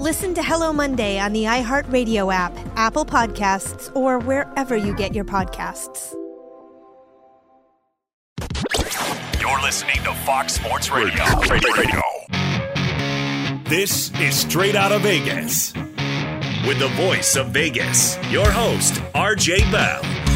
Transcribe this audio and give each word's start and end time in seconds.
Listen 0.00 0.32
to 0.32 0.42
Hello 0.42 0.72
Monday 0.72 1.18
on 1.18 1.34
the 1.34 1.44
iHeartRadio 1.44 2.32
app, 2.32 2.56
Apple 2.74 3.04
Podcasts, 3.04 3.94
or 3.94 4.18
wherever 4.18 4.74
you 4.74 4.94
get 4.94 5.14
your 5.14 5.26
podcasts. 5.26 6.14
You're 9.38 9.60
listening 9.60 10.02
to 10.04 10.14
Fox 10.24 10.54
Sports 10.54 10.90
Radio. 10.90 11.22
Radio. 11.50 12.00
This 13.68 14.10
is 14.18 14.36
Straight 14.36 14.74
Out 14.74 14.90
of 14.90 15.02
Vegas. 15.02 15.74
With 16.66 16.78
the 16.78 16.90
voice 16.96 17.36
of 17.36 17.48
Vegas, 17.48 18.16
your 18.30 18.50
host, 18.50 18.94
RJ 19.14 19.70
Bell. 19.70 20.29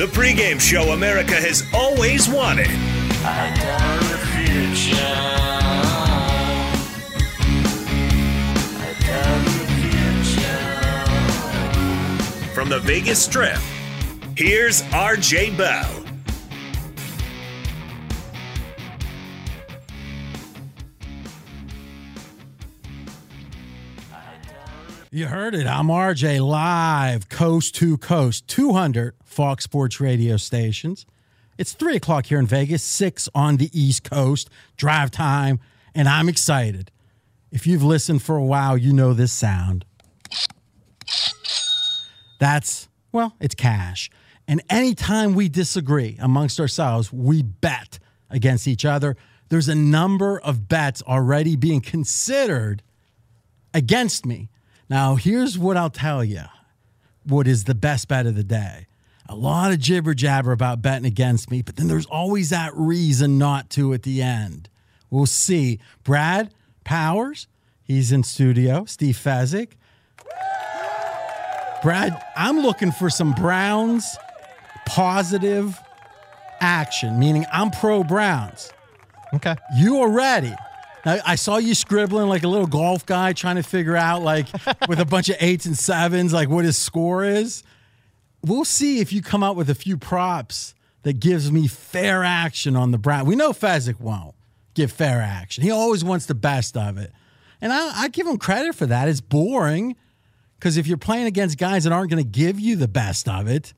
The 0.00 0.06
pregame 0.06 0.58
show 0.58 0.92
America 0.92 1.34
has 1.34 1.62
always 1.74 2.26
wanted. 2.26 2.70
From 12.54 12.70
the 12.70 12.80
Vegas 12.80 13.22
Strip, 13.22 13.58
here's 14.38 14.80
RJ 14.84 15.58
Bell. 15.58 16.00
You 25.10 25.26
heard 25.26 25.54
it. 25.54 25.66
I'm 25.66 25.88
RJ 25.88 26.40
live, 26.40 27.28
coast 27.28 27.74
to 27.74 27.98
coast, 27.98 28.46
200 28.46 29.19
Fox 29.40 29.64
Sports 29.64 30.02
radio 30.02 30.36
stations. 30.36 31.06
It's 31.56 31.72
three 31.72 31.96
o'clock 31.96 32.26
here 32.26 32.38
in 32.38 32.46
Vegas, 32.46 32.82
six 32.82 33.26
on 33.34 33.56
the 33.56 33.70
East 33.72 34.04
Coast, 34.04 34.50
drive 34.76 35.10
time, 35.10 35.60
and 35.94 36.10
I'm 36.10 36.28
excited. 36.28 36.90
If 37.50 37.66
you've 37.66 37.82
listened 37.82 38.20
for 38.20 38.36
a 38.36 38.44
while, 38.44 38.76
you 38.76 38.92
know 38.92 39.14
this 39.14 39.32
sound. 39.32 39.86
That's, 42.38 42.90
well, 43.12 43.34
it's 43.40 43.54
cash. 43.54 44.10
And 44.46 44.62
anytime 44.68 45.32
we 45.32 45.48
disagree 45.48 46.18
amongst 46.20 46.60
ourselves, 46.60 47.10
we 47.10 47.42
bet 47.42 47.98
against 48.28 48.68
each 48.68 48.84
other. 48.84 49.16
There's 49.48 49.70
a 49.70 49.74
number 49.74 50.38
of 50.38 50.68
bets 50.68 51.02
already 51.04 51.56
being 51.56 51.80
considered 51.80 52.82
against 53.72 54.26
me. 54.26 54.50
Now, 54.90 55.14
here's 55.14 55.58
what 55.58 55.78
I'll 55.78 55.88
tell 55.88 56.22
you 56.22 56.42
what 57.24 57.48
is 57.48 57.64
the 57.64 57.74
best 57.74 58.06
bet 58.06 58.26
of 58.26 58.34
the 58.34 58.44
day. 58.44 58.86
A 59.30 59.36
lot 59.36 59.70
of 59.70 59.78
jibber 59.78 60.12
jabber 60.12 60.50
about 60.50 60.82
betting 60.82 61.06
against 61.06 61.52
me, 61.52 61.62
but 61.62 61.76
then 61.76 61.86
there's 61.86 62.06
always 62.06 62.50
that 62.50 62.72
reason 62.74 63.38
not 63.38 63.70
to 63.70 63.94
at 63.94 64.02
the 64.02 64.20
end. 64.20 64.68
We'll 65.08 65.26
see. 65.26 65.78
Brad 66.02 66.52
Powers, 66.82 67.46
he's 67.80 68.10
in 68.10 68.24
studio. 68.24 68.86
Steve 68.86 69.14
Fezzik. 69.14 69.74
Brad, 71.80 72.20
I'm 72.36 72.58
looking 72.58 72.90
for 72.90 73.08
some 73.08 73.32
Browns 73.32 74.16
positive 74.84 75.78
action, 76.60 77.20
meaning 77.20 77.46
I'm 77.52 77.70
pro 77.70 78.02
Browns. 78.02 78.72
Okay. 79.32 79.54
You 79.76 80.00
are 80.00 80.10
ready. 80.10 80.56
Now, 81.06 81.18
I 81.24 81.36
saw 81.36 81.58
you 81.58 81.76
scribbling 81.76 82.28
like 82.28 82.42
a 82.42 82.48
little 82.48 82.66
golf 82.66 83.06
guy 83.06 83.32
trying 83.32 83.56
to 83.56 83.62
figure 83.62 83.96
out, 83.96 84.22
like, 84.22 84.48
with 84.88 84.98
a 84.98 85.06
bunch 85.06 85.28
of 85.28 85.36
eights 85.38 85.66
and 85.66 85.78
sevens, 85.78 86.32
like 86.32 86.48
what 86.48 86.64
his 86.64 86.76
score 86.76 87.24
is. 87.24 87.62
We'll 88.42 88.64
see 88.64 89.00
if 89.00 89.12
you 89.12 89.22
come 89.22 89.42
out 89.42 89.56
with 89.56 89.68
a 89.68 89.74
few 89.74 89.96
props 89.96 90.74
that 91.02 91.20
gives 91.20 91.50
me 91.50 91.66
fair 91.66 92.24
action 92.24 92.76
on 92.76 92.90
the 92.90 92.98
Brown. 92.98 93.26
We 93.26 93.36
know 93.36 93.52
Fezzik 93.52 94.00
won't 94.00 94.34
give 94.74 94.92
fair 94.92 95.20
action. 95.20 95.62
He 95.62 95.70
always 95.70 96.04
wants 96.04 96.26
the 96.26 96.34
best 96.34 96.76
of 96.76 96.98
it. 96.98 97.12
And 97.60 97.72
I, 97.72 98.02
I 98.02 98.08
give 98.08 98.26
him 98.26 98.38
credit 98.38 98.74
for 98.74 98.86
that. 98.86 99.08
It's 99.08 99.20
boring 99.20 99.96
because 100.58 100.76
if 100.76 100.86
you're 100.86 100.96
playing 100.96 101.26
against 101.26 101.58
guys 101.58 101.84
that 101.84 101.92
aren't 101.92 102.10
going 102.10 102.22
to 102.22 102.28
give 102.28 102.58
you 102.58 102.76
the 102.76 102.88
best 102.88 103.28
of 103.28 103.48
it, 103.48 103.74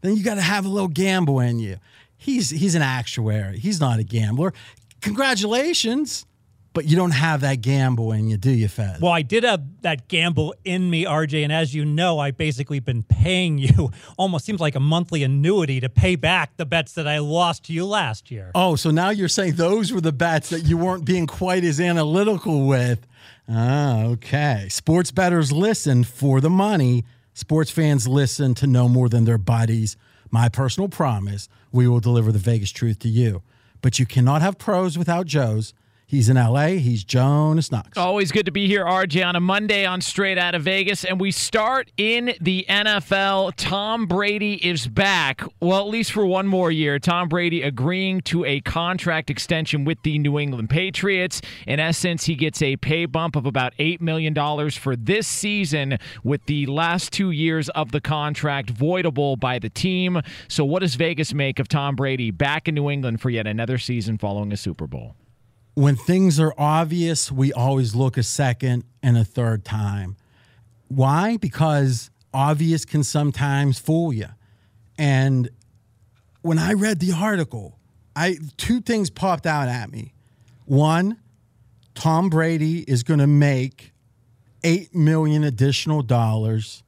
then 0.00 0.16
you 0.16 0.22
got 0.22 0.34
to 0.34 0.42
have 0.42 0.64
a 0.64 0.68
little 0.68 0.88
gamble 0.88 1.40
in 1.40 1.58
you. 1.58 1.78
He's 2.16 2.50
he's 2.50 2.74
an 2.74 2.82
actuary. 2.82 3.58
He's 3.58 3.80
not 3.80 3.98
a 3.98 4.04
gambler. 4.04 4.52
Congratulations 5.00 6.26
but 6.74 6.86
you 6.86 6.96
don't 6.96 7.12
have 7.12 7.40
that 7.42 7.60
gamble 7.60 8.10
in 8.10 8.28
you, 8.28 8.36
do 8.36 8.50
you, 8.50 8.66
Fez? 8.66 9.00
Well, 9.00 9.12
I 9.12 9.22
did 9.22 9.44
have 9.44 9.62
that 9.82 10.08
gamble 10.08 10.54
in 10.64 10.90
me, 10.90 11.04
RJ, 11.04 11.44
and 11.44 11.52
as 11.52 11.72
you 11.72 11.84
know, 11.84 12.18
I've 12.18 12.36
basically 12.36 12.80
been 12.80 13.04
paying 13.04 13.58
you 13.58 13.92
almost 14.18 14.44
seems 14.44 14.60
like 14.60 14.74
a 14.74 14.80
monthly 14.80 15.22
annuity 15.22 15.78
to 15.80 15.88
pay 15.88 16.16
back 16.16 16.56
the 16.56 16.66
bets 16.66 16.92
that 16.94 17.06
I 17.06 17.18
lost 17.18 17.64
to 17.66 17.72
you 17.72 17.86
last 17.86 18.28
year. 18.30 18.50
Oh, 18.56 18.74
so 18.74 18.90
now 18.90 19.10
you're 19.10 19.28
saying 19.28 19.54
those 19.54 19.92
were 19.92 20.00
the 20.00 20.12
bets 20.12 20.50
that 20.50 20.62
you 20.62 20.76
weren't 20.76 21.04
being 21.04 21.28
quite 21.28 21.62
as 21.62 21.78
analytical 21.78 22.66
with. 22.66 23.06
Ah, 23.48 24.02
okay. 24.02 24.66
Sports 24.68 25.12
bettors 25.12 25.52
listen 25.52 26.02
for 26.02 26.40
the 26.40 26.50
money. 26.50 27.04
Sports 27.34 27.70
fans 27.70 28.08
listen 28.08 28.52
to 28.54 28.66
no 28.66 28.88
more 28.88 29.08
than 29.08 29.26
their 29.26 29.38
buddies. 29.38 29.96
My 30.30 30.48
personal 30.48 30.88
promise, 30.88 31.48
we 31.70 31.86
will 31.86 32.00
deliver 32.00 32.32
the 32.32 32.38
Vegas 32.40 32.72
truth 32.72 32.98
to 33.00 33.08
you. 33.08 33.42
But 33.80 34.00
you 34.00 34.06
cannot 34.06 34.42
have 34.42 34.58
pros 34.58 34.98
without 34.98 35.26
Joes 35.26 35.72
He's 36.06 36.28
in 36.28 36.36
LA. 36.36 36.66
He's 36.66 37.02
Jonas 37.02 37.72
Knox. 37.72 37.96
Always 37.96 38.30
good 38.30 38.44
to 38.44 38.52
be 38.52 38.66
here, 38.66 38.84
RJ, 38.84 39.26
on 39.26 39.36
a 39.36 39.40
Monday 39.40 39.86
on 39.86 40.02
Straight 40.02 40.36
Out 40.36 40.54
of 40.54 40.62
Vegas. 40.62 41.02
And 41.04 41.18
we 41.18 41.30
start 41.30 41.90
in 41.96 42.34
the 42.40 42.66
NFL. 42.68 43.54
Tom 43.56 44.06
Brady 44.06 44.54
is 44.64 44.86
back. 44.86 45.42
Well, 45.60 45.80
at 45.80 45.88
least 45.88 46.12
for 46.12 46.26
one 46.26 46.46
more 46.46 46.70
year. 46.70 46.98
Tom 46.98 47.28
Brady 47.28 47.62
agreeing 47.62 48.20
to 48.22 48.44
a 48.44 48.60
contract 48.60 49.30
extension 49.30 49.84
with 49.84 50.02
the 50.02 50.18
New 50.18 50.38
England 50.38 50.68
Patriots. 50.68 51.40
In 51.66 51.80
essence, 51.80 52.24
he 52.24 52.34
gets 52.34 52.60
a 52.60 52.76
pay 52.76 53.06
bump 53.06 53.34
of 53.34 53.46
about 53.46 53.72
$8 53.78 54.02
million 54.02 54.34
for 54.70 54.96
this 54.96 55.26
season, 55.26 55.98
with 56.22 56.44
the 56.46 56.66
last 56.66 57.12
two 57.12 57.30
years 57.30 57.70
of 57.70 57.92
the 57.92 58.00
contract 58.00 58.72
voidable 58.72 59.40
by 59.40 59.58
the 59.58 59.70
team. 59.70 60.20
So, 60.48 60.64
what 60.64 60.80
does 60.80 60.96
Vegas 60.96 61.32
make 61.32 61.58
of 61.58 61.66
Tom 61.66 61.96
Brady 61.96 62.30
back 62.30 62.68
in 62.68 62.74
New 62.74 62.90
England 62.90 63.20
for 63.22 63.30
yet 63.30 63.46
another 63.46 63.78
season 63.78 64.18
following 64.18 64.52
a 64.52 64.56
Super 64.56 64.86
Bowl? 64.86 65.16
When 65.74 65.96
things 65.96 66.38
are 66.38 66.54
obvious, 66.56 67.30
we 67.30 67.52
always 67.52 67.94
look 67.94 68.16
a 68.16 68.22
second 68.22 68.84
and 69.02 69.18
a 69.18 69.24
third 69.24 69.64
time. 69.64 70.16
Why? 70.88 71.36
Because 71.36 72.10
obvious 72.32 72.84
can 72.84 73.02
sometimes 73.02 73.78
fool 73.78 74.12
you. 74.12 74.28
And 74.96 75.50
when 76.42 76.58
I 76.58 76.74
read 76.74 77.00
the 77.00 77.12
article, 77.12 77.78
I 78.14 78.36
two 78.56 78.80
things 78.80 79.10
popped 79.10 79.46
out 79.46 79.68
at 79.68 79.90
me. 79.90 80.12
One, 80.66 81.18
Tom 81.94 82.30
Brady 82.30 82.80
is 82.80 83.02
going 83.02 83.20
to 83.20 83.26
make 83.26 83.92
8 84.62 84.94
million 84.94 85.44
additional 85.44 86.02
dollars 86.02 86.82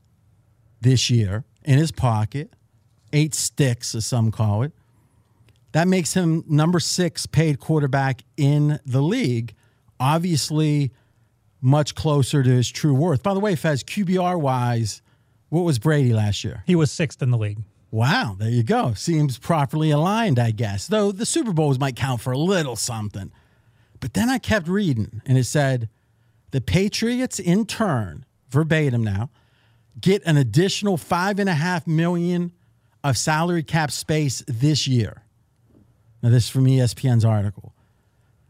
this 0.81 1.11
year 1.11 1.45
in 1.65 1.79
his 1.79 1.91
pocket. 1.91 2.53
8 3.13 3.35
sticks 3.35 3.95
as 3.95 4.07
some 4.07 4.31
call 4.31 4.63
it. 4.63 4.73
That 5.77 5.89
makes 5.89 6.15
him 6.15 6.43
number 6.49 6.81
six 6.81 7.27
paid 7.27 7.61
quarterback 7.61 8.23
in 8.39 8.81
the 8.87 9.03
league. 9.03 9.55
Obviously, 10.01 10.91
much 11.61 11.95
closer 11.95 12.43
to 12.43 12.49
his 12.49 12.71
true 12.71 12.95
worth. 12.95 13.23
By 13.23 13.35
the 13.35 13.41
way, 13.41 13.57
Fez, 13.57 13.85
QBR 13.85 14.41
wise, 14.41 15.03
what 15.51 15.67
was 15.67 15.79
Brady 15.79 16.15
last 16.15 16.45
year? 16.45 16.63
He 16.67 16.75
was 16.75 16.91
sixth 16.91 17.21
in 17.21 17.31
the 17.31 17.37
league. 17.37 17.59
Wow, 17.91 18.37
there 18.39 18.49
you 18.49 18.63
go. 18.63 18.95
Seems 18.95 19.37
properly 19.37 19.91
aligned, 19.91 20.39
I 20.39 20.51
guess. 20.51 20.87
Though 20.87 21.13
the 21.13 21.27
Super 21.27 21.53
Bowls 21.53 21.79
might 21.79 21.95
count 21.95 22.23
for 22.23 22.33
a 22.33 22.39
little 22.39 22.77
something. 22.77 23.31
But 24.01 24.15
then 24.15 24.31
I 24.31 24.39
kept 24.39 24.69
reading, 24.69 25.21
and 25.27 25.37
it 25.37 25.45
said 25.45 25.91
the 26.53 26.63
Patriots, 26.63 27.39
in 27.39 27.67
turn, 27.67 28.25
verbatim 28.49 29.05
now, 29.05 29.29
get 30.01 30.23
an 30.25 30.39
additional 30.39 30.97
five 30.97 31.39
and 31.39 31.51
a 31.51 31.55
half 31.55 31.87
million 31.87 32.53
of 33.05 33.19
salary 33.19 33.63
cap 33.63 33.91
space 33.91 34.43
this 34.49 34.89
year. 34.89 35.23
Now, 36.23 36.31
this 36.31 36.45
is 36.45 36.51
from 36.51 36.65
ESPN's 36.65 37.25
article. 37.25 37.75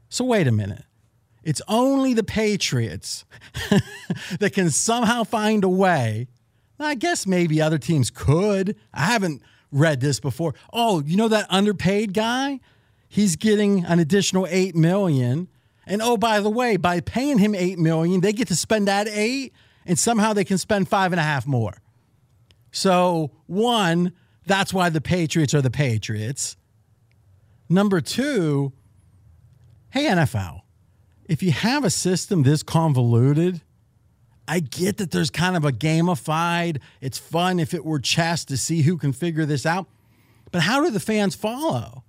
So, 0.09 0.25
wait 0.25 0.47
a 0.47 0.53
minute. 0.53 0.85
It's 1.43 1.63
only 1.69 2.13
the 2.13 2.25
Patriots 2.25 3.25
that 4.41 4.53
can 4.53 4.71
somehow 4.71 5.25
find 5.25 5.63
a 5.63 5.69
way. 5.69 6.29
I 6.79 6.95
guess 6.95 7.27
maybe 7.27 7.63
other 7.63 7.79
teams 7.79 8.11
could. 8.11 8.77
I 8.93 9.03
haven't 9.07 9.43
read 9.71 10.01
this 10.01 10.21
before. 10.21 10.55
Oh, 10.73 11.03
you 11.05 11.17
know 11.17 11.29
that 11.29 11.47
underpaid 11.49 12.15
guy? 12.15 12.61
He's 13.09 13.37
getting 13.37 13.85
an 13.85 13.99
additional 13.99 14.47
eight 14.51 14.75
million. 14.75 15.49
And 15.87 16.03
oh, 16.03 16.17
by 16.17 16.41
the 16.41 16.51
way, 16.51 16.77
by 16.77 17.01
paying 17.01 17.39
him 17.39 17.55
eight 17.55 17.79
million, 17.79 18.21
they 18.21 18.33
get 18.33 18.49
to 18.49 18.57
spend 18.57 18.89
that 18.89 19.07
eight, 19.09 19.53
and 19.85 19.99
somehow 19.99 20.33
they 20.33 20.45
can 20.45 20.59
spend 20.59 20.89
five 20.89 21.13
and 21.13 21.21
a 21.21 21.23
half 21.23 21.47
more. 21.47 21.81
So, 22.73 23.31
one, 23.47 24.13
that's 24.47 24.75
why 24.75 24.91
the 24.91 25.01
Patriots 25.01 25.55
are 25.55 25.63
the 25.63 25.71
Patriots. 25.71 26.57
Number 27.69 28.01
two, 28.01 28.73
hey, 29.91 30.05
NFL, 30.05 30.63
if 31.29 31.43
you 31.43 31.51
have 31.51 31.85
a 31.85 31.91
system 31.91 32.43
this 32.43 32.63
convoluted, 32.63 33.61
I 34.49 34.61
get 34.61 34.99
that 34.99 35.11
there's 35.11 35.31
kind 35.31 35.57
of 35.57 35.65
a 35.65 35.73
gamified, 35.73 36.81
it's 37.01 37.19
fun 37.19 37.59
if 37.59 37.75
it 37.75 37.85
were 37.85 37.99
chess 37.99 38.45
to 38.47 38.57
see 38.57 38.83
who 38.83 38.97
can 38.97 39.13
figure 39.13 39.45
this 39.45 39.67
out. 39.67 39.87
But 40.53 40.63
how 40.63 40.85
do 40.85 40.91
the 40.91 41.01
fans 41.01 41.35
follow? 41.35 42.05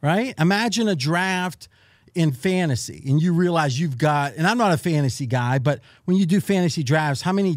Right? 0.00 0.34
Imagine 0.38 0.88
a 0.88 0.96
draft 0.96 1.68
in 2.14 2.32
fantasy 2.32 3.02
and 3.06 3.20
you 3.20 3.32
realize 3.32 3.78
you've 3.78 3.98
got, 3.98 4.34
and 4.36 4.46
I'm 4.46 4.58
not 4.58 4.72
a 4.72 4.76
fantasy 4.76 5.26
guy, 5.26 5.58
but 5.58 5.80
when 6.06 6.16
you 6.16 6.26
do 6.26 6.40
fantasy 6.40 6.82
drafts, 6.82 7.22
how 7.22 7.32
many, 7.32 7.56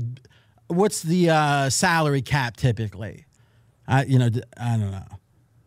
what's 0.68 1.02
the 1.02 1.30
uh, 1.30 1.70
salary 1.70 2.22
cap 2.22 2.58
typically? 2.58 3.26
I, 3.88 4.04
you 4.04 4.20
know, 4.20 4.30
I 4.58 4.78
don't 4.78 4.92
know. 4.92 5.06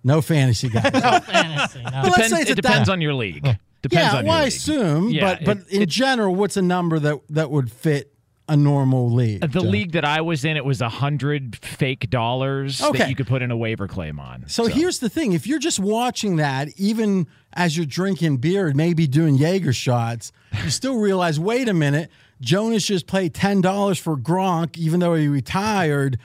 No 0.08 0.20
fantasy 0.22 0.68
guys. 0.68 0.90
no 0.92 1.20
fantasy. 1.20 1.82
No. 1.82 1.90
But 2.02 2.18
let's 2.18 2.30
say 2.30 2.40
it's 2.42 2.50
it 2.50 2.54
depends 2.56 2.88
on 2.88 3.00
your 3.00 3.14
league. 3.14 3.44
Depends 3.82 4.12
yeah, 4.12 4.18
on 4.18 4.24
well, 4.24 4.34
your 4.34 4.40
I 4.40 4.44
league. 4.44 4.48
assume, 4.48 5.10
Yeah, 5.10 5.34
but 5.36 5.44
but 5.44 5.58
it- 5.58 5.68
in 5.76 5.82
it- 5.82 5.88
general, 5.88 6.34
what's 6.34 6.56
a 6.56 6.62
number 6.62 6.98
that 6.98 7.18
that 7.30 7.50
would 7.50 7.70
fit 7.70 8.12
a 8.48 8.56
normal 8.56 9.12
league? 9.12 9.42
The 9.42 9.48
Joe? 9.48 9.60
league 9.60 9.92
that 9.92 10.06
I 10.06 10.22
was 10.22 10.44
in, 10.44 10.56
it 10.56 10.64
was 10.64 10.80
a 10.80 10.88
hundred 10.88 11.56
fake 11.56 12.08
dollars 12.08 12.80
Okay. 12.82 12.98
that 12.98 13.08
you 13.10 13.14
could 13.14 13.26
put 13.26 13.42
in 13.42 13.50
a 13.50 13.56
waiver 13.56 13.86
claim 13.86 14.18
on. 14.18 14.44
So, 14.48 14.66
here's 14.66 14.98
the 15.00 15.10
thing: 15.10 15.32
if 15.34 15.46
you're 15.46 15.58
just 15.58 15.78
watching 15.78 16.36
that, 16.36 16.68
even 16.76 17.26
as 17.52 17.76
you're 17.76 17.86
drinking 17.86 18.38
beer, 18.38 18.66
and 18.68 18.76
maybe 18.76 19.06
doing 19.06 19.34
Jaeger 19.36 19.72
shots, 19.74 20.32
you 20.64 20.70
still 20.70 20.96
realize, 20.96 21.38
wait 21.38 21.68
a 21.68 21.74
minute, 21.74 22.10
Jonas 22.40 22.86
just 22.86 23.06
paid 23.06 23.34
ten 23.34 23.60
dollars 23.60 23.98
for 23.98 24.16
Gronk, 24.16 24.78
even 24.78 25.00
though 25.00 25.14
he 25.14 25.28
retired. 25.28 26.18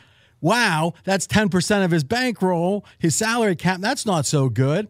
Wow, 0.43 0.91
that's 1.05 1.25
ten 1.25 1.47
percent 1.47 1.85
of 1.85 1.91
his 1.91 2.03
bankroll, 2.03 2.85
his 2.99 3.15
salary 3.15 3.55
cap. 3.55 3.79
That's 3.79 4.05
not 4.05 4.25
so 4.25 4.49
good. 4.49 4.89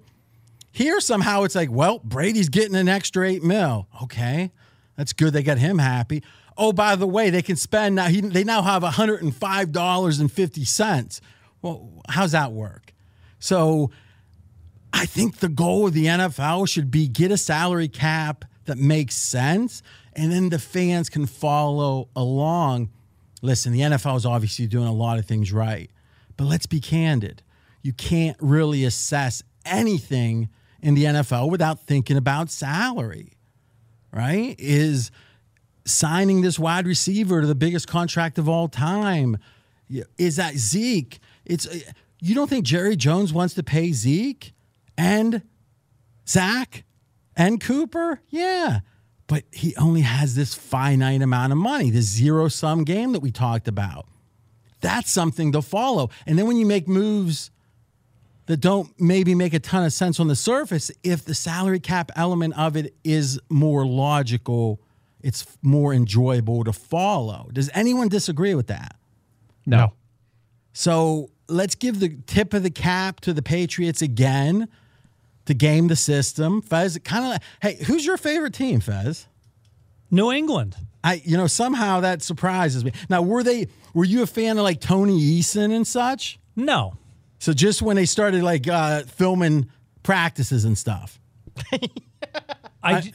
Here, 0.71 0.99
somehow, 0.99 1.43
it's 1.43 1.53
like, 1.53 1.69
well, 1.69 1.99
Brady's 2.03 2.49
getting 2.49 2.75
an 2.75 2.89
extra 2.89 3.29
eight 3.29 3.43
mil. 3.43 3.87
Okay, 4.01 4.51
that's 4.97 5.13
good. 5.13 5.31
They 5.31 5.43
got 5.43 5.59
him 5.59 5.77
happy. 5.77 6.23
Oh, 6.57 6.73
by 6.73 6.95
the 6.95 7.05
way, 7.05 7.29
they 7.29 7.43
can 7.43 7.55
spend 7.55 7.93
now. 7.93 8.07
He, 8.07 8.21
they 8.21 8.43
now 8.43 8.63
have 8.63 8.81
one 8.81 8.93
hundred 8.93 9.21
and 9.21 9.33
five 9.33 9.71
dollars 9.71 10.19
and 10.19 10.31
fifty 10.31 10.65
cents. 10.65 11.21
Well, 11.61 12.01
how's 12.09 12.31
that 12.31 12.51
work? 12.51 12.91
So, 13.37 13.91
I 14.91 15.05
think 15.05 15.37
the 15.37 15.49
goal 15.49 15.85
of 15.85 15.93
the 15.93 16.07
NFL 16.07 16.67
should 16.67 16.89
be 16.89 17.07
get 17.07 17.29
a 17.29 17.37
salary 17.37 17.89
cap 17.89 18.43
that 18.65 18.79
makes 18.79 19.15
sense, 19.15 19.83
and 20.13 20.31
then 20.31 20.49
the 20.49 20.57
fans 20.57 21.09
can 21.09 21.27
follow 21.27 22.09
along. 22.15 22.89
Listen, 23.43 23.73
the 23.73 23.81
NFL 23.81 24.15
is 24.15 24.25
obviously 24.25 24.67
doing 24.67 24.87
a 24.87 24.93
lot 24.93 25.19
of 25.19 25.25
things 25.25 25.51
right, 25.51 25.91
but 26.37 26.45
let's 26.45 26.65
be 26.65 26.79
candid. 26.79 27.43
You 27.81 27.91
can't 27.91 28.37
really 28.39 28.85
assess 28.85 29.43
anything 29.65 30.47
in 30.81 30.95
the 30.95 31.03
NFL 31.03 31.51
without 31.51 31.81
thinking 31.81 32.15
about 32.15 32.49
salary, 32.49 33.33
right? 34.13 34.55
Is 34.57 35.11
signing 35.83 36.39
this 36.39 36.57
wide 36.57 36.87
receiver 36.87 37.41
to 37.41 37.47
the 37.47 37.53
biggest 37.53 37.85
contract 37.85 38.37
of 38.37 38.47
all 38.47 38.69
time? 38.69 39.37
Is 40.17 40.37
that 40.37 40.55
Zeke? 40.55 41.19
It's 41.43 41.67
you 42.21 42.35
don't 42.35 42.49
think 42.49 42.65
Jerry 42.65 42.95
Jones 42.95 43.33
wants 43.33 43.55
to 43.55 43.63
pay 43.63 43.91
Zeke 43.91 44.53
and 44.97 45.41
Zach 46.25 46.85
and 47.35 47.59
Cooper? 47.59 48.21
Yeah. 48.29 48.79
But 49.27 49.43
he 49.51 49.75
only 49.77 50.01
has 50.01 50.35
this 50.35 50.53
finite 50.53 51.21
amount 51.21 51.51
of 51.53 51.57
money, 51.57 51.89
this 51.89 52.05
zero 52.05 52.47
sum 52.49 52.83
game 52.83 53.13
that 53.13 53.21
we 53.21 53.31
talked 53.31 53.67
about. 53.67 54.05
That's 54.81 55.11
something 55.11 55.53
to 55.53 55.61
follow. 55.61 56.09
And 56.25 56.37
then 56.37 56.45
when 56.45 56.57
you 56.57 56.65
make 56.65 56.87
moves 56.87 57.49
that 58.47 58.57
don't 58.57 58.93
maybe 58.99 59.33
make 59.33 59.53
a 59.53 59.59
ton 59.59 59.85
of 59.85 59.93
sense 59.93 60.19
on 60.19 60.27
the 60.27 60.35
surface, 60.35 60.91
if 61.03 61.23
the 61.23 61.33
salary 61.33 61.79
cap 61.79 62.11
element 62.17 62.57
of 62.57 62.75
it 62.75 62.93
is 63.03 63.39
more 63.49 63.85
logical, 63.85 64.81
it's 65.21 65.45
more 65.61 65.93
enjoyable 65.93 66.65
to 66.65 66.73
follow. 66.73 67.49
Does 67.53 67.69
anyone 67.73 68.09
disagree 68.09 68.55
with 68.55 68.67
that? 68.67 68.95
no. 69.65 69.93
So 70.73 71.29
let's 71.47 71.75
give 71.75 71.99
the 71.99 72.17
tip 72.25 72.53
of 72.53 72.63
the 72.63 72.71
cap 72.71 73.19
to 73.21 73.31
the 73.31 73.43
Patriots 73.43 74.01
again 74.01 74.67
to 75.45 75.53
game 75.53 75.87
the 75.87 75.95
system. 75.95 76.61
Fez, 76.61 76.99
kind 77.03 77.35
of, 77.35 77.41
hey, 77.61 77.83
who's 77.85 78.05
your 78.05 78.17
favorite 78.17 78.53
team, 78.53 78.79
Fez? 78.79 79.27
New 80.11 80.31
England. 80.31 80.75
I, 81.03 81.21
you 81.25 81.35
know, 81.37 81.47
somehow 81.47 81.99
that 82.01 82.21
surprises 82.21 82.85
me. 82.85 82.93
Now, 83.09 83.21
were 83.21 83.43
they, 83.43 83.67
were 83.93 84.05
you 84.05 84.23
a 84.23 84.27
fan 84.27 84.57
of 84.57 84.63
like 84.63 84.79
Tony 84.79 85.19
Eason 85.19 85.75
and 85.75 85.85
such? 85.85 86.39
No. 86.55 86.97
So 87.39 87.51
just 87.51 87.81
when 87.81 87.95
they 87.95 88.05
started 88.05 88.43
like 88.43 88.67
uh, 88.67 89.01
filming 89.03 89.69
practices 90.01 90.65
and 90.65 90.77
stuff. 90.77 91.19
I, 92.83 93.11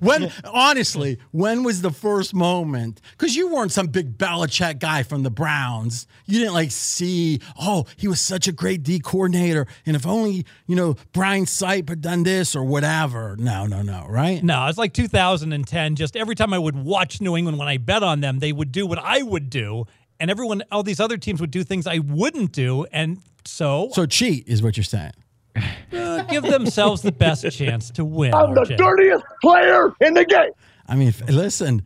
When 0.00 0.30
honestly, 0.44 1.18
when 1.30 1.62
was 1.62 1.82
the 1.82 1.90
first 1.90 2.34
moment? 2.34 3.00
Because 3.12 3.36
you 3.36 3.52
weren't 3.52 3.72
some 3.72 3.88
big 3.88 4.16
Belichick 4.18 4.78
guy 4.78 5.02
from 5.02 5.22
the 5.22 5.30
Browns. 5.30 6.06
You 6.26 6.38
didn't 6.40 6.54
like 6.54 6.70
see, 6.70 7.40
oh, 7.60 7.84
he 7.96 8.08
was 8.08 8.20
such 8.20 8.48
a 8.48 8.52
great 8.52 8.82
D 8.82 8.98
coordinator, 8.98 9.66
and 9.86 9.94
if 9.96 10.06
only 10.06 10.46
you 10.66 10.76
know 10.76 10.96
Brian 11.12 11.44
Sipe 11.44 11.88
had 11.88 12.00
done 12.00 12.22
this 12.22 12.56
or 12.56 12.64
whatever. 12.64 13.36
No, 13.38 13.66
no, 13.66 13.82
no, 13.82 14.06
right? 14.08 14.42
No, 14.42 14.66
it's 14.66 14.78
like 14.78 14.94
2010. 14.94 15.96
Just 15.96 16.16
every 16.16 16.34
time 16.34 16.52
I 16.52 16.58
would 16.58 16.76
watch 16.76 17.20
New 17.20 17.36
England 17.36 17.58
when 17.58 17.68
I 17.68 17.76
bet 17.76 18.02
on 18.02 18.20
them, 18.20 18.38
they 18.38 18.52
would 18.52 18.72
do 18.72 18.86
what 18.86 18.98
I 18.98 19.22
would 19.22 19.50
do, 19.50 19.86
and 20.18 20.30
everyone, 20.30 20.62
all 20.72 20.82
these 20.82 21.00
other 21.00 21.18
teams 21.18 21.40
would 21.40 21.50
do 21.50 21.62
things 21.64 21.86
I 21.86 21.98
wouldn't 21.98 22.52
do, 22.52 22.84
and 22.92 23.18
so, 23.44 23.90
So 23.92 24.06
cheat 24.06 24.48
is 24.48 24.62
what 24.62 24.76
you're 24.76 24.84
saying. 24.84 25.12
Uh, 25.56 26.22
give 26.24 26.42
themselves 26.42 27.02
the 27.02 27.12
best 27.12 27.48
chance 27.52 27.90
to 27.92 28.04
win. 28.04 28.34
I'm 28.34 28.54
the 28.54 28.64
dirtiest 28.64 29.24
player 29.42 29.92
in 30.00 30.14
the 30.14 30.24
game. 30.24 30.50
I 30.88 30.96
mean, 30.96 31.12
listen, 31.28 31.82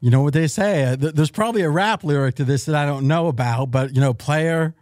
you 0.00 0.10
know 0.10 0.22
what 0.22 0.34
they 0.34 0.46
say. 0.46 0.84
Uh, 0.84 0.96
there's 0.96 1.30
probably 1.30 1.62
a 1.62 1.70
rap 1.70 2.04
lyric 2.04 2.36
to 2.36 2.44
this 2.44 2.64
that 2.66 2.74
I 2.74 2.86
don't 2.86 3.06
know 3.08 3.28
about, 3.28 3.70
but 3.70 3.94
you 3.94 4.00
know, 4.00 4.14
player 4.14 4.74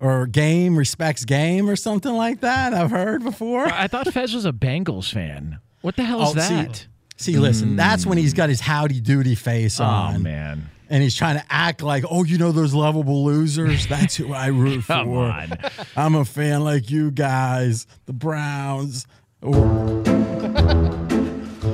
or 0.00 0.26
game 0.26 0.76
respects 0.78 1.24
game 1.24 1.68
or 1.70 1.76
something 1.76 2.12
like 2.12 2.40
that. 2.40 2.74
I've 2.74 2.90
heard 2.90 3.24
before. 3.24 3.66
I 3.66 3.88
thought 3.88 4.06
Fez 4.12 4.34
was 4.34 4.44
a 4.46 4.52
Bengals 4.52 5.10
fan. 5.12 5.58
What 5.80 5.96
the 5.96 6.04
hell 6.04 6.22
is 6.22 6.36
Oh, 6.36 6.40
see- 6.40 6.54
that? 6.54 6.86
See, 7.18 7.38
listen, 7.38 7.76
that's 7.76 8.04
when 8.04 8.18
he's 8.18 8.34
got 8.34 8.50
his 8.50 8.60
howdy 8.60 9.00
doody 9.00 9.34
face 9.34 9.80
on. 9.80 9.88
Oh 10.12 10.16
on. 10.16 10.22
man. 10.22 10.70
And 10.88 11.02
he's 11.02 11.14
trying 11.16 11.36
to 11.38 11.44
act 11.50 11.82
like, 11.82 12.04
oh, 12.10 12.22
you 12.24 12.38
know 12.38 12.52
those 12.52 12.72
lovable 12.72 13.24
losers? 13.24 13.86
That's 13.88 14.14
who 14.16 14.32
I 14.32 14.46
root 14.48 14.80
for. 14.84 14.92
Come 14.94 15.16
on. 15.16 15.52
I'm 15.96 16.14
a 16.14 16.24
fan 16.24 16.62
like 16.62 16.90
you 16.90 17.10
guys, 17.10 17.86
the 18.06 18.12
Browns. 18.12 19.06
Or- 19.42 19.54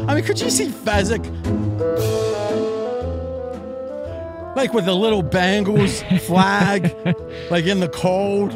I 0.09 0.15
mean, 0.15 0.25
could 0.25 0.41
you 0.41 0.51
see 0.51 0.67
Fezzik? 0.69 1.23
Like 4.57 4.75
with 4.75 4.87
a 4.89 4.93
little 4.95 5.23
Bengals 5.23 6.03
flag, 6.23 6.95
like 7.51 7.65
in 7.67 7.81
the 7.81 7.89
cold. 7.89 8.53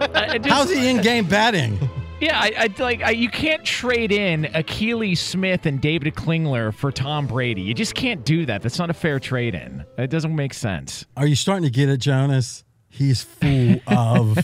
Just- 0.00 0.46
How's 0.48 0.70
he 0.72 0.88
in 0.88 1.00
game 1.02 1.26
betting? 1.26 1.78
Yeah, 2.20 2.38
I, 2.40 2.52
I 2.56 2.82
like 2.82 3.02
I, 3.02 3.10
you 3.10 3.28
can't 3.28 3.64
trade 3.64 4.12
in 4.12 4.44
Akili 4.44 5.18
Smith 5.18 5.66
and 5.66 5.80
David 5.80 6.14
Klingler 6.14 6.72
for 6.72 6.90
Tom 6.92 7.26
Brady. 7.26 7.62
You 7.62 7.74
just 7.74 7.94
can't 7.94 8.24
do 8.24 8.46
that. 8.46 8.62
That's 8.62 8.78
not 8.78 8.88
a 8.88 8.94
fair 8.94 9.18
trade 9.18 9.54
in. 9.54 9.84
It 9.98 10.10
doesn't 10.10 10.34
make 10.34 10.54
sense. 10.54 11.04
Are 11.16 11.26
you 11.26 11.34
starting 11.34 11.64
to 11.64 11.70
get 11.70 11.88
it, 11.88 11.98
Jonas? 11.98 12.64
He's 12.88 13.22
full 13.22 13.80
of 13.88 14.38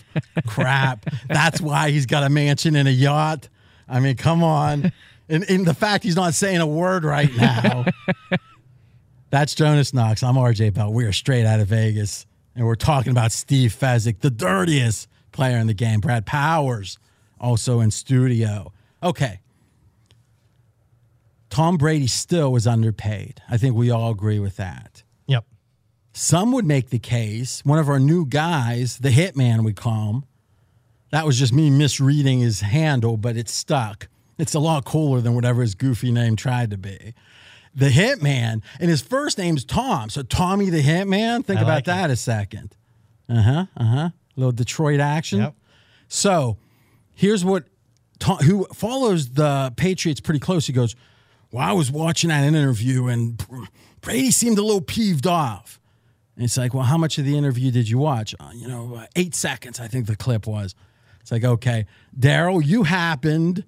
crap. 0.47 1.07
That's 1.29 1.61
why 1.61 1.91
he's 1.91 2.07
got 2.07 2.25
a 2.25 2.29
mansion 2.29 2.75
and 2.75 2.89
a 2.89 2.93
yacht. 2.93 3.49
I 3.89 4.01
mean, 4.01 4.17
come 4.17 4.43
on. 4.43 4.93
And, 5.29 5.49
and 5.49 5.65
the 5.65 5.75
fact 5.75 6.03
he's 6.03 6.17
not 6.17 6.35
saying 6.35 6.61
a 6.61 6.67
word 6.67 7.05
right 7.05 7.35
now. 7.37 7.85
That's 9.31 9.55
Jonas 9.55 9.95
Knox. 9.95 10.25
I'm 10.25 10.35
RJ 10.35 10.75
Bell. 10.75 10.93
We 10.93 11.05
are 11.05 11.13
straight 11.13 11.47
out 11.47 11.61
of 11.61 11.69
Vegas. 11.69 12.27
And 12.57 12.67
we're 12.67 12.75
talking 12.75 13.13
about 13.13 13.31
Steve 13.31 13.75
Fezzik, 13.79 14.21
the 14.21 14.31
dirtiest 14.31 15.09
player 15.31 15.57
in 15.59 15.69
the 15.69 15.75
game. 15.75 16.01
Brad 16.01 16.27
Powers, 16.27 16.99
also 17.41 17.81
in 17.81 17.91
studio. 17.91 18.73
Okay. 19.03 19.41
Tom 21.49 21.77
Brady 21.77 22.07
still 22.07 22.53
was 22.53 22.67
underpaid. 22.67 23.43
I 23.51 23.57
think 23.57 23.75
we 23.75 23.91
all 23.91 24.11
agree 24.11 24.39
with 24.39 24.57
that. 24.57 25.03
Yep. 25.27 25.45
Some 26.13 26.53
would 26.53 26.65
make 26.65 26.91
the 26.91 26.99
case, 26.99 27.61
one 27.65 27.79
of 27.79 27.89
our 27.89 27.99
new 27.99 28.25
guys, 28.25 28.99
the 28.99 29.09
hitman, 29.09 29.65
we 29.65 29.73
call 29.73 30.11
him. 30.11 30.25
That 31.11 31.27
was 31.27 31.39
just 31.39 31.53
me 31.53 31.71
misreading 31.71 32.39
his 32.41 32.61
handle, 32.61 33.17
but 33.17 33.37
it 33.37 33.49
stuck. 33.49 34.09
It's 34.39 34.55
a 34.55 34.61
lot 34.61 34.85
cooler 34.85 35.21
than 35.21 35.35
whatever 35.35 35.61
his 35.61 35.75
goofy 35.75 36.13
name 36.13 36.37
tried 36.37 36.71
to 36.71 36.79
be. 36.79 37.15
The 37.75 37.89
hitman, 37.89 38.63
and 38.81 38.91
his 38.91 39.01
first 39.01 39.37
name's 39.37 39.65
Tom. 39.65 40.09
So 40.11 40.23
Tommy 40.23 40.71
the 40.71 40.83
hitman. 40.83 41.45
Think 41.45 41.59
I 41.61 41.63
about 41.63 41.75
like 41.75 41.83
it. 41.85 41.87
that 41.87 42.11
a 42.11 42.17
second. 42.17 42.77
Uh 43.29 43.43
huh. 43.43 43.67
Uh 43.77 43.85
huh. 43.85 43.99
A 43.99 44.13
little 44.37 44.53
Detroit 44.53 44.99
action. 45.01 45.41
Yep. 45.41 45.55
So 46.09 46.57
here's 47.21 47.45
what 47.45 47.65
Tom, 48.19 48.39
who 48.39 48.65
follows 48.75 49.31
the 49.31 49.73
Patriots 49.77 50.21
pretty 50.21 50.41
close. 50.41 50.67
He 50.67 50.73
goes, 50.73 50.97
Well, 51.53 51.67
I 51.67 51.73
was 51.73 51.91
watching 51.91 52.29
that 52.29 52.45
interview 52.45 53.07
and 53.09 53.43
Brady 54.01 54.31
seemed 54.31 54.59
a 54.59 54.63
little 54.63 54.81
peeved 54.81 55.27
off. 55.27 55.79
And 56.37 56.45
it's 56.45 56.57
like, 56.57 56.73
Well, 56.75 56.85
how 56.85 56.97
much 56.97 57.19
of 57.19 57.25
the 57.27 57.37
interview 57.37 57.71
did 57.71 57.89
you 57.89 57.99
watch? 57.99 58.35
Uh, 58.41 58.51
you 58.55 58.67
know, 58.67 58.95
uh, 58.95 59.07
eight 59.17 59.35
seconds, 59.35 59.79
I 59.81 59.87
think 59.89 60.07
the 60.07 60.17
clip 60.17 60.47
was. 60.47 60.75
It's 61.21 61.31
like, 61.31 61.45
okay, 61.45 61.87
Daryl, 62.19 62.65
you 62.65 62.85
happened 62.85 63.65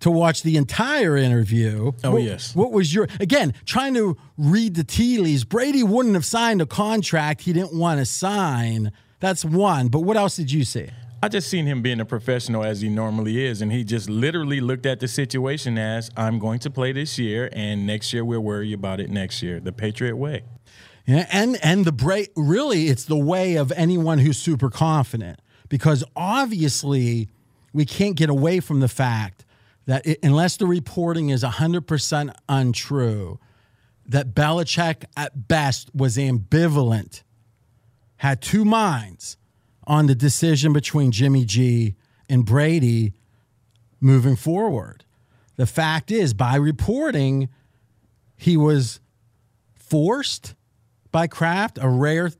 to 0.00 0.10
watch 0.10 0.42
the 0.42 0.56
entire 0.56 1.16
interview. 1.16 1.92
Oh, 2.04 2.12
What- 2.12 2.22
yes. 2.22 2.54
What 2.54 2.70
was 2.72 2.94
your, 2.94 3.08
again, 3.20 3.54
trying 3.64 3.94
to 3.94 4.16
read 4.38 4.74
the 4.76 4.84
tea 4.84 5.18
leaves? 5.18 5.42
Brady 5.44 5.82
wouldn't 5.82 6.14
have 6.14 6.24
signed 6.24 6.60
a 6.62 6.66
contract 6.66 7.42
he 7.42 7.52
didn't 7.52 7.74
want 7.74 7.98
to 8.00 8.04
sign. 8.06 8.92
That's 9.20 9.44
one. 9.44 9.88
But 9.88 10.00
what 10.00 10.16
else 10.16 10.36
did 10.36 10.50
you 10.52 10.64
see? 10.64 10.88
I 11.24 11.28
just 11.28 11.48
seen 11.48 11.66
him 11.66 11.82
being 11.82 12.00
a 12.00 12.04
professional 12.04 12.64
as 12.64 12.80
he 12.80 12.88
normally 12.88 13.44
is, 13.44 13.62
and 13.62 13.70
he 13.70 13.84
just 13.84 14.10
literally 14.10 14.60
looked 14.60 14.86
at 14.86 14.98
the 14.98 15.06
situation 15.06 15.78
as 15.78 16.10
I'm 16.16 16.40
going 16.40 16.58
to 16.60 16.70
play 16.70 16.90
this 16.90 17.16
year, 17.16 17.48
and 17.52 17.86
next 17.86 18.12
year 18.12 18.24
we'll 18.24 18.40
worry 18.40 18.72
about 18.72 18.98
it 18.98 19.08
next 19.08 19.40
year, 19.40 19.60
the 19.60 19.70
Patriot 19.70 20.16
way. 20.16 20.42
Yeah, 21.06 21.28
and 21.30 21.58
and 21.64 21.84
the 21.84 21.92
break 21.92 22.32
really 22.36 22.88
it's 22.88 23.04
the 23.04 23.16
way 23.16 23.54
of 23.56 23.72
anyone 23.72 24.18
who's 24.18 24.38
super 24.38 24.70
confident 24.70 25.40
because 25.68 26.04
obviously 26.14 27.28
we 27.72 27.84
can't 27.84 28.16
get 28.16 28.28
away 28.28 28.60
from 28.60 28.80
the 28.80 28.88
fact 28.88 29.44
that 29.86 30.06
it, 30.06 30.18
unless 30.22 30.56
the 30.56 30.66
reporting 30.66 31.30
is 31.30 31.42
100% 31.42 32.34
untrue 32.48 33.40
that 34.06 34.34
Belichick 34.34 35.04
at 35.16 35.48
best 35.48 35.92
was 35.94 36.16
ambivalent 36.16 37.22
had 38.16 38.40
two 38.40 38.64
minds 38.64 39.36
on 39.84 40.06
the 40.06 40.14
decision 40.14 40.72
between 40.72 41.10
Jimmy 41.10 41.44
G 41.44 41.96
and 42.28 42.44
Brady 42.44 43.12
moving 44.00 44.36
forward. 44.36 45.04
The 45.56 45.66
fact 45.66 46.10
is 46.10 46.34
by 46.34 46.56
reporting 46.56 47.48
he 48.36 48.56
was 48.56 49.00
forced 49.74 50.54
by 51.10 51.26
Kraft, 51.26 51.78
a 51.80 51.88
rare 51.88 52.30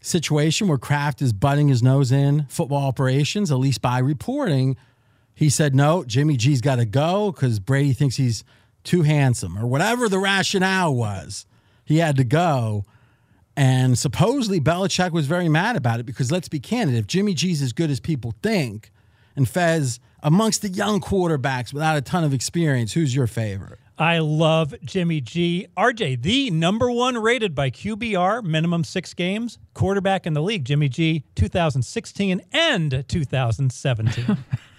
situation 0.00 0.66
where 0.66 0.78
Kraft 0.78 1.22
is 1.22 1.32
butting 1.32 1.68
his 1.68 1.82
nose 1.82 2.10
in 2.10 2.46
football 2.48 2.86
operations, 2.86 3.52
at 3.52 3.58
least 3.58 3.80
by 3.80 3.98
reporting. 3.98 4.76
He 5.34 5.48
said, 5.48 5.74
no, 5.74 6.04
Jimmy 6.04 6.36
G's 6.36 6.60
got 6.60 6.76
to 6.76 6.84
go 6.84 7.30
because 7.32 7.60
Brady 7.60 7.92
thinks 7.92 8.16
he's 8.16 8.44
too 8.84 9.02
handsome 9.02 9.56
or 9.56 9.66
whatever 9.66 10.08
the 10.08 10.18
rationale 10.18 10.94
was. 10.94 11.46
He 11.84 11.98
had 11.98 12.16
to 12.16 12.24
go. 12.24 12.84
And 13.56 13.98
supposedly 13.98 14.60
Belichick 14.60 15.12
was 15.12 15.26
very 15.26 15.48
mad 15.48 15.76
about 15.76 16.00
it 16.00 16.06
because 16.06 16.32
let's 16.32 16.48
be 16.48 16.58
candid, 16.58 16.96
if 16.96 17.06
Jimmy 17.06 17.34
G's 17.34 17.60
as 17.60 17.72
good 17.72 17.90
as 17.90 18.00
people 18.00 18.34
think, 18.42 18.90
and 19.36 19.48
Fez 19.48 20.00
amongst 20.22 20.62
the 20.62 20.68
young 20.68 21.00
quarterbacks 21.00 21.72
without 21.72 21.96
a 21.96 22.00
ton 22.00 22.24
of 22.24 22.32
experience, 22.32 22.92
who's 22.92 23.14
your 23.14 23.26
favorite? 23.26 23.78
I 23.98 24.18
love 24.18 24.74
Jimmy 24.84 25.20
G. 25.20 25.66
RJ, 25.76 26.22
the 26.22 26.50
number 26.50 26.90
one 26.90 27.18
rated 27.18 27.54
by 27.54 27.70
QBR, 27.70 28.42
minimum 28.42 28.84
six 28.84 29.12
games, 29.14 29.58
quarterback 29.74 30.26
in 30.26 30.32
the 30.32 30.42
league. 30.42 30.64
Jimmy 30.64 30.88
G, 30.88 31.24
2016 31.34 32.40
and 32.52 33.04
2017. 33.06 34.38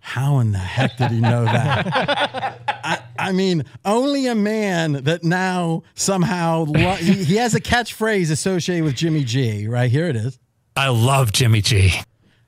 How 0.00 0.38
in 0.38 0.52
the 0.52 0.58
heck 0.58 0.96
did 0.96 1.10
he 1.10 1.20
know 1.20 1.44
that? 1.44 2.58
I, 2.84 2.98
I 3.18 3.32
mean, 3.32 3.64
only 3.84 4.26
a 4.26 4.34
man 4.34 5.04
that 5.04 5.22
now 5.22 5.82
somehow 5.94 6.64
lo- 6.66 6.94
he, 6.94 7.22
he 7.24 7.36
has 7.36 7.54
a 7.54 7.60
catchphrase 7.60 8.30
associated 8.30 8.84
with 8.84 8.96
Jimmy 8.96 9.24
G. 9.24 9.68
Right 9.68 9.90
here 9.90 10.08
it 10.08 10.16
is. 10.16 10.38
I 10.74 10.88
love 10.88 11.32
Jimmy 11.32 11.60
G. 11.60 11.92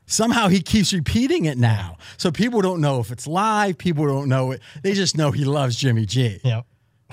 Somehow 0.07 0.49
he 0.49 0.61
keeps 0.61 0.93
repeating 0.93 1.45
it 1.45 1.57
now, 1.59 1.97
so 2.17 2.31
people 2.31 2.61
don't 2.61 2.81
know 2.81 3.01
if 3.01 3.11
it's 3.13 3.27
live. 3.27 3.79
People 3.79 4.07
don't 4.07 4.29
know 4.29 4.51
it. 4.51 4.61
They 4.83 4.93
just 4.95 5.17
know 5.17 5.31
he 5.31 5.45
loves 5.45 5.77
Jimmy 5.77 6.07
G. 6.07 6.41
Yep. 6.43 6.67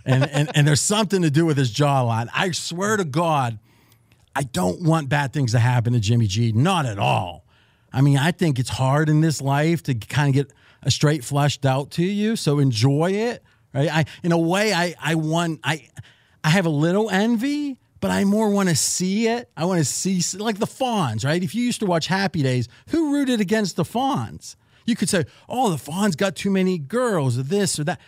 and, 0.06 0.30
and 0.30 0.50
and 0.56 0.68
there's 0.68 0.82
something 0.82 1.22
to 1.22 1.30
do 1.30 1.46
with 1.46 1.58
his 1.58 1.72
jawline. 1.74 2.28
I 2.34 2.52
swear 2.52 2.98
to 2.98 3.04
God, 3.06 3.60
I 4.36 4.44
don't 4.44 4.82
want 4.82 5.10
bad 5.10 5.34
things 5.34 5.52
to 5.52 5.60
happen 5.60 5.94
to 5.94 6.00
Jimmy 6.00 6.28
G. 6.28 6.52
Not 6.52 6.86
at 6.86 6.98
all. 6.98 7.39
I 7.92 8.02
mean, 8.02 8.18
I 8.18 8.32
think 8.32 8.60
it's 8.60 8.70
hard 8.70 9.10
in 9.10 9.22
this 9.22 9.42
life 9.42 9.84
to 9.84 9.96
kind 9.96 10.30
of 10.30 10.34
get 10.34 10.54
a 10.84 10.92
straight 10.92 11.24
flushed 11.24 11.66
out 11.66 11.92
to 11.92 12.04
you. 12.04 12.36
So 12.36 12.60
enjoy 12.60 13.12
it, 13.12 13.44
right? 13.74 13.90
I 13.90 14.06
in 14.24 14.32
a 14.32 14.38
way, 14.38 14.74
I 14.74 14.96
I 15.02 15.16
want 15.16 15.60
I 15.64 15.88
I 16.44 16.50
have 16.50 16.66
a 16.66 16.72
little 16.72 17.10
envy, 17.10 17.80
but 18.00 18.12
I 18.12 18.24
more 18.24 18.50
want 18.50 18.70
to 18.70 18.76
see 18.76 19.28
it. 19.28 19.50
I 19.58 19.66
want 19.66 19.80
to 19.80 19.86
see 19.86 20.22
like 20.38 20.60
the 20.60 20.68
Fonz, 20.68 21.26
right? 21.26 21.44
If 21.44 21.54
you 21.54 21.64
used 21.64 21.80
to 21.82 21.86
watch 21.86 22.08
Happy 22.08 22.42
Days, 22.44 22.68
who 22.90 23.14
rooted 23.14 23.42
against 23.42 23.76
the 23.76 23.84
Fonz? 23.84 24.56
You 24.86 24.96
could 24.96 25.10
say, 25.10 25.26
"Oh, 25.48 25.70
the 25.70 25.78
Fonz 25.78 26.16
got 26.16 26.36
too 26.36 26.50
many 26.50 26.78
girls, 26.78 27.38
or 27.38 27.44
this 27.44 27.80
or 27.80 27.84
that." 27.86 28.00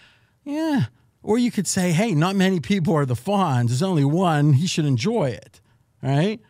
Yeah. 0.43 0.85
Or 1.23 1.37
you 1.37 1.51
could 1.51 1.67
say, 1.67 1.91
"Hey, 1.91 2.15
not 2.15 2.35
many 2.35 2.59
people 2.59 2.95
are 2.95 3.05
the 3.05 3.15
Fonz. 3.15 3.67
There's 3.67 3.83
only 3.83 4.05
one. 4.05 4.53
He 4.53 4.65
should 4.65 4.85
enjoy 4.85 5.29
it." 5.29 5.61
Right? 6.01 6.41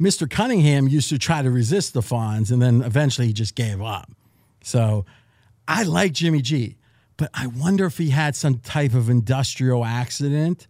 Mr. 0.00 0.30
Cunningham 0.30 0.88
used 0.88 1.08
to 1.08 1.18
try 1.18 1.42
to 1.42 1.50
resist 1.50 1.92
the 1.92 2.00
Fonz, 2.00 2.50
and 2.50 2.62
then 2.62 2.82
eventually 2.82 3.26
he 3.26 3.32
just 3.32 3.54
gave 3.54 3.82
up. 3.82 4.10
So 4.62 5.04
I 5.66 5.82
like 5.82 6.12
Jimmy 6.12 6.40
G, 6.40 6.76
but 7.16 7.30
I 7.34 7.48
wonder 7.48 7.86
if 7.86 7.98
he 7.98 8.10
had 8.10 8.36
some 8.36 8.58
type 8.58 8.94
of 8.94 9.10
industrial 9.10 9.84
accident 9.84 10.68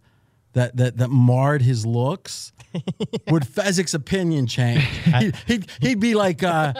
that 0.53 0.77
that 0.77 0.97
that 0.97 1.09
marred 1.09 1.61
his 1.61 1.85
looks. 1.85 2.51
Would 3.29 3.43
Fezzik's 3.43 3.93
opinion 3.93 4.47
change? 4.47 4.83
He'd, 4.83 5.35
he'd, 5.47 5.71
he'd 5.81 5.99
be 5.99 6.13
like, 6.13 6.43
uh, 6.43 6.73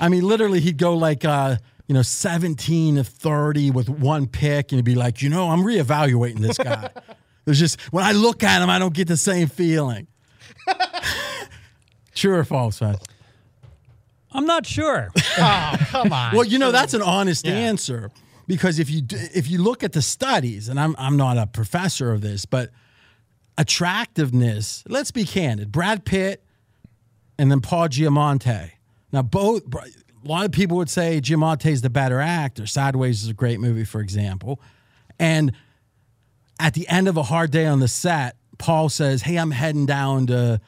I 0.00 0.08
mean, 0.08 0.24
literally, 0.24 0.58
he'd 0.60 0.78
go 0.78 0.96
like, 0.96 1.24
uh, 1.24 1.56
you 1.86 1.94
know, 1.94 2.02
17 2.02 2.96
to 2.96 3.04
30 3.04 3.70
with 3.70 3.88
one 3.88 4.26
pick, 4.26 4.72
and 4.72 4.78
he'd 4.78 4.84
be 4.84 4.94
like, 4.94 5.22
you 5.22 5.28
know, 5.28 5.50
I'm 5.50 5.60
reevaluating 5.60 6.38
this 6.38 6.58
guy. 6.58 6.90
There's 7.44 7.58
just, 7.58 7.80
when 7.92 8.04
I 8.04 8.12
look 8.12 8.42
at 8.42 8.62
him, 8.62 8.70
I 8.70 8.78
don't 8.78 8.94
get 8.94 9.08
the 9.08 9.16
same 9.16 9.48
feeling. 9.48 10.06
True 12.14 12.34
or 12.34 12.44
false, 12.44 12.78
Fez? 12.78 12.96
I'm 14.32 14.46
not 14.46 14.66
sure. 14.66 15.10
oh, 15.38 15.76
come 15.88 16.12
on. 16.12 16.34
Well, 16.34 16.44
you 16.44 16.58
know 16.58 16.72
that's 16.72 16.94
an 16.94 17.02
honest 17.02 17.46
answer 17.46 18.10
because 18.46 18.78
if 18.78 18.90
you 18.90 19.02
if 19.10 19.50
you 19.50 19.62
look 19.62 19.82
at 19.82 19.92
the 19.92 20.02
studies, 20.02 20.68
and 20.68 20.78
I'm 20.78 20.94
I'm 20.98 21.16
not 21.16 21.38
a 21.38 21.46
professor 21.46 22.12
of 22.12 22.20
this, 22.20 22.44
but 22.44 22.70
attractiveness. 23.58 24.84
Let's 24.88 25.10
be 25.10 25.24
candid. 25.24 25.72
Brad 25.72 26.04
Pitt 26.04 26.44
and 27.38 27.50
then 27.50 27.60
Paul 27.60 27.88
Giamatti. 27.88 28.70
Now, 29.12 29.22
both 29.22 29.62
a 29.74 30.28
lot 30.28 30.44
of 30.46 30.52
people 30.52 30.76
would 30.76 30.90
say 30.90 31.20
Giamatti 31.20 31.70
is 31.70 31.82
the 31.82 31.90
better 31.90 32.20
actor. 32.20 32.66
Sideways 32.66 33.22
is 33.22 33.28
a 33.28 33.34
great 33.34 33.60
movie, 33.60 33.84
for 33.84 34.00
example, 34.00 34.60
and 35.18 35.52
at 36.58 36.74
the 36.74 36.86
end 36.88 37.08
of 37.08 37.16
a 37.16 37.22
hard 37.22 37.50
day 37.50 37.66
on 37.66 37.80
the 37.80 37.88
set, 37.88 38.36
Paul 38.58 38.88
says, 38.88 39.22
"Hey, 39.22 39.36
I'm 39.36 39.50
heading 39.50 39.86
down 39.86 40.26
to 40.28 40.60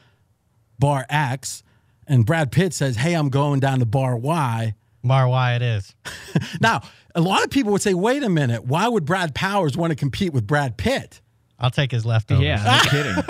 bar 0.83 1.05
X," 1.09 1.63
and 2.07 2.25
Brad 2.25 2.51
Pitt 2.51 2.73
says, 2.73 2.97
"Hey, 2.97 3.13
I'm 3.13 3.29
going 3.29 3.59
down 3.59 3.79
to 3.79 3.85
bar 3.85 4.17
Y." 4.17 4.75
Bar 5.03 5.27
Y 5.27 5.55
it 5.55 5.61
is. 5.61 5.95
now, 6.61 6.81
a 7.15 7.21
lot 7.21 7.43
of 7.43 7.49
people 7.49 7.71
would 7.71 7.81
say, 7.81 7.93
"Wait 7.93 8.23
a 8.23 8.29
minute, 8.29 8.65
why 8.65 8.87
would 8.87 9.05
Brad 9.05 9.33
Powers 9.33 9.77
want 9.77 9.91
to 9.91 9.95
compete 9.95 10.33
with 10.33 10.45
Brad 10.45 10.77
Pitt?" 10.77 11.21
I'll 11.59 11.71
take 11.71 11.91
his 11.91 12.05
leftovers. 12.05 12.43
Yeah, 12.43 12.81
no 12.83 12.89
kidding. 12.89 13.23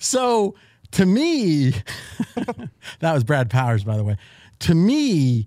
So 0.00 0.54
to 0.92 1.06
me, 1.06 1.70
that 3.00 3.12
was 3.12 3.24
Brad 3.24 3.50
Powers, 3.50 3.84
by 3.84 3.96
the 3.96 4.04
way. 4.04 4.16
To 4.60 4.74
me, 4.74 5.46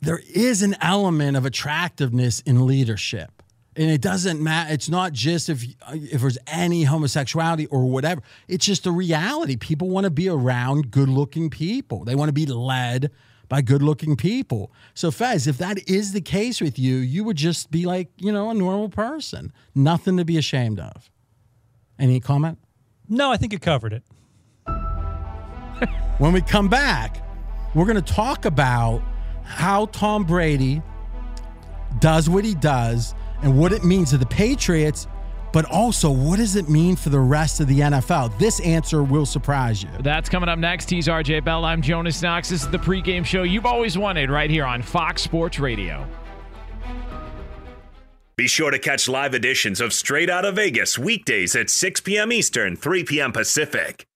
there 0.00 0.20
is 0.34 0.62
an 0.62 0.76
element 0.80 1.36
of 1.36 1.44
attractiveness 1.46 2.40
in 2.40 2.66
leadership. 2.66 3.35
And 3.78 3.90
it 3.90 4.00
doesn't 4.00 4.42
matter. 4.42 4.72
It's 4.72 4.88
not 4.88 5.12
just 5.12 5.50
if 5.50 5.62
if 5.92 6.22
there's 6.22 6.38
any 6.46 6.84
homosexuality 6.84 7.66
or 7.66 7.84
whatever. 7.84 8.22
It's 8.48 8.64
just 8.64 8.84
the 8.84 8.90
reality. 8.90 9.56
People 9.56 9.90
want 9.90 10.04
to 10.04 10.10
be 10.10 10.30
around 10.30 10.90
good-looking 10.90 11.50
people. 11.50 12.04
They 12.04 12.14
want 12.14 12.30
to 12.30 12.32
be 12.32 12.46
led 12.46 13.10
by 13.48 13.60
good-looking 13.60 14.16
people. 14.16 14.72
So, 14.94 15.10
Fez, 15.10 15.46
if 15.46 15.58
that 15.58 15.88
is 15.88 16.12
the 16.12 16.22
case 16.22 16.60
with 16.60 16.78
you, 16.78 16.96
you 16.96 17.22
would 17.24 17.36
just 17.36 17.70
be 17.70 17.84
like, 17.84 18.08
you 18.16 18.32
know, 18.32 18.48
a 18.48 18.54
normal 18.54 18.88
person. 18.88 19.52
Nothing 19.74 20.16
to 20.16 20.24
be 20.24 20.38
ashamed 20.38 20.80
of. 20.80 21.10
Any 21.98 22.18
comment? 22.18 22.58
No, 23.10 23.30
I 23.30 23.36
think 23.36 23.52
you 23.52 23.58
covered 23.58 23.92
it. 23.92 24.02
When 26.18 26.32
we 26.32 26.40
come 26.40 26.68
back, 26.68 27.22
we're 27.74 27.84
going 27.84 28.02
to 28.02 28.14
talk 28.14 28.46
about 28.46 29.02
how 29.44 29.84
Tom 29.86 30.24
Brady 30.24 30.80
does 32.00 32.28
what 32.28 32.44
he 32.44 32.54
does 32.54 33.14
and 33.42 33.58
what 33.58 33.72
it 33.72 33.84
means 33.84 34.10
to 34.10 34.18
the 34.18 34.26
Patriots, 34.26 35.06
but 35.52 35.64
also 35.66 36.10
what 36.10 36.38
does 36.38 36.56
it 36.56 36.68
mean 36.68 36.96
for 36.96 37.08
the 37.08 37.20
rest 37.20 37.60
of 37.60 37.66
the 37.66 37.80
NFL? 37.80 38.38
This 38.38 38.60
answer 38.60 39.02
will 39.02 39.26
surprise 39.26 39.82
you. 39.82 39.88
That's 40.00 40.28
coming 40.28 40.48
up 40.48 40.58
next. 40.58 40.90
He's 40.90 41.08
RJ 41.08 41.44
Bell. 41.44 41.64
I'm 41.64 41.82
Jonas 41.82 42.20
Knox. 42.22 42.50
This 42.50 42.62
is 42.62 42.70
the 42.70 42.78
pregame 42.78 43.24
show 43.24 43.42
you've 43.42 43.66
always 43.66 43.96
wanted 43.96 44.30
right 44.30 44.50
here 44.50 44.64
on 44.64 44.82
Fox 44.82 45.22
Sports 45.22 45.58
Radio. 45.58 46.06
Be 48.36 48.48
sure 48.48 48.70
to 48.70 48.78
catch 48.78 49.08
live 49.08 49.32
editions 49.32 49.80
of 49.80 49.94
Straight 49.94 50.28
Out 50.28 50.44
of 50.44 50.56
Vegas 50.56 50.98
weekdays 50.98 51.56
at 51.56 51.70
6 51.70 52.02
p.m. 52.02 52.30
Eastern, 52.30 52.76
3 52.76 53.04
p.m. 53.04 53.32
Pacific 53.32 54.06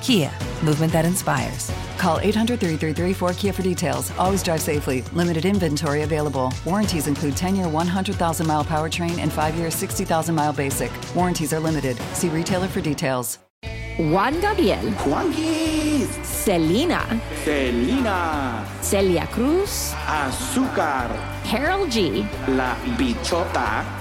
Kia, 0.00 0.30
movement 0.64 0.92
that 0.92 1.04
inspires. 1.04 1.70
Call 1.98 2.18
800 2.20 2.58
333 2.58 3.14
4KIA 3.14 3.54
for 3.54 3.62
details. 3.62 4.10
Always 4.18 4.42
drive 4.42 4.60
safely. 4.62 5.02
Limited 5.12 5.44
inventory 5.44 6.02
available. 6.02 6.52
Warranties 6.64 7.06
include 7.06 7.36
10 7.36 7.56
year 7.56 7.68
100,000 7.68 8.46
mile 8.46 8.64
powertrain 8.64 9.18
and 9.18 9.32
5 9.32 9.54
year 9.56 9.70
60,000 9.70 10.34
mile 10.34 10.52
basic. 10.52 10.90
Warranties 11.14 11.52
are 11.52 11.60
limited. 11.60 11.96
See 12.14 12.28
retailer 12.28 12.68
for 12.68 12.80
details. 12.80 13.38
Juan 13.98 14.40
Gabriel, 14.40 14.80
Juanquis, 15.04 16.08
Selena, 16.24 17.20
Selena, 17.44 18.66
Celia 18.80 19.26
Cruz, 19.26 19.92
Azúcar, 20.06 21.10
Karol 21.44 21.86
G, 21.86 22.24
La 22.48 22.76
Bichota, 22.96 23.84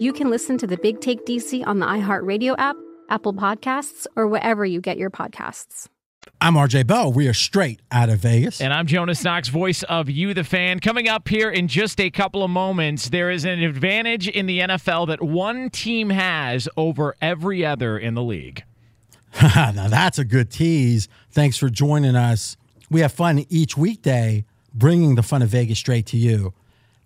you 0.00 0.12
can 0.12 0.30
listen 0.30 0.58
to 0.58 0.66
the 0.66 0.76
Big 0.76 1.00
Take 1.00 1.24
DC 1.26 1.66
on 1.66 1.78
the 1.78 1.86
iHeartRadio 1.86 2.54
app, 2.58 2.76
Apple 3.08 3.34
Podcasts, 3.34 4.06
or 4.16 4.26
wherever 4.26 4.64
you 4.64 4.80
get 4.80 4.98
your 4.98 5.10
podcasts. 5.10 5.88
I'm 6.40 6.54
RJ 6.54 6.86
Bell. 6.86 7.12
We 7.12 7.28
are 7.28 7.34
straight 7.34 7.80
out 7.90 8.08
of 8.08 8.20
Vegas. 8.20 8.60
And 8.60 8.72
I'm 8.72 8.86
Jonas 8.86 9.22
Knox, 9.24 9.48
voice 9.48 9.82
of 9.84 10.08
You, 10.08 10.34
the 10.34 10.44
fan. 10.44 10.80
Coming 10.80 11.08
up 11.08 11.28
here 11.28 11.50
in 11.50 11.68
just 11.68 12.00
a 12.00 12.10
couple 12.10 12.42
of 12.42 12.50
moments, 12.50 13.08
there 13.08 13.30
is 13.30 13.44
an 13.44 13.62
advantage 13.62 14.28
in 14.28 14.46
the 14.46 14.60
NFL 14.60 15.08
that 15.08 15.22
one 15.22 15.70
team 15.70 16.10
has 16.10 16.68
over 16.76 17.16
every 17.20 17.64
other 17.64 17.98
in 17.98 18.14
the 18.14 18.22
league. 18.22 18.64
now, 19.42 19.88
that's 19.88 20.18
a 20.18 20.24
good 20.24 20.50
tease. 20.50 21.08
Thanks 21.30 21.56
for 21.56 21.68
joining 21.68 22.16
us. 22.16 22.56
We 22.90 23.00
have 23.00 23.12
fun 23.12 23.44
each 23.48 23.76
weekday 23.76 24.44
bringing 24.74 25.14
the 25.14 25.22
fun 25.22 25.42
of 25.42 25.48
Vegas 25.48 25.78
straight 25.78 26.06
to 26.06 26.16
you. 26.16 26.54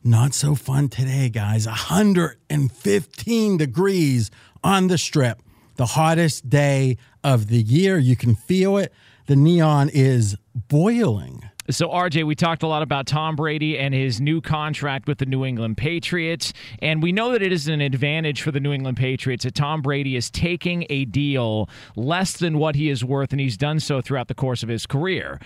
Not 0.07 0.35
so 0.35 0.55
fun 0.55 0.89
today, 0.89 1.29
guys. 1.29 1.67
115 1.67 3.57
degrees 3.57 4.31
on 4.63 4.87
the 4.87 4.99
strip. 4.99 5.43
The 5.75 5.87
hottest 5.87 6.49
day 6.49 6.97
of 7.25 7.49
the 7.49 7.61
year. 7.61 7.99
You 7.99 8.15
can 8.15 8.37
feel 8.37 8.77
it. 8.77 8.93
The 9.27 9.35
neon 9.35 9.91
is 9.93 10.37
boiling. 10.55 11.51
So, 11.71 11.89
RJ, 11.89 12.25
we 12.25 12.37
talked 12.37 12.63
a 12.63 12.69
lot 12.69 12.83
about 12.83 13.09
Tom 13.09 13.35
Brady 13.35 13.77
and 13.77 13.93
his 13.93 14.21
new 14.21 14.41
contract 14.41 15.09
with 15.09 15.19
the 15.19 15.27
New 15.27 15.45
England 15.45 15.77
Patriots. 15.77 16.53
And 16.79 17.03
we 17.03 17.11
know 17.11 17.33
that 17.33 17.43
it 17.43 17.51
is 17.51 17.67
an 17.67 17.81
advantage 17.81 18.43
for 18.43 18.53
the 18.53 18.61
New 18.61 18.73
England 18.73 18.99
Patriots 18.99 19.43
that 19.43 19.57
Tom 19.57 19.83
Brady 19.83 20.15
is 20.15 20.31
taking 20.31 20.87
a 20.89 21.05
deal 21.07 21.69
less 21.97 22.37
than 22.37 22.59
what 22.59 22.77
he 22.77 22.91
is 22.91 23.05
worth, 23.05 23.33
and 23.33 23.41
he's 23.41 23.57
done 23.57 23.81
so 23.81 24.01
throughout 24.01 24.29
the 24.29 24.35
course 24.35 24.63
of 24.63 24.69
his 24.69 24.87
career. 24.87 25.41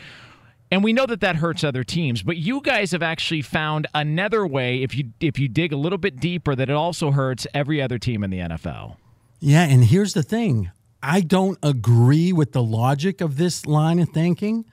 And 0.71 0.85
we 0.85 0.93
know 0.93 1.07
that 1.07 1.21
that 1.21 1.37
hurts 1.37 1.65
other 1.65 1.83
teams, 1.83 2.23
but 2.23 2.37
you 2.37 2.61
guys 2.61 2.93
have 2.93 3.03
actually 3.03 3.43
found 3.43 3.89
another 3.93 4.47
way 4.47 4.83
if 4.83 4.95
you 4.95 5.13
if 5.21 5.39
you 5.39 5.49
dig 5.49 5.73
a 5.73 5.77
little 5.77 5.99
bit 5.99 6.21
deeper 6.21 6.55
that 6.55 6.71
it 6.71 6.77
also 6.77 7.11
hurts 7.11 7.47
every 7.53 7.83
other 7.83 7.99
team 7.99 8.23
in 8.23 8.31
the 8.31 8.39
NFL. 8.39 8.97
Yeah, 9.41 9.65
and 9.65 9.85
here's 9.85 10.15
the 10.15 10.23
thing. 10.23 10.71
I 11.03 11.23
don't 11.23 11.59
agree 11.63 12.33
with 12.33 12.53
the 12.53 12.63
logic 12.63 13.21
of 13.21 13.37
this 13.37 13.67
line 13.67 13.99
of 13.99 14.11
thinking, 14.11 14.65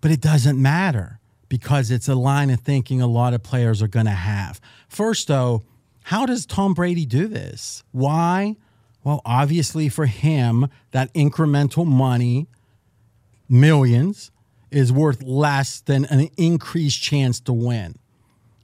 but 0.00 0.10
it 0.10 0.20
doesn't 0.20 0.60
matter 0.60 1.18
because 1.48 1.90
it's 1.90 2.08
a 2.08 2.14
line 2.14 2.50
of 2.50 2.60
thinking 2.60 3.00
a 3.00 3.06
lot 3.06 3.34
of 3.34 3.42
players 3.42 3.82
are 3.82 3.88
going 3.88 4.06
to 4.06 4.12
have. 4.12 4.60
First, 4.88 5.28
though, 5.28 5.62
how 6.04 6.26
does 6.26 6.46
Tom 6.46 6.74
Brady 6.74 7.06
do 7.06 7.26
this? 7.26 7.82
Why? 7.90 8.56
Well, 9.02 9.22
obviously, 9.24 9.88
for 9.88 10.06
him, 10.06 10.68
that 10.92 11.12
incremental 11.14 11.86
money, 11.86 12.46
millions, 13.48 14.30
is 14.72 14.92
worth 14.92 15.22
less 15.22 15.80
than 15.80 16.04
an 16.06 16.28
increased 16.36 17.02
chance 17.02 17.40
to 17.40 17.52
win. 17.52 17.96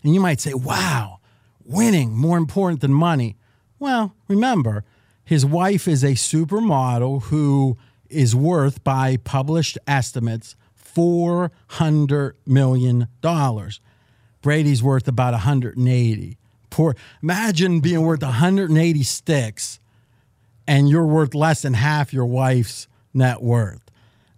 And 0.02 0.14
you 0.14 0.20
might 0.20 0.40
say, 0.40 0.54
wow, 0.54 1.20
winning 1.64 2.16
more 2.16 2.38
important 2.38 2.80
than 2.80 2.92
money. 2.92 3.36
Well, 3.78 4.14
remember, 4.26 4.84
his 5.24 5.44
wife 5.44 5.86
is 5.86 6.02
a 6.02 6.12
supermodel 6.12 7.24
who 7.24 7.76
is 8.08 8.34
worth, 8.34 8.82
by 8.82 9.18
published 9.18 9.76
estimates, 9.86 10.56
$400 10.82 12.32
million. 12.46 13.06
Brady's 14.40 14.82
worth 14.82 15.06
about 15.06 15.32
180. 15.34 16.38
Poor, 16.70 16.96
imagine 17.22 17.80
being 17.80 18.02
worth 18.02 18.22
180 18.22 19.02
sticks 19.02 19.80
and 20.66 20.88
you're 20.88 21.06
worth 21.06 21.34
less 21.34 21.62
than 21.62 21.74
half 21.74 22.12
your 22.12 22.26
wife's 22.26 22.88
net 23.14 23.42
worth. 23.42 23.90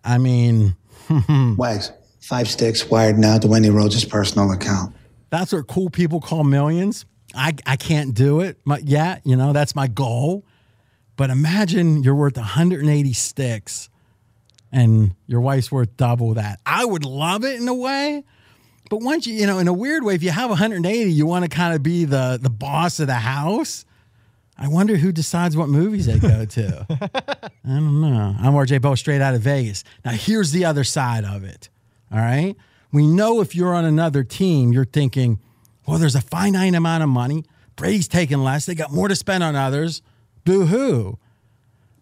I 0.04 0.18
mean, 0.18 0.76
Wags, 1.56 1.92
five 2.20 2.48
sticks 2.48 2.86
wired 2.86 3.18
now 3.18 3.38
to 3.38 3.48
Wendy 3.48 3.70
Rhodes' 3.70 4.04
personal 4.04 4.52
account. 4.52 4.94
That's 5.30 5.52
what 5.52 5.66
cool 5.66 5.90
people 5.90 6.20
call 6.20 6.44
millions. 6.44 7.06
I, 7.34 7.54
I 7.64 7.76
can't 7.76 8.14
do 8.14 8.40
it 8.40 8.58
my, 8.64 8.78
yet. 8.78 9.22
You 9.24 9.36
know, 9.36 9.52
that's 9.52 9.74
my 9.74 9.86
goal. 9.86 10.44
But 11.16 11.30
imagine 11.30 12.02
you're 12.02 12.14
worth 12.14 12.36
180 12.36 13.12
sticks 13.12 13.90
and 14.72 15.14
your 15.26 15.40
wife's 15.40 15.70
worth 15.70 15.96
double 15.96 16.34
that. 16.34 16.60
I 16.64 16.84
would 16.84 17.04
love 17.04 17.44
it 17.44 17.60
in 17.60 17.68
a 17.68 17.74
way. 17.74 18.24
But 18.88 19.02
once 19.02 19.26
you, 19.26 19.34
you 19.34 19.46
know, 19.46 19.58
in 19.58 19.68
a 19.68 19.72
weird 19.72 20.02
way, 20.02 20.14
if 20.14 20.22
you 20.22 20.30
have 20.30 20.50
180, 20.50 21.12
you 21.12 21.26
want 21.26 21.44
to 21.44 21.48
kind 21.48 21.74
of 21.74 21.82
be 21.82 22.04
the 22.04 22.38
the 22.40 22.50
boss 22.50 22.98
of 22.98 23.06
the 23.06 23.14
house. 23.14 23.84
I 24.62 24.68
wonder 24.68 24.96
who 24.96 25.10
decides 25.10 25.56
what 25.56 25.70
movies 25.70 26.04
they 26.04 26.18
go 26.18 26.44
to. 26.44 26.86
I 27.64 27.68
don't 27.68 28.00
know. 28.02 28.36
I'm 28.38 28.52
RJ 28.52 28.82
Bo, 28.82 28.94
straight 28.94 29.22
out 29.22 29.34
of 29.34 29.40
Vegas. 29.40 29.84
Now, 30.04 30.10
here's 30.10 30.52
the 30.52 30.66
other 30.66 30.84
side 30.84 31.24
of 31.24 31.44
it. 31.44 31.70
All 32.12 32.18
right. 32.18 32.54
We 32.92 33.06
know 33.06 33.40
if 33.40 33.54
you're 33.54 33.74
on 33.74 33.86
another 33.86 34.22
team, 34.22 34.72
you're 34.72 34.84
thinking, 34.84 35.40
well, 35.86 35.98
there's 35.98 36.14
a 36.14 36.20
finite 36.20 36.74
amount 36.74 37.02
of 37.02 37.08
money. 37.08 37.44
Brady's 37.74 38.06
taking 38.06 38.44
less. 38.44 38.66
They 38.66 38.74
got 38.74 38.92
more 38.92 39.08
to 39.08 39.16
spend 39.16 39.42
on 39.42 39.56
others. 39.56 40.02
Boo 40.44 40.66
hoo. 40.66 41.18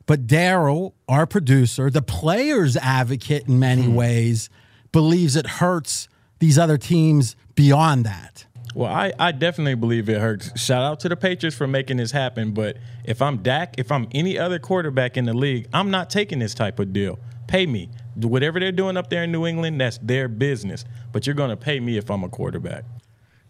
But 0.07 0.27
Daryl, 0.27 0.94
our 1.07 1.27
producer, 1.27 1.90
the 1.90 2.03
player's 2.03 2.77
advocate 2.77 3.47
in 3.47 3.61
many 3.61 3.85
hmm. 3.85 3.94
ways, 3.94 4.51
believes 4.90 5.37
it 5.37 5.47
hurts 5.47 6.09
these 6.40 6.59
other 6.59 6.79
teams 6.79 7.37
beyond 7.55 8.05
that. 8.07 8.47
Well, 8.74 8.92
I, 8.92 9.12
I 9.18 9.33
definitely 9.33 9.74
believe 9.74 10.09
it 10.09 10.20
hurts. 10.20 10.59
Shout 10.61 10.85
out 10.85 11.00
to 11.00 11.09
the 11.09 11.16
Patriots 11.16 11.57
for 11.57 11.66
making 11.66 11.96
this 11.96 12.12
happen. 12.12 12.52
But 12.52 12.76
if 13.04 13.20
I'm 13.22 13.38
Dak, 13.38 13.74
if 13.78 13.90
I'm 13.90 14.09
any 14.12 14.38
other 14.38 14.59
quarterback 14.59 15.16
in 15.16 15.24
the 15.24 15.35
league, 15.35 15.68
I'm 15.72 15.90
not 15.90 16.11
taking 16.11 16.38
this 16.38 16.54
type 16.54 16.78
of 16.78 16.92
deal. 16.92 17.18
Pay 17.46 17.66
me. 17.66 17.88
Whatever 18.14 18.61
they're 18.61 18.72
doing 18.72 18.96
up 18.96 19.11
there 19.11 19.24
in 19.24 19.33
New 19.33 19.46
England, 19.46 19.81
that's 19.81 19.98
their 19.98 20.28
business. 20.28 20.85
But 21.12 21.26
you're 21.26 21.35
going 21.35 21.50
to 21.50 21.57
pay 21.57 21.81
me 21.81 21.96
if 21.96 22.11
I'm 22.11 22.22
a 22.24 22.28
quarterback. 22.28 22.85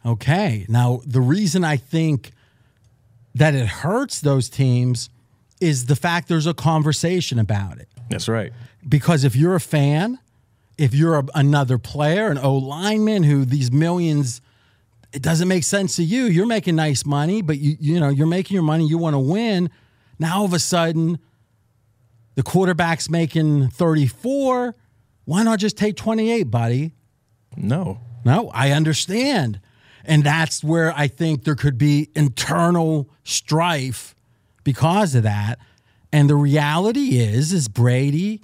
Okay. 0.06 0.64
Now, 0.68 1.00
the 1.04 1.20
reason 1.20 1.64
I 1.64 1.76
think 1.76 2.30
that 3.34 3.54
it 3.54 3.66
hurts 3.66 4.20
those 4.20 4.48
teams 4.48 5.10
is 5.60 5.86
the 5.86 5.96
fact 5.96 6.28
there's 6.28 6.46
a 6.46 6.54
conversation 6.54 7.38
about 7.38 7.78
it. 7.78 7.88
That's 8.08 8.28
right. 8.28 8.52
Because 8.88 9.24
if 9.24 9.34
you're 9.34 9.56
a 9.56 9.60
fan, 9.60 10.18
if 10.76 10.94
you're 10.94 11.18
a, 11.18 11.24
another 11.34 11.78
player, 11.78 12.28
an 12.28 12.38
O 12.38 12.54
lineman 12.54 13.24
who 13.24 13.44
these 13.44 13.72
millions, 13.72 14.40
it 15.12 15.22
doesn't 15.22 15.48
make 15.48 15.64
sense 15.64 15.96
to 15.96 16.04
you. 16.04 16.24
You're 16.24 16.46
making 16.46 16.76
nice 16.76 17.04
money, 17.04 17.42
but 17.42 17.58
you 17.58 17.76
you 17.80 18.00
know 18.00 18.08
you're 18.08 18.26
making 18.26 18.54
your 18.54 18.62
money. 18.62 18.86
You 18.86 18.98
want 18.98 19.14
to 19.14 19.18
win. 19.18 19.70
Now 20.18 20.38
all 20.38 20.44
of 20.44 20.52
a 20.52 20.58
sudden, 20.58 21.18
the 22.34 22.42
quarterback's 22.42 23.08
making 23.08 23.70
34. 23.70 24.74
Why 25.24 25.42
not 25.42 25.58
just 25.58 25.76
take 25.76 25.96
28, 25.96 26.44
buddy? 26.44 26.92
No. 27.56 28.00
No, 28.24 28.50
I 28.54 28.72
understand. 28.72 29.60
And 30.04 30.24
that's 30.24 30.64
where 30.64 30.92
I 30.96 31.06
think 31.08 31.44
there 31.44 31.54
could 31.54 31.78
be 31.78 32.08
internal 32.14 33.10
strife 33.24 34.14
because 34.64 35.14
of 35.14 35.22
that. 35.24 35.58
And 36.12 36.30
the 36.30 36.36
reality 36.36 37.18
is, 37.18 37.52
is 37.52 37.68
Brady 37.68 38.40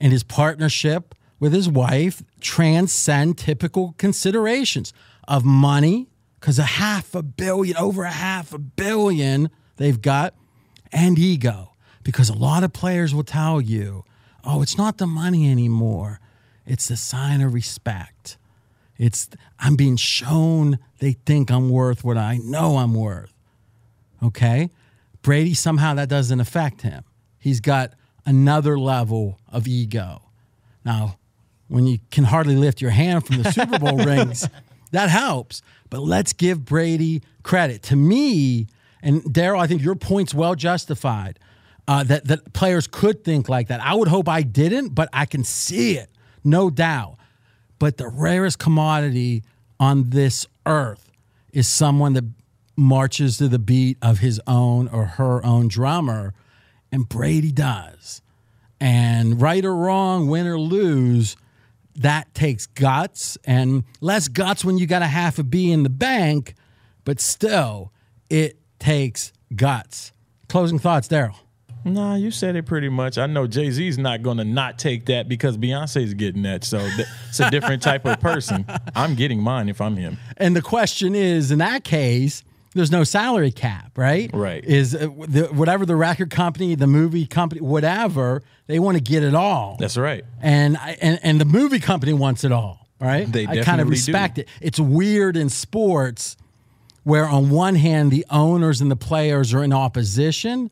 and 0.00 0.12
his 0.12 0.22
partnership 0.22 1.14
with 1.38 1.52
his 1.52 1.68
wife 1.68 2.22
transcend 2.40 3.38
typical 3.38 3.94
considerations 3.98 4.92
of 5.26 5.44
money, 5.44 6.08
because 6.40 6.58
a 6.58 6.64
half 6.64 7.14
a 7.14 7.22
billion, 7.22 7.76
over 7.76 8.04
a 8.04 8.10
half 8.10 8.52
a 8.52 8.58
billion 8.58 9.50
they've 9.76 10.00
got, 10.00 10.34
and 10.92 11.18
ego. 11.18 11.72
Because 12.02 12.28
a 12.28 12.34
lot 12.34 12.64
of 12.64 12.72
players 12.72 13.14
will 13.14 13.24
tell 13.24 13.60
you, 13.60 14.04
oh, 14.44 14.62
it's 14.62 14.76
not 14.76 14.98
the 14.98 15.06
money 15.06 15.50
anymore. 15.50 16.20
It's 16.66 16.88
the 16.88 16.96
sign 16.96 17.40
of 17.40 17.54
respect. 17.54 18.36
It's 18.98 19.28
I'm 19.58 19.76
being 19.76 19.96
shown 19.96 20.78
they 20.98 21.12
think 21.12 21.50
I'm 21.50 21.70
worth 21.70 22.04
what 22.04 22.16
I 22.16 22.38
know 22.38 22.76
I'm 22.76 22.94
worth. 22.94 23.32
Okay? 24.22 24.70
Brady 25.22 25.54
somehow 25.54 25.94
that 25.94 26.08
doesn't 26.08 26.40
affect 26.40 26.82
him. 26.82 27.04
He's 27.38 27.60
got 27.60 27.94
another 28.26 28.78
level 28.78 29.38
of 29.50 29.66
ego. 29.66 30.22
Now, 30.84 31.18
when 31.68 31.86
you 31.86 31.98
can 32.10 32.24
hardly 32.24 32.56
lift 32.56 32.80
your 32.80 32.90
hand 32.90 33.26
from 33.26 33.42
the 33.42 33.50
Super 33.52 33.78
Bowl 33.78 33.96
rings, 34.04 34.48
that 34.92 35.10
helps. 35.10 35.62
But 35.90 36.00
let's 36.00 36.32
give 36.32 36.64
Brady 36.64 37.22
credit. 37.42 37.82
To 37.84 37.96
me, 37.96 38.68
and 39.02 39.22
Daryl, 39.24 39.58
I 39.58 39.66
think 39.66 39.82
your 39.82 39.96
point's 39.96 40.32
well 40.32 40.54
justified. 40.54 41.38
Uh, 41.88 42.04
that 42.04 42.26
that 42.28 42.52
players 42.52 42.86
could 42.86 43.24
think 43.24 43.48
like 43.48 43.68
that. 43.68 43.80
I 43.80 43.94
would 43.94 44.06
hope 44.06 44.28
I 44.28 44.42
didn't, 44.42 44.90
but 44.90 45.08
I 45.12 45.26
can 45.26 45.42
see 45.42 45.98
it, 45.98 46.08
no 46.44 46.70
doubt. 46.70 47.16
But 47.80 47.96
the 47.96 48.06
rarest 48.06 48.60
commodity 48.60 49.42
on 49.80 50.10
this 50.10 50.46
earth 50.64 51.10
is 51.52 51.66
someone 51.66 52.12
that 52.12 52.24
marches 52.76 53.38
to 53.38 53.48
the 53.48 53.58
beat 53.58 53.98
of 54.00 54.20
his 54.20 54.40
own 54.46 54.86
or 54.88 55.04
her 55.04 55.44
own 55.44 55.66
drummer, 55.66 56.34
and 56.92 57.08
Brady 57.08 57.50
does. 57.50 58.22
And 58.80 59.40
right 59.40 59.64
or 59.64 59.74
wrong, 59.74 60.28
win 60.28 60.46
or 60.46 60.58
lose, 60.58 61.36
that 61.96 62.34
takes 62.34 62.66
guts 62.66 63.36
and 63.44 63.84
less 64.00 64.28
guts 64.28 64.64
when 64.64 64.78
you 64.78 64.86
got 64.86 65.02
a 65.02 65.06
half 65.06 65.38
a 65.38 65.42
B 65.42 65.70
in 65.70 65.82
the 65.82 65.90
bank, 65.90 66.54
but 67.04 67.20
still, 67.20 67.92
it 68.30 68.58
takes 68.78 69.32
guts. 69.54 70.12
Closing 70.48 70.78
thoughts, 70.78 71.08
Daryl. 71.08 71.36
Nah, 71.84 72.14
you 72.14 72.30
said 72.30 72.54
it 72.54 72.64
pretty 72.64 72.88
much. 72.88 73.18
I 73.18 73.26
know 73.26 73.46
Jay 73.46 73.70
Z's 73.70 73.98
not 73.98 74.22
going 74.22 74.36
to 74.36 74.44
not 74.44 74.78
take 74.78 75.06
that 75.06 75.28
because 75.28 75.58
Beyonce's 75.58 76.14
getting 76.14 76.42
that. 76.42 76.62
So 76.62 76.78
th- 76.78 77.08
it's 77.28 77.40
a 77.40 77.50
different 77.50 77.82
type 77.82 78.04
of 78.04 78.20
person. 78.20 78.64
I'm 78.94 79.16
getting 79.16 79.40
mine 79.40 79.68
if 79.68 79.80
I'm 79.80 79.96
him. 79.96 80.18
And 80.36 80.54
the 80.54 80.62
question 80.62 81.16
is, 81.16 81.50
in 81.50 81.58
that 81.58 81.82
case, 81.82 82.44
there's 82.74 82.90
no 82.90 83.04
salary 83.04 83.52
cap, 83.52 83.96
right? 83.96 84.30
Right. 84.32 84.64
Is 84.64 84.94
uh, 84.94 85.08
the, 85.26 85.48
whatever 85.52 85.84
the 85.84 85.96
record 85.96 86.30
company, 86.30 86.74
the 86.74 86.86
movie 86.86 87.26
company, 87.26 87.60
whatever, 87.60 88.42
they 88.66 88.78
want 88.78 88.96
to 88.96 89.02
get 89.02 89.22
it 89.22 89.34
all. 89.34 89.76
That's 89.78 89.96
right. 89.96 90.24
And 90.40 90.76
I, 90.76 90.96
and 91.00 91.20
and 91.22 91.40
the 91.40 91.44
movie 91.44 91.80
company 91.80 92.12
wants 92.12 92.44
it 92.44 92.52
all, 92.52 92.88
right? 93.00 93.30
They 93.30 93.46
I 93.46 93.62
kind 93.62 93.80
of 93.80 93.88
respect 93.88 94.36
do. 94.36 94.40
it. 94.42 94.48
It's 94.60 94.80
weird 94.80 95.36
in 95.36 95.48
sports 95.48 96.36
where 97.04 97.26
on 97.26 97.50
one 97.50 97.74
hand 97.74 98.10
the 98.10 98.24
owners 98.30 98.80
and 98.80 98.90
the 98.90 98.96
players 98.96 99.52
are 99.52 99.62
in 99.62 99.72
opposition, 99.72 100.70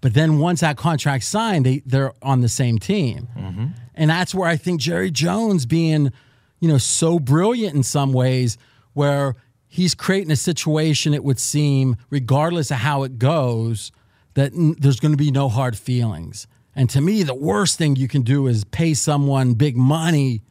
but 0.00 0.14
then 0.14 0.38
once 0.38 0.60
that 0.60 0.76
contract's 0.76 1.26
signed, 1.28 1.66
they 1.66 1.82
they're 1.86 2.12
on 2.22 2.40
the 2.40 2.48
same 2.48 2.78
team. 2.78 3.28
Mm-hmm. 3.36 3.66
And 3.94 4.10
that's 4.10 4.34
where 4.34 4.48
I 4.48 4.56
think 4.56 4.80
Jerry 4.80 5.10
Jones 5.10 5.66
being, 5.66 6.12
you 6.60 6.68
know, 6.68 6.78
so 6.78 7.18
brilliant 7.18 7.74
in 7.74 7.82
some 7.82 8.12
ways, 8.12 8.58
where 8.94 9.34
he's 9.72 9.94
creating 9.94 10.30
a 10.30 10.36
situation, 10.36 11.14
it 11.14 11.24
would 11.24 11.40
seem, 11.40 11.96
regardless 12.10 12.70
of 12.70 12.76
how 12.76 13.04
it 13.04 13.18
goes, 13.18 13.90
that 14.34 14.52
there's 14.78 15.00
going 15.00 15.12
to 15.12 15.18
be 15.18 15.30
no 15.30 15.48
hard 15.48 15.78
feelings. 15.78 16.46
And 16.76 16.90
to 16.90 17.00
me, 17.00 17.22
the 17.22 17.34
worst 17.34 17.78
thing 17.78 17.96
you 17.96 18.06
can 18.06 18.20
do 18.20 18.46
is 18.46 18.64
pay 18.64 18.92
someone 18.92 19.54
big 19.54 19.76
money 19.76 20.42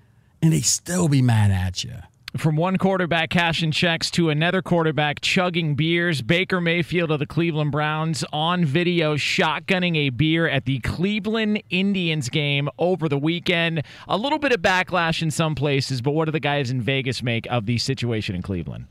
and 0.42 0.52
they 0.52 0.62
still 0.62 1.08
be 1.08 1.22
mad 1.22 1.52
at 1.52 1.84
you. 1.84 1.94
From 2.36 2.56
one 2.56 2.78
quarterback 2.78 3.30
cashing 3.30 3.72
checks 3.72 4.10
to 4.12 4.30
another 4.30 4.64
quarterback 4.64 5.22
chugging 5.22 5.76
beers, 5.76 6.24
Baker 6.24 6.60
Mayfield 6.60 7.12
of 7.12 7.20
the 7.20 7.26
Cleveland 7.28 7.72
Browns 7.72 8.24
on 8.34 8.66
video 8.66 9.18
shotgunning 9.18 9.98
a 9.98 10.10
beer 10.10 10.48
at 10.48 10.66
the 10.66 10.80
Cleveland 10.80 11.62
Indians 11.70 12.30
game 12.30 12.70
over 12.80 13.08
the 13.08 13.20
weekend. 13.20 13.84
A 14.08 14.18
little 14.18 14.40
bit 14.40 14.52
of 14.52 14.62
backlash 14.62 15.22
in 15.22 15.30
some 15.30 15.54
places, 15.54 16.02
but 16.02 16.12
what 16.12 16.26
do 16.26 16.32
the 16.32 16.40
guys 16.40 16.72
in 16.72 16.82
Vegas 16.82 17.22
make 17.22 17.46
of 17.52 17.68
the 17.68 17.78
situation 17.78 18.34
in 18.34 18.42
Cleveland? 18.42 18.88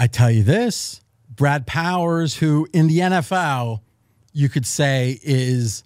I 0.00 0.06
tell 0.06 0.30
you 0.30 0.42
this 0.42 1.02
Brad 1.28 1.66
Powers, 1.66 2.36
who 2.36 2.66
in 2.72 2.88
the 2.88 2.98
NFL, 3.00 3.80
you 4.32 4.48
could 4.48 4.66
say 4.66 5.20
is 5.22 5.84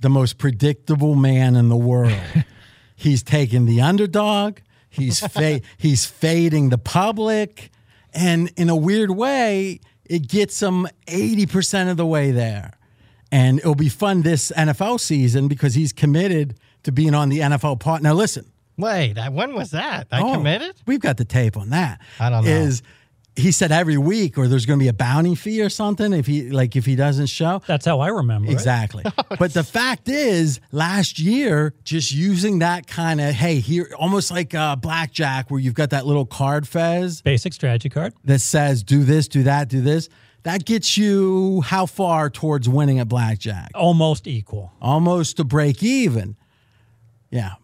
the 0.00 0.08
most 0.08 0.38
predictable 0.38 1.16
man 1.16 1.56
in 1.56 1.68
the 1.68 1.76
world. 1.76 2.12
he's 2.94 3.22
taking 3.24 3.66
the 3.66 3.80
underdog, 3.80 4.58
he's, 4.88 5.18
fa- 5.32 5.60
he's 5.76 6.06
fading 6.06 6.68
the 6.68 6.78
public, 6.78 7.70
and 8.14 8.52
in 8.56 8.68
a 8.70 8.76
weird 8.76 9.10
way, 9.10 9.80
it 10.04 10.28
gets 10.28 10.62
him 10.62 10.86
80% 11.08 11.90
of 11.90 11.96
the 11.96 12.06
way 12.06 12.30
there. 12.30 12.74
And 13.32 13.58
it'll 13.58 13.74
be 13.74 13.88
fun 13.88 14.22
this 14.22 14.52
NFL 14.56 15.00
season 15.00 15.48
because 15.48 15.74
he's 15.74 15.92
committed 15.92 16.54
to 16.84 16.92
being 16.92 17.12
on 17.12 17.28
the 17.28 17.40
NFL 17.40 17.80
part. 17.80 18.02
Now, 18.02 18.14
listen. 18.14 18.52
Wait, 18.78 19.16
when 19.32 19.54
was 19.54 19.72
that? 19.72 20.06
I 20.12 20.20
Oh, 20.20 20.34
committed? 20.34 20.76
We've 20.86 21.00
got 21.00 21.16
the 21.16 21.24
tape 21.24 21.56
on 21.56 21.70
that. 21.70 22.00
I 22.20 22.30
don't 22.30 22.44
know. 22.44 22.50
Is 22.50 22.82
he 23.36 23.52
said 23.52 23.70
every 23.70 23.98
week, 23.98 24.38
or 24.38 24.48
there's 24.48 24.64
going 24.66 24.78
to 24.78 24.82
be 24.82 24.88
a 24.88 24.94
bounty 24.94 25.34
fee 25.34 25.62
or 25.62 25.68
something 25.68 26.12
if 26.12 26.26
he 26.26 26.50
like 26.50 26.74
if 26.74 26.86
he 26.86 26.96
doesn't 26.96 27.26
show. 27.26 27.62
That's 27.66 27.84
how 27.84 28.00
I 28.00 28.08
remember 28.08 28.48
it. 28.48 28.52
Exactly. 28.52 29.04
but 29.38 29.52
the 29.52 29.62
fact 29.62 30.08
is, 30.08 30.60
last 30.72 31.18
year, 31.18 31.74
just 31.84 32.12
using 32.12 32.60
that 32.60 32.86
kind 32.86 33.20
of 33.20 33.34
hey 33.34 33.60
here, 33.60 33.94
almost 33.98 34.30
like 34.30 34.54
uh, 34.54 34.76
blackjack, 34.76 35.50
where 35.50 35.60
you've 35.60 35.74
got 35.74 35.90
that 35.90 36.06
little 36.06 36.26
card 36.26 36.66
fez 36.66 37.20
Basic 37.22 37.52
strategy 37.52 37.88
card. 37.88 38.14
that 38.24 38.40
says 38.40 38.82
do 38.82 39.04
this, 39.04 39.28
do 39.28 39.42
that, 39.44 39.68
do 39.68 39.80
this. 39.80 40.08
That 40.44 40.64
gets 40.64 40.96
you 40.96 41.60
how 41.62 41.86
far 41.86 42.30
towards 42.30 42.68
winning 42.68 43.00
at 43.00 43.08
blackjack? 43.08 43.72
Almost 43.74 44.26
equal. 44.28 44.72
Almost 44.80 45.38
to 45.38 45.44
break 45.44 45.82
even. 45.82 46.36
Yeah. 47.30 47.54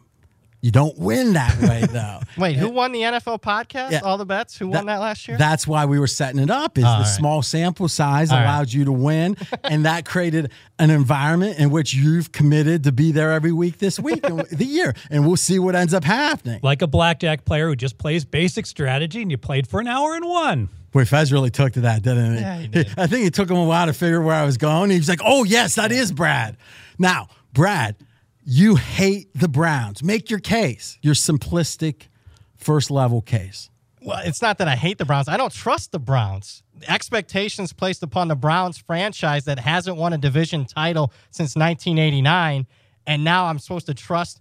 You 0.62 0.70
don't 0.70 0.96
win 0.96 1.32
that 1.32 1.60
way 1.60 1.82
though. 1.90 2.20
Wait, 2.38 2.56
who 2.56 2.70
won 2.70 2.92
the 2.92 3.00
NFL 3.00 3.42
podcast? 3.42 3.90
Yeah. 3.90 4.00
All 4.04 4.16
the 4.16 4.24
bets? 4.24 4.56
Who 4.56 4.68
won 4.68 4.86
that 4.86 5.00
last 5.00 5.26
year? 5.26 5.36
That's 5.36 5.66
why 5.66 5.86
we 5.86 5.98
were 5.98 6.06
setting 6.06 6.40
it 6.40 6.50
up. 6.50 6.78
Is 6.78 6.84
All 6.84 6.98
the 6.98 7.02
right. 7.02 7.08
small 7.08 7.42
sample 7.42 7.88
size 7.88 8.30
All 8.30 8.36
right. 8.38 8.44
allowed 8.44 8.72
you 8.72 8.84
to 8.84 8.92
win, 8.92 9.36
and 9.64 9.84
that 9.84 10.04
created 10.04 10.52
an 10.78 10.90
environment 10.90 11.58
in 11.58 11.70
which 11.70 11.94
you've 11.94 12.30
committed 12.30 12.84
to 12.84 12.92
be 12.92 13.10
there 13.10 13.32
every 13.32 13.50
week 13.52 13.78
this 13.78 13.98
week 13.98 14.24
and 14.24 14.40
the 14.52 14.64
year, 14.64 14.94
and 15.10 15.26
we'll 15.26 15.36
see 15.36 15.58
what 15.58 15.74
ends 15.74 15.92
up 15.92 16.04
happening. 16.04 16.60
Like 16.62 16.80
a 16.80 16.86
blackjack 16.86 17.44
player 17.44 17.66
who 17.66 17.74
just 17.74 17.98
plays 17.98 18.24
basic 18.24 18.64
strategy 18.66 19.20
and 19.20 19.32
you 19.32 19.38
played 19.38 19.66
for 19.66 19.80
an 19.80 19.88
hour 19.88 20.14
and 20.14 20.24
won. 20.24 20.68
Boy, 20.92 21.04
Fez 21.06 21.32
really 21.32 21.50
took 21.50 21.72
to 21.72 21.80
that, 21.80 22.02
didn't 22.02 22.34
he? 22.36 22.40
Yeah, 22.40 22.58
he 22.60 22.84
I 22.96 23.08
think 23.08 23.26
it 23.26 23.34
took 23.34 23.50
him 23.50 23.56
a 23.56 23.64
while 23.64 23.86
to 23.86 23.92
figure 23.92 24.20
where 24.22 24.36
I 24.36 24.44
was 24.44 24.58
going. 24.58 24.90
He 24.90 24.98
was 24.98 25.08
like, 25.08 25.22
"Oh 25.24 25.42
yes, 25.42 25.74
that 25.74 25.90
is 25.90 26.12
Brad." 26.12 26.56
Now, 26.98 27.28
Brad, 27.52 27.96
you 28.44 28.76
hate 28.76 29.28
the 29.34 29.48
Browns. 29.48 30.02
Make 30.02 30.30
your 30.30 30.40
case. 30.40 30.98
Your 31.02 31.14
simplistic, 31.14 32.08
first 32.56 32.90
level 32.90 33.22
case. 33.22 33.70
Well, 34.00 34.20
it's 34.24 34.42
not 34.42 34.58
that 34.58 34.66
I 34.68 34.74
hate 34.74 34.98
the 34.98 35.04
Browns. 35.04 35.28
I 35.28 35.36
don't 35.36 35.52
trust 35.52 35.92
the 35.92 36.00
Browns. 36.00 36.62
Expectations 36.88 37.72
placed 37.72 38.02
upon 38.02 38.28
the 38.28 38.34
Browns 38.34 38.78
franchise 38.78 39.44
that 39.44 39.60
hasn't 39.60 39.96
won 39.96 40.12
a 40.12 40.18
division 40.18 40.64
title 40.64 41.12
since 41.30 41.54
1989, 41.54 42.66
and 43.06 43.24
now 43.24 43.46
I'm 43.46 43.60
supposed 43.60 43.86
to 43.86 43.94
trust 43.94 44.40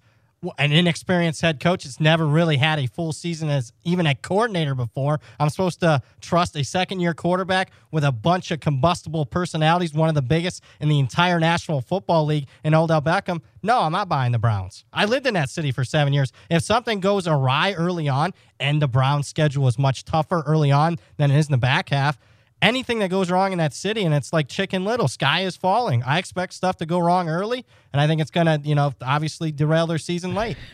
an 0.58 0.72
inexperienced 0.72 1.40
head 1.42 1.60
coach 1.60 1.84
that's 1.84 2.00
never 2.00 2.26
really 2.26 2.58
had 2.58 2.80
a 2.80 2.88
full 2.88 3.14
season 3.14 3.48
as 3.50 3.72
even 3.84 4.08
a 4.08 4.16
coordinator 4.16 4.74
before. 4.74 5.20
I'm 5.40 5.50
supposed 5.50 5.82
to 5.82 6.02
trust 6.20 6.56
a 6.56 6.64
second 6.64 7.00
year 7.00 7.14
quarterback 7.14 7.70
with 7.92 8.04
a 8.04 8.12
bunch 8.12 8.50
of 8.50 8.60
combustible 8.60 9.28
personalities, 9.28 9.94
one 9.94 10.10
of 10.10 10.16
the 10.16 10.24
biggest 10.24 10.64
in 10.80 10.90
the 10.90 10.98
entire 10.98 11.40
National 11.40 11.80
Football 11.80 12.26
League, 12.26 12.48
and 12.64 12.74
Odell 12.74 13.04
Beckham. 13.04 13.42
No, 13.62 13.82
I'm 13.82 13.92
not 13.92 14.10
buying 14.10 14.32
the 14.32 14.40
Browns. 14.40 14.84
I 14.92 15.06
lived 15.06 15.28
in 15.28 15.36
that 15.36 15.52
city 15.52 15.72
for 15.72 15.84
seven 15.84 16.12
years. 16.12 16.34
If 16.50 16.64
something 16.64 17.02
goes 17.02 17.28
awry 17.28 17.74
early 17.74 18.10
on, 18.10 18.34
and 18.60 18.82
the 18.82 18.88
Browns' 18.88 19.28
schedule 19.28 19.68
is 19.68 19.78
much 19.78 20.06
tougher 20.06 20.44
early 20.48 20.72
on 20.72 20.98
than 21.18 21.30
it 21.30 21.38
is 21.38 21.48
in 21.48 21.52
the 21.52 21.58
back 21.60 21.90
half, 21.90 22.18
anything 22.62 23.00
that 23.00 23.10
goes 23.10 23.30
wrong 23.32 23.52
in 23.52 23.58
that 23.58 23.74
city, 23.74 24.04
and 24.04 24.14
it's 24.14 24.32
like 24.34 24.48
Chicken 24.48 24.86
Little, 24.86 25.08
sky 25.08 25.42
is 25.42 25.56
falling. 25.56 26.04
I 26.04 26.18
expect 26.20 26.54
stuff 26.54 26.78
to 26.78 26.86
go 26.86 27.00
wrong 27.00 27.30
early, 27.30 27.66
and 27.94 28.02
I 28.02 28.08
think 28.08 28.22
it's 28.22 28.32
going 28.32 28.48
to, 28.48 28.60
you 28.68 28.76
know, 28.76 28.94
obviously 29.02 29.52
derail 29.52 29.88
their 29.88 29.98
season 29.98 30.34
late. 30.36 30.58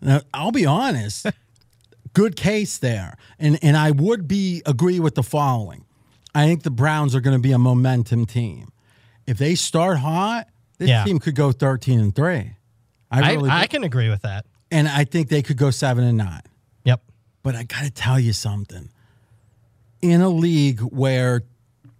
Now, 0.00 0.20
I'll 0.34 0.52
be 0.52 0.66
honest. 0.66 1.26
good 2.12 2.36
case 2.36 2.76
there, 2.76 3.16
and 3.38 3.58
and 3.62 3.74
I 3.74 3.90
would 3.90 4.28
be 4.28 4.60
agree 4.66 5.00
with 5.00 5.14
the 5.14 5.22
following. 5.22 5.86
I 6.34 6.46
think 6.46 6.62
the 6.62 6.70
Browns 6.70 7.14
are 7.14 7.20
going 7.20 7.36
to 7.36 7.40
be 7.42 7.52
a 7.52 7.58
momentum 7.58 8.26
team. 8.26 8.68
If 9.26 9.38
they 9.38 9.54
start 9.54 9.98
hot, 10.00 10.48
this 10.76 10.90
Yeah. 10.90 11.04
team 11.04 11.20
could 11.20 11.34
go 11.34 11.52
thirteen 11.52 12.00
and 12.00 12.14
three. 12.14 12.52
I, 13.10 13.32
really 13.32 13.48
I, 13.48 13.62
do. 13.62 13.68
can 13.68 13.84
agree 13.84 14.10
with 14.10 14.22
that. 14.22 14.44
and 14.70 14.86
I 14.88 15.04
think 15.04 15.28
they 15.30 15.40
could 15.40 15.56
go 15.56 15.70
seven 15.70 16.04
and 16.04 16.18
nine. 16.18 16.42
Yep. 16.84 17.00
But 17.42 17.54
I 17.54 17.62
got 17.62 17.84
to 17.84 17.90
tell 17.90 18.20
you 18.20 18.34
something. 18.34 18.90
In 20.04 20.20
a 20.20 20.28
league 20.28 20.80
where 20.80 21.44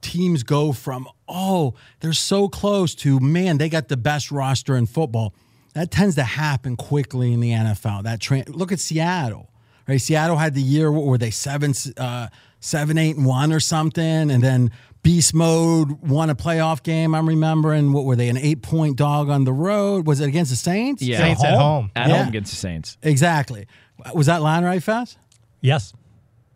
teams 0.02 0.42
go 0.42 0.72
from, 0.72 1.08
oh, 1.26 1.72
they're 2.00 2.12
so 2.12 2.48
close 2.48 2.94
to, 2.96 3.18
man, 3.18 3.56
they 3.56 3.70
got 3.70 3.88
the 3.88 3.96
best 3.96 4.30
roster 4.30 4.76
in 4.76 4.84
football. 4.84 5.32
That 5.72 5.90
tends 5.90 6.14
to 6.16 6.22
happen 6.22 6.76
quickly 6.76 7.32
in 7.32 7.40
the 7.40 7.52
NFL. 7.52 8.02
That 8.02 8.20
tra- 8.20 8.44
look 8.46 8.72
at 8.72 8.78
Seattle, 8.78 9.50
right? 9.88 9.98
Seattle 9.98 10.36
had 10.36 10.54
the 10.54 10.60
year 10.60 10.92
what 10.92 11.06
were 11.06 11.16
they 11.16 11.30
seven, 11.30 11.72
uh, 11.96 12.28
seven, 12.60 12.98
eight, 12.98 13.16
and 13.16 13.24
one 13.24 13.54
or 13.54 13.58
something, 13.60 14.30
and 14.30 14.44
then 14.44 14.70
beast 15.02 15.32
mode 15.32 16.02
won 16.02 16.28
a 16.28 16.34
playoff 16.34 16.82
game. 16.82 17.14
I'm 17.14 17.26
remembering 17.26 17.94
what 17.94 18.04
were 18.04 18.16
they 18.16 18.28
an 18.28 18.36
eight 18.36 18.60
point 18.60 18.96
dog 18.96 19.30
on 19.30 19.44
the 19.44 19.52
road? 19.54 20.06
Was 20.06 20.20
it 20.20 20.28
against 20.28 20.50
the 20.50 20.56
Saints? 20.56 21.00
Yeah. 21.00 21.16
Saints 21.18 21.42
at 21.42 21.56
home. 21.56 21.90
At 21.96 22.10
home 22.10 22.28
against 22.28 22.50
the 22.50 22.56
Saints. 22.56 22.98
Exactly. 23.02 23.66
Was 24.14 24.26
that 24.26 24.42
line 24.42 24.62
right, 24.62 24.82
Fast? 24.82 25.16
Yes. 25.62 25.94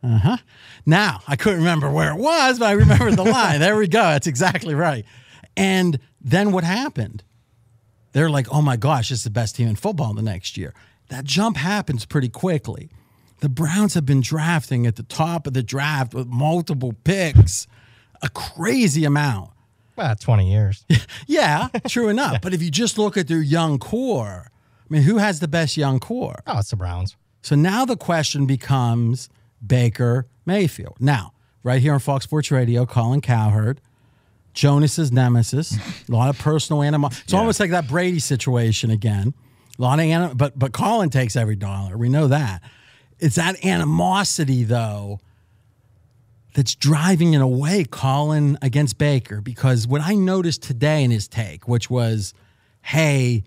Uh 0.03 0.19
huh. 0.19 0.37
Now 0.87 1.21
I 1.27 1.37
couldn't 1.37 1.59
remember 1.61 1.91
where 1.91 2.11
it 2.11 2.19
was, 2.19 2.59
but 2.59 2.67
I 2.67 2.73
remember 2.73 3.11
the 3.11 3.25
line. 3.31 3.61
There 3.61 3.77
we 3.77 3.89
go. 3.89 4.03
That's 4.03 4.27
exactly 4.27 4.75
right. 4.75 5.05
And 5.57 5.99
then 6.21 6.53
what 6.53 6.65
happened? 6.65 7.25
They're 8.13 8.31
like, 8.31 8.47
oh 8.53 8.63
my 8.63 8.77
gosh, 8.77 9.11
it's 9.11 9.25
the 9.25 9.31
best 9.31 9.57
team 9.57 9.69
in 9.69 9.77
football 9.77 10.15
the 10.15 10.23
next 10.23 10.57
year. 10.57 10.73
That 11.09 11.25
jump 11.25 11.57
happens 11.57 12.05
pretty 12.07 12.29
quickly. 12.29 12.91
The 13.41 13.49
Browns 13.49 13.95
have 13.95 14.05
been 14.07 14.21
drafting 14.21 14.87
at 14.87 14.97
the 14.97 15.03
top 15.05 15.47
of 15.47 15.53
the 15.53 15.63
draft 15.63 16.15
with 16.15 16.27
multiple 16.27 16.95
picks, 17.05 17.67
a 18.23 18.29
crazy 18.29 19.05
amount. 19.05 19.51
Well, 19.97 20.15
20 20.17 20.51
years. 20.51 20.85
Yeah, 21.27 21.69
true 21.87 22.09
enough. 22.17 22.41
But 22.41 22.55
if 22.55 22.63
you 22.63 22.71
just 22.71 22.99
look 22.99 23.17
at 23.17 23.29
their 23.29 23.41
young 23.43 23.79
core, 23.79 24.51
I 24.51 24.87
mean, 24.89 25.03
who 25.03 25.19
has 25.19 25.41
the 25.41 25.49
best 25.49 25.77
young 25.77 26.01
core? 26.01 26.41
Oh, 26.47 26.59
it's 26.59 26.71
the 26.71 26.77
Browns. 26.77 27.17
So 27.43 27.55
now 27.55 27.85
the 27.85 27.97
question 27.97 28.47
becomes 28.47 29.29
Baker 29.65 30.27
Mayfield. 30.47 30.97
Now, 31.01 31.33
right 31.63 31.81
here 31.81 31.93
on 31.93 31.99
Fox 32.01 32.25
Sports 32.25 32.51
Radio, 32.51 32.87
Colin 32.87 33.21
Cowherd, 33.21 33.81
Jonas's 34.55 35.13
nemesis, 35.13 35.77
a 36.09 36.13
lot 36.13 36.29
of 36.31 36.39
personal 36.39 36.83
animosity. 36.83 37.23
It's 37.25 37.35
almost 37.35 37.61
like 37.61 37.71
that 37.71 37.87
Brady 37.87 38.19
situation 38.19 38.91
again. 38.91 39.35
A 39.79 39.83
lot 39.83 39.99
of 40.01 40.05
anim- 40.05 40.37
but 40.37 40.59
but 40.59 40.73
Colin 40.73 41.11
takes 41.11 41.37
every 41.37 41.55
dollar. 41.57 41.97
We 41.97 42.09
know 42.09 42.27
that. 42.29 42.63
It's 43.21 43.37
that 43.37 43.65
animosity 43.65 44.65
though 44.65 45.21
that's 46.55 46.75
driving 46.75 47.35
in 47.35 47.41
a 47.41 47.47
way 47.47 47.85
Colin 47.85 48.59
against 48.63 48.99
Baker 48.99 49.41
because 49.41 49.87
what 49.87 50.01
I 50.01 50.15
noticed 50.15 50.63
today 50.63 51.05
in 51.05 51.11
his 51.13 51.29
take, 51.29 51.69
which 51.69 51.89
was, 51.89 52.35
hey, 52.83 53.45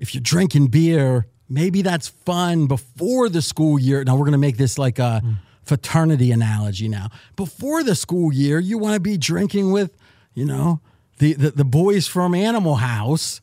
if 0.00 0.14
you're 0.14 0.22
drinking 0.22 0.68
beer, 0.68 1.26
maybe 1.52 1.82
that's 1.82 2.08
fun 2.08 2.66
before 2.66 3.28
the 3.28 3.42
school 3.42 3.78
year. 3.78 4.02
Now 4.04 4.14
we're 4.14 4.24
going 4.24 4.32
to 4.32 4.38
make 4.38 4.56
this 4.56 4.78
like 4.78 4.98
a 4.98 5.20
hmm. 5.20 5.32
fraternity 5.62 6.32
analogy 6.32 6.88
now. 6.88 7.10
Before 7.36 7.82
the 7.82 7.94
school 7.94 8.32
year, 8.32 8.58
you 8.58 8.78
want 8.78 8.94
to 8.94 9.00
be 9.00 9.16
drinking 9.18 9.70
with, 9.70 9.96
you 10.34 10.46
know, 10.46 10.80
the, 11.18 11.34
the, 11.34 11.50
the 11.50 11.64
boys 11.64 12.06
from 12.06 12.34
Animal 12.34 12.76
House 12.76 13.40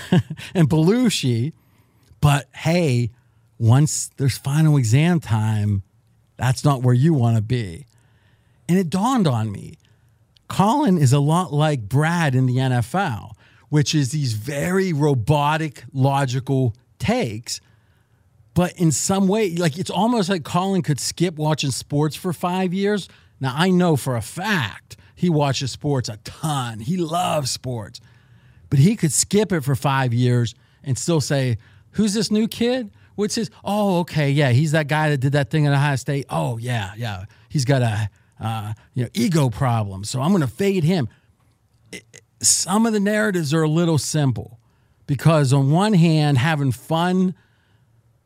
and 0.54 0.68
Belushi. 0.68 1.52
But 2.20 2.48
hey, 2.54 3.10
once 3.58 4.10
there's 4.16 4.38
final 4.38 4.76
exam 4.76 5.20
time, 5.20 5.82
that's 6.36 6.64
not 6.64 6.82
where 6.82 6.94
you 6.94 7.12
want 7.12 7.36
to 7.36 7.42
be. 7.42 7.86
And 8.68 8.78
it 8.78 8.88
dawned 8.88 9.26
on 9.26 9.52
me 9.52 9.76
Colin 10.48 10.98
is 10.98 11.12
a 11.12 11.20
lot 11.20 11.52
like 11.52 11.88
Brad 11.88 12.34
in 12.34 12.46
the 12.46 12.56
NFL, 12.56 13.32
which 13.68 13.94
is 13.94 14.10
these 14.10 14.32
very 14.32 14.92
robotic, 14.92 15.84
logical 15.92 16.74
takes. 17.00 17.60
But 18.54 18.72
in 18.78 18.92
some 18.92 19.26
way, 19.26 19.54
like 19.56 19.78
it's 19.78 19.90
almost 19.90 20.28
like 20.28 20.44
Colin 20.44 20.82
could 20.82 21.00
skip 21.00 21.36
watching 21.36 21.70
sports 21.70 22.14
for 22.14 22.32
five 22.32 22.72
years. 22.72 23.08
Now, 23.40 23.54
I 23.56 23.70
know 23.70 23.96
for 23.96 24.16
a 24.16 24.22
fact 24.22 24.96
he 25.14 25.30
watches 25.30 25.72
sports 25.72 26.08
a 26.08 26.18
ton, 26.18 26.80
he 26.80 26.96
loves 26.96 27.50
sports, 27.50 28.00
but 28.68 28.78
he 28.78 28.96
could 28.96 29.12
skip 29.12 29.52
it 29.52 29.62
for 29.62 29.74
five 29.74 30.12
years 30.12 30.54
and 30.84 30.98
still 30.98 31.20
say, 31.20 31.58
Who's 31.92 32.14
this 32.14 32.30
new 32.30 32.46
kid? 32.46 32.90
What's 33.16 33.34
his? 33.34 33.50
Oh, 33.64 34.00
okay, 34.00 34.30
yeah, 34.30 34.50
he's 34.50 34.72
that 34.72 34.86
guy 34.86 35.10
that 35.10 35.18
did 35.18 35.32
that 35.32 35.50
thing 35.50 35.66
at 35.66 35.72
Ohio 35.72 35.96
State. 35.96 36.26
Oh, 36.30 36.56
yeah, 36.58 36.92
yeah, 36.96 37.24
he's 37.48 37.64
got 37.64 37.82
a 37.82 38.08
uh, 38.40 38.72
you 38.94 39.04
know 39.04 39.10
ego 39.12 39.50
problem, 39.50 40.04
so 40.04 40.20
I'm 40.20 40.30
going 40.30 40.40
to 40.42 40.46
fade 40.46 40.84
him. 40.84 41.08
It, 41.92 42.04
some 42.40 42.86
of 42.86 42.92
the 42.92 43.00
narratives 43.00 43.52
are 43.52 43.62
a 43.62 43.68
little 43.68 43.98
simple 43.98 44.59
because 45.10 45.52
on 45.52 45.72
one 45.72 45.92
hand, 45.92 46.38
having 46.38 46.70
fun 46.70 47.34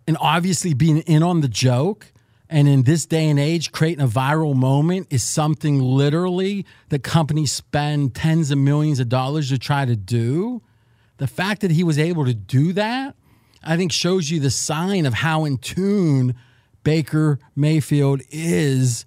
and 0.07 0.19
obviously 0.21 0.75
being 0.75 0.99
in 0.99 1.23
on 1.23 1.41
the 1.41 1.49
joke, 1.49 2.13
and 2.51 2.69
in 2.69 2.83
this 2.83 3.07
day 3.07 3.31
and 3.31 3.41
age, 3.41 3.73
creating 3.73 4.05
a 4.05 4.07
viral 4.07 4.55
moment 4.55 5.07
is 5.09 5.23
something 5.23 5.81
literally 5.81 6.67
that 6.91 7.03
companies 7.03 7.53
spend 7.53 8.15
tens 8.15 8.51
of 8.51 8.59
millions 8.59 9.01
of 9.01 9.09
dollars 9.09 9.49
to 9.49 9.59
try 9.59 9.87
to 9.87 9.97
do. 9.97 10.61
The 11.17 11.27
fact 11.27 11.63
that 11.63 11.71
he 11.71 11.83
was 11.83 11.99
able 11.99 12.27
to 12.27 12.35
do 12.35 12.75
that 12.75 13.17
I 13.63 13.79
think 13.79 13.91
shows 13.91 14.31
you 14.31 14.39
the 14.39 14.51
sign 14.51 15.07
of 15.07 15.15
how 15.15 15.47
in 15.47 15.57
tune 15.57 16.35
Baker 16.83 17.39
Mayfield 17.57 18.21
is 18.29 19.07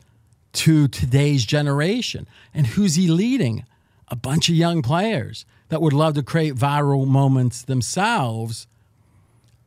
to 0.53 0.87
today's 0.87 1.45
generation. 1.45 2.27
And 2.55 2.65
who's 2.65 2.95
he 2.95 3.07
leading? 3.07 3.65
A 4.07 4.15
bunch 4.15 4.49
of 4.49 4.55
young 4.55 4.81
players 4.81 5.45
that 5.69 5.81
would 5.81 5.93
love 5.93 6.13
to 6.15 6.23
create 6.23 6.55
viral 6.55 7.07
moments 7.07 7.63
themselves. 7.63 8.67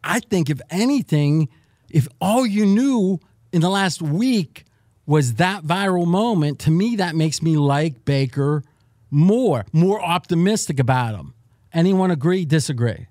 I 0.03 0.21
think, 0.21 0.49
if 0.49 0.61
anything, 0.71 1.49
if 1.91 2.09
all 2.21 2.47
you 2.47 2.65
knew 2.65 3.21
in 3.53 3.61
the 3.61 3.69
last 3.69 4.01
week 4.01 4.65
was 5.07 5.35
that 5.35 5.65
viral 5.65 6.07
moment, 6.07 6.59
to 6.61 6.71
me, 6.71 6.97
that 6.97 7.15
makes 7.15 7.43
me 7.43 7.57
like 7.57 8.05
Baker 8.05 8.63
more, 9.11 9.67
more 9.73 10.03
optimistic 10.03 10.79
about 10.79 11.15
him. 11.15 11.35
Anyone 11.73 12.11
agree, 12.11 12.45
disagree? 12.45 13.07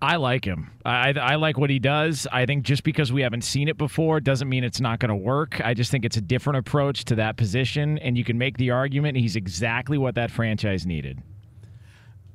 I 0.00 0.16
like 0.16 0.44
him. 0.44 0.70
I, 0.84 1.14
I 1.14 1.36
like 1.36 1.56
what 1.56 1.70
he 1.70 1.78
does. 1.78 2.26
I 2.30 2.44
think 2.44 2.64
just 2.64 2.84
because 2.84 3.10
we 3.10 3.22
haven't 3.22 3.42
seen 3.42 3.68
it 3.68 3.78
before 3.78 4.20
doesn't 4.20 4.50
mean 4.50 4.62
it's 4.62 4.80
not 4.80 4.98
going 4.98 5.08
to 5.08 5.14
work. 5.14 5.62
I 5.64 5.72
just 5.72 5.90
think 5.90 6.04
it's 6.04 6.18
a 6.18 6.20
different 6.20 6.58
approach 6.58 7.06
to 7.06 7.14
that 7.14 7.38
position, 7.38 7.96
and 7.98 8.18
you 8.18 8.24
can 8.24 8.36
make 8.36 8.58
the 8.58 8.70
argument 8.70 9.16
he's 9.16 9.36
exactly 9.36 9.96
what 9.96 10.14
that 10.16 10.30
franchise 10.30 10.84
needed. 10.84 11.22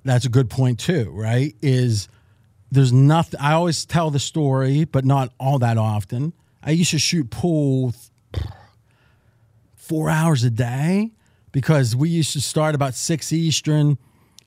That's 0.03 0.25
a 0.25 0.29
good 0.29 0.49
point 0.49 0.79
too, 0.79 1.11
right? 1.11 1.55
Is 1.61 2.07
there's 2.71 2.93
nothing. 2.93 3.39
I 3.39 3.53
always 3.53 3.85
tell 3.85 4.11
the 4.11 4.19
story, 4.19 4.85
but 4.85 5.05
not 5.05 5.33
all 5.39 5.59
that 5.59 5.77
often. 5.77 6.33
I 6.63 6.71
used 6.71 6.91
to 6.91 6.99
shoot 6.99 7.29
pool 7.29 7.93
four 9.75 10.09
hours 10.09 10.43
a 10.43 10.49
day 10.49 11.11
because 11.51 11.95
we 11.95 12.09
used 12.09 12.33
to 12.33 12.41
start 12.41 12.75
about 12.75 12.93
six 12.93 13.31
Eastern. 13.33 13.97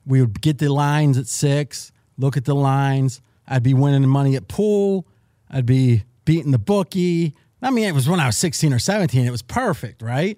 We 0.05 0.21
would 0.21 0.41
get 0.41 0.57
the 0.57 0.71
lines 0.71 1.17
at 1.17 1.27
six 1.27 1.91
look 2.17 2.37
at 2.37 2.45
the 2.45 2.55
lines. 2.55 3.21
I'd 3.47 3.63
be 3.63 3.73
winning 3.73 4.01
the 4.01 4.07
money 4.07 4.35
at 4.35 4.47
pool. 4.47 5.05
I'd 5.49 5.65
be 5.65 6.03
beating 6.25 6.51
the 6.51 6.59
bookie. 6.59 7.35
I 7.61 7.69
mean, 7.69 7.85
it 7.85 7.93
was 7.93 8.09
when 8.09 8.19
I 8.19 8.25
was 8.25 8.37
16 8.37 8.73
or 8.73 8.79
17. 8.79 9.25
It 9.25 9.31
was 9.31 9.41
perfect, 9.41 10.01
right? 10.01 10.37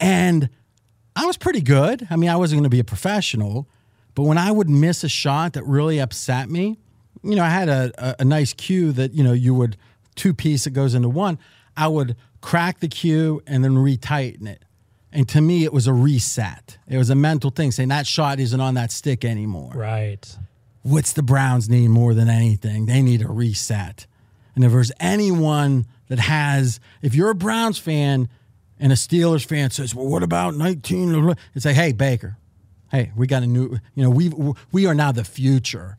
And 0.00 0.48
I 1.14 1.26
was 1.26 1.36
pretty 1.36 1.60
good. 1.60 2.06
I 2.10 2.16
mean, 2.16 2.30
I 2.30 2.36
wasn't 2.36 2.58
going 2.58 2.64
to 2.64 2.70
be 2.70 2.80
a 2.80 2.84
professional, 2.84 3.68
but 4.14 4.24
when 4.24 4.38
I 4.38 4.50
would 4.50 4.68
miss 4.68 5.04
a 5.04 5.08
shot 5.08 5.54
that 5.54 5.64
really 5.64 5.98
upset 5.98 6.48
me, 6.48 6.78
you 7.22 7.36
know, 7.36 7.44
I 7.44 7.50
had 7.50 7.68
a, 7.68 7.92
a, 7.98 8.16
a 8.20 8.24
nice 8.24 8.52
cue 8.52 8.92
that, 8.92 9.14
you 9.14 9.22
know, 9.22 9.32
you 9.32 9.54
would 9.54 9.76
two 10.14 10.34
piece 10.34 10.64
that 10.64 10.70
goes 10.70 10.94
into 10.94 11.08
one. 11.08 11.38
I 11.76 11.88
would 11.88 12.16
crack 12.40 12.80
the 12.80 12.88
cue 12.88 13.42
and 13.46 13.64
then 13.64 13.72
retighten 13.72 14.46
it. 14.46 14.64
And 15.12 15.28
to 15.28 15.40
me, 15.40 15.64
it 15.64 15.72
was 15.72 15.86
a 15.86 15.92
reset. 15.92 16.78
It 16.88 16.96
was 16.96 17.10
a 17.10 17.14
mental 17.14 17.50
thing 17.50 17.70
saying 17.70 17.90
that 17.90 18.06
shot 18.06 18.40
isn't 18.40 18.60
on 18.60 18.74
that 18.74 18.90
stick 18.90 19.24
anymore. 19.24 19.72
Right 19.74 20.36
what's 20.82 21.12
the 21.12 21.22
Browns 21.22 21.68
need 21.68 21.88
more 21.88 22.14
than 22.14 22.28
anything? 22.28 22.86
They 22.86 23.02
need 23.02 23.22
a 23.22 23.28
reset. 23.28 24.06
And 24.54 24.64
if 24.64 24.72
there's 24.72 24.92
anyone 25.00 25.86
that 26.08 26.18
has, 26.18 26.78
if 27.00 27.14
you're 27.14 27.30
a 27.30 27.34
Browns 27.34 27.78
fan 27.78 28.28
and 28.78 28.92
a 28.92 28.96
Steelers 28.96 29.46
fan 29.46 29.70
says, 29.70 29.94
well, 29.94 30.06
what 30.06 30.22
about 30.22 30.54
19? 30.54 31.34
It's 31.54 31.64
like, 31.64 31.76
hey, 31.76 31.92
Baker, 31.92 32.36
hey, 32.92 33.10
we 33.16 33.26
got 33.26 33.42
a 33.42 33.46
new, 33.46 33.78
you 33.94 34.04
know, 34.04 34.10
we 34.10 34.30
we 34.70 34.86
are 34.86 34.94
now 34.94 35.10
the 35.10 35.24
future. 35.24 35.96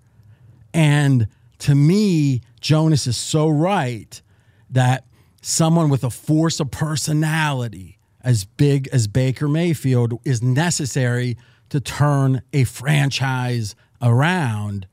And 0.73 1.27
to 1.60 1.75
me, 1.75 2.41
Jonas 2.62 3.08
is 3.08 3.17
so 3.17 3.49
right 3.49 4.21
that 4.69 5.06
someone 5.41 5.89
with 5.89 6.03
a 6.03 6.10
force 6.10 6.60
of 6.60 6.71
personality 6.71 7.97
as 8.21 8.45
big 8.45 8.88
as 8.89 9.08
Baker 9.08 9.47
Mayfield 9.49 10.19
is 10.23 10.41
necessary 10.41 11.38
to 11.69 11.82
turn 11.82 12.41
a 12.53 12.63
franchise 12.63 13.75
around. 14.01 14.88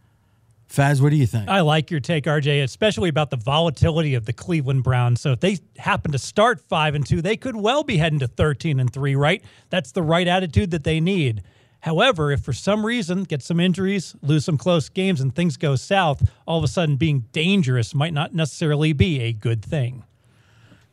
Faz, 0.68 1.00
what 1.00 1.10
do 1.10 1.16
you 1.16 1.26
think? 1.26 1.48
I 1.48 1.60
like 1.60 1.90
your 1.90 2.00
take, 2.00 2.24
RJ, 2.24 2.62
especially 2.62 3.08
about 3.08 3.30
the 3.30 3.36
volatility 3.36 4.14
of 4.14 4.24
the 4.24 4.32
Cleveland 4.32 4.84
Browns. 4.84 5.20
So 5.20 5.32
if 5.32 5.40
they 5.40 5.58
happen 5.76 6.12
to 6.12 6.18
start 6.18 6.60
five 6.60 6.94
and 6.94 7.04
two, 7.04 7.20
they 7.20 7.36
could 7.36 7.56
well 7.56 7.82
be 7.82 7.96
heading 7.96 8.20
to 8.20 8.28
thirteen 8.28 8.78
and 8.78 8.92
three, 8.92 9.16
right? 9.16 9.42
That's 9.68 9.92
the 9.92 10.02
right 10.02 10.26
attitude 10.26 10.70
that 10.70 10.84
they 10.84 11.00
need. 11.00 11.42
However, 11.80 12.30
if 12.30 12.40
for 12.40 12.52
some 12.52 12.84
reason 12.84 13.24
get 13.24 13.42
some 13.42 13.58
injuries, 13.58 14.14
lose 14.22 14.44
some 14.44 14.58
close 14.58 14.88
games, 14.88 15.20
and 15.20 15.34
things 15.34 15.56
go 15.56 15.76
south, 15.76 16.30
all 16.46 16.58
of 16.58 16.64
a 16.64 16.68
sudden 16.68 16.96
being 16.96 17.24
dangerous 17.32 17.94
might 17.94 18.12
not 18.12 18.34
necessarily 18.34 18.92
be 18.92 19.20
a 19.20 19.32
good 19.32 19.64
thing. 19.64 20.04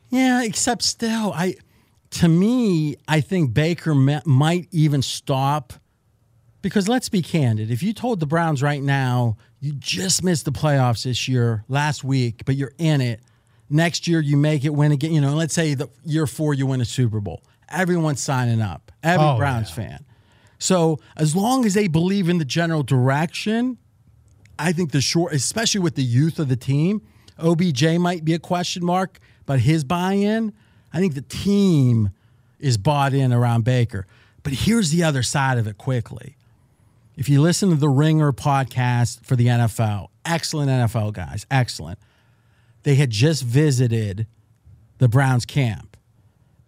Yeah, 0.10 0.44
except 0.44 0.84
still, 0.84 1.34
I 1.34 1.56
to 2.12 2.30
me, 2.30 2.96
I 3.08 3.22
think 3.22 3.54
Baker 3.54 3.94
might 3.94 4.68
even 4.72 5.02
stop 5.02 5.74
because 6.62 6.88
let's 6.88 7.10
be 7.10 7.22
candid. 7.22 7.70
If 7.70 7.84
you 7.84 7.94
told 7.94 8.20
the 8.20 8.26
Browns 8.26 8.64
right 8.64 8.82
now, 8.82 9.36
you 9.60 9.74
just 9.74 10.24
missed 10.24 10.46
the 10.46 10.52
playoffs 10.52 11.04
this 11.04 11.28
year, 11.28 11.64
last 11.68 12.04
week, 12.04 12.44
but 12.46 12.56
you're 12.56 12.74
in 12.78 13.02
it. 13.02 13.20
Next 13.70 14.08
year, 14.08 14.22
you 14.22 14.38
make 14.38 14.64
it 14.64 14.70
win 14.70 14.94
again. 14.94 15.12
You 15.12 15.20
know, 15.20 15.36
let's 15.36 15.54
say 15.54 15.74
the 15.74 15.90
year 16.06 16.26
four, 16.28 16.54
you 16.54 16.66
win 16.66 16.80
a 16.80 16.86
Super 16.86 17.20
Bowl. 17.20 17.44
Everyone's 17.70 18.24
signing 18.24 18.62
up, 18.62 18.94
every 19.04 19.26
oh, 19.26 19.38
Browns 19.38 19.70
yeah. 19.70 19.76
fan. 19.76 20.06
So 20.60 21.00
as 21.16 21.36
long 21.36 21.66
as 21.66 21.74
they 21.74 21.88
believe 21.88 22.30
in 22.30 22.38
the 22.38 22.46
general 22.46 22.84
direction, 22.84 23.78
I 24.58 24.74
think 24.74 24.92
the 24.92 25.02
short, 25.02 25.34
especially 25.34 25.82
with 25.82 25.96
the 25.96 26.04
youth 26.04 26.40
of 26.40 26.50
the 26.50 26.56
team, 26.56 27.02
OBJ 27.40 27.98
might 28.00 28.26
be 28.26 28.34
a 28.34 28.40
question 28.40 28.84
mark, 28.84 29.20
but 29.46 29.60
his 29.60 29.84
buy 29.84 30.14
in, 30.14 30.54
I 30.92 31.00
think 31.00 31.14
the 31.14 31.22
team 31.22 32.10
is 32.60 32.78
bought 32.78 33.14
in 33.14 33.32
around 33.32 33.64
Baker. 33.64 34.08
But 34.44 34.54
here's 34.54 34.92
the 34.92 35.04
other 35.04 35.24
side 35.24 35.58
of 35.58 35.68
it 35.68 35.78
quickly. 35.78 36.38
If 37.16 37.30
you 37.30 37.42
listen 37.42 37.70
to 37.70 37.76
the 37.76 37.90
Ringer 37.90 38.32
podcast 38.32 39.26
for 39.26 39.36
the 39.36 39.48
NFL, 39.48 40.08
excellent 40.26 40.70
NFL 40.70 41.14
guys, 41.14 41.46
excellent. 41.52 42.00
They 42.84 42.96
had 42.96 43.10
just 43.10 43.44
visited 43.44 44.28
the 45.00 45.08
Browns 45.08 45.46
camp. 45.46 45.98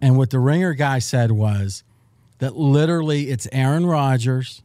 And 0.02 0.18
what 0.18 0.30
the 0.30 0.40
Ringer 0.40 0.74
guy 0.74 1.00
said 1.00 1.32
was 1.32 1.84
that 2.40 2.56
literally 2.56 3.30
it's 3.30 3.48
Aaron 3.52 3.86
Rodgers 3.86 4.62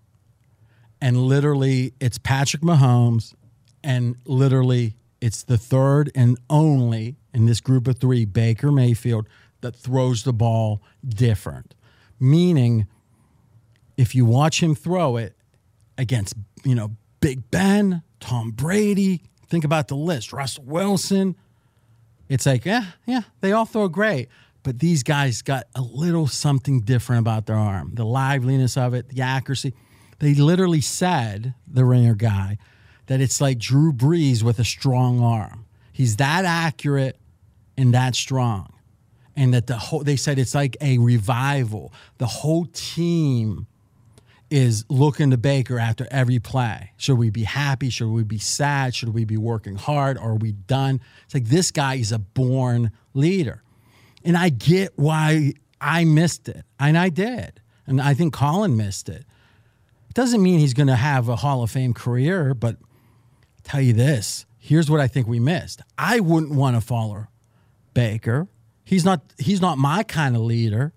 and 1.00 1.18
literally 1.18 1.92
it's 2.00 2.18
Patrick 2.18 2.62
Mahomes 2.62 3.34
and 3.82 4.16
literally 4.24 4.96
it's 5.20 5.42
the 5.42 5.58
third 5.58 6.10
and 6.14 6.38
only 6.50 7.16
in 7.32 7.46
this 7.46 7.60
group 7.60 7.86
of 7.86 7.98
three, 7.98 8.24
Baker 8.24 8.72
Mayfield, 8.72 9.28
that 9.60 9.76
throws 9.76 10.24
the 10.24 10.32
ball 10.32 10.82
different. 11.06 11.74
Meaning, 12.20 12.86
if 13.96 14.14
you 14.14 14.24
watch 14.24 14.62
him 14.62 14.74
throw 14.74 15.16
it, 15.16 15.34
against, 15.98 16.34
you 16.64 16.74
know, 16.74 16.96
Big 17.20 17.50
Ben, 17.50 18.02
Tom 18.20 18.50
Brady. 18.50 19.22
Think 19.48 19.64
about 19.64 19.88
the 19.88 19.96
list. 19.96 20.32
Russell 20.32 20.64
Wilson. 20.64 21.36
It's 22.28 22.46
like, 22.46 22.64
yeah, 22.64 22.86
yeah, 23.06 23.22
they 23.40 23.52
all 23.52 23.66
throw 23.66 23.88
great. 23.88 24.28
But 24.64 24.80
these 24.80 25.02
guys 25.04 25.42
got 25.42 25.66
a 25.76 25.82
little 25.82 26.26
something 26.26 26.80
different 26.80 27.20
about 27.20 27.46
their 27.46 27.56
arm 27.56 27.92
the 27.94 28.04
liveliness 28.04 28.76
of 28.76 28.94
it, 28.94 29.10
the 29.10 29.22
accuracy. 29.22 29.72
They 30.18 30.34
literally 30.34 30.80
said, 30.80 31.54
the 31.68 31.84
ringer 31.84 32.14
guy, 32.14 32.58
that 33.06 33.20
it's 33.20 33.40
like 33.40 33.58
Drew 33.58 33.92
Brees 33.92 34.42
with 34.42 34.58
a 34.58 34.64
strong 34.64 35.20
arm. 35.20 35.66
He's 35.92 36.16
that 36.16 36.44
accurate 36.44 37.18
and 37.76 37.92
that 37.94 38.16
strong. 38.16 38.72
And 39.36 39.52
that 39.52 39.66
the 39.66 39.76
whole, 39.76 40.02
they 40.02 40.16
said 40.16 40.38
it's 40.38 40.54
like 40.54 40.76
a 40.80 40.98
revival. 40.98 41.92
The 42.18 42.26
whole 42.26 42.66
team 42.66 43.66
is 44.50 44.84
looking 44.88 45.30
to 45.32 45.36
Baker 45.36 45.78
after 45.78 46.06
every 46.10 46.38
play. 46.38 46.92
Should 46.96 47.18
we 47.18 47.30
be 47.30 47.42
happy? 47.42 47.90
Should 47.90 48.10
we 48.10 48.22
be 48.22 48.38
sad? 48.38 48.94
Should 48.94 49.12
we 49.12 49.24
be 49.24 49.36
working 49.36 49.74
hard? 49.74 50.16
Are 50.16 50.36
we 50.36 50.52
done? 50.52 51.00
It's 51.24 51.34
like 51.34 51.46
this 51.46 51.72
guy 51.72 51.96
is 51.96 52.12
a 52.12 52.18
born 52.20 52.92
leader. 53.12 53.64
And 54.24 54.36
I 54.36 54.48
get 54.48 54.92
why 54.96 55.54
I 55.80 56.04
missed 56.04 56.48
it. 56.48 56.64
And 56.80 56.96
I 56.96 57.10
did. 57.10 57.60
And 57.86 58.00
I 58.00 58.14
think 58.14 58.32
Colin 58.32 58.76
missed 58.76 59.08
it. 59.08 59.24
It 60.08 60.14
doesn't 60.14 60.42
mean 60.42 60.58
he's 60.58 60.74
going 60.74 60.86
to 60.86 60.96
have 60.96 61.28
a 61.28 61.36
Hall 61.36 61.62
of 61.62 61.70
Fame 61.70 61.92
career, 61.92 62.54
but 62.54 62.76
I'll 62.76 63.64
tell 63.64 63.80
you 63.80 63.92
this 63.92 64.46
here's 64.58 64.90
what 64.90 64.98
I 64.98 65.06
think 65.08 65.26
we 65.26 65.38
missed. 65.38 65.82
I 65.98 66.20
wouldn't 66.20 66.52
want 66.52 66.74
to 66.76 66.80
follow 66.80 67.26
Baker. 67.92 68.48
He's 68.82 69.04
not 69.04 69.20
he's 69.38 69.60
not 69.60 69.76
my 69.76 70.02
kind 70.02 70.34
of 70.34 70.42
leader. 70.42 70.92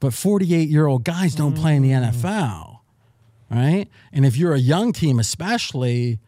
But 0.00 0.12
48 0.12 0.68
year 0.68 0.86
old 0.86 1.02
guys 1.02 1.34
don't 1.34 1.54
play 1.54 1.76
in 1.76 1.82
the 1.82 1.92
mm. 1.92 2.10
NFL, 2.10 2.80
right? 3.50 3.86
And 4.12 4.26
if 4.26 4.36
you're 4.36 4.52
a 4.52 4.58
young 4.58 4.92
team, 4.92 5.18
especially, 5.18 6.18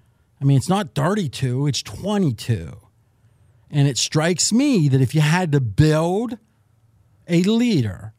I 0.40 0.44
mean, 0.44 0.56
it's 0.56 0.70
not 0.70 0.94
32, 0.94 1.66
it's 1.66 1.82
22. 1.82 2.78
And 3.76 3.86
it 3.86 3.98
strikes 3.98 4.54
me 4.54 4.88
that 4.88 5.02
if 5.02 5.14
you 5.14 5.20
had 5.20 5.52
to 5.52 5.60
build 5.60 6.38
a 7.28 7.42
leader 7.42 8.14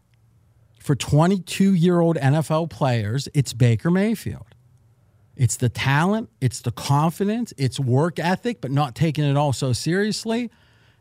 for 0.80 0.96
22 0.96 1.74
year 1.74 2.00
old 2.00 2.16
NFL 2.18 2.70
players, 2.70 3.28
it's 3.34 3.54
Baker 3.54 3.90
Mayfield. 3.90 4.46
It's 5.36 5.58
the 5.58 5.68
talent, 5.68 6.30
it's 6.40 6.62
the 6.62 6.72
confidence, 6.72 7.56
it's 7.58 7.80
work 7.80 8.20
ethic, 8.20 8.62
but 8.62 8.70
not 8.70 8.94
taking 8.94 9.24
it 9.24 9.36
all 9.36 9.52
so 9.52 9.74
seriously. 9.74 10.52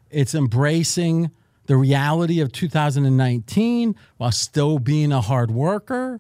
It's 0.09 0.35
embracing 0.35 1.31
the 1.67 1.77
reality 1.77 2.41
of 2.41 2.51
2019 2.51 3.95
while 4.17 4.33
still 4.33 4.79
being 4.79 5.13
a 5.13 5.21
hard 5.21 5.51
worker. 5.51 6.19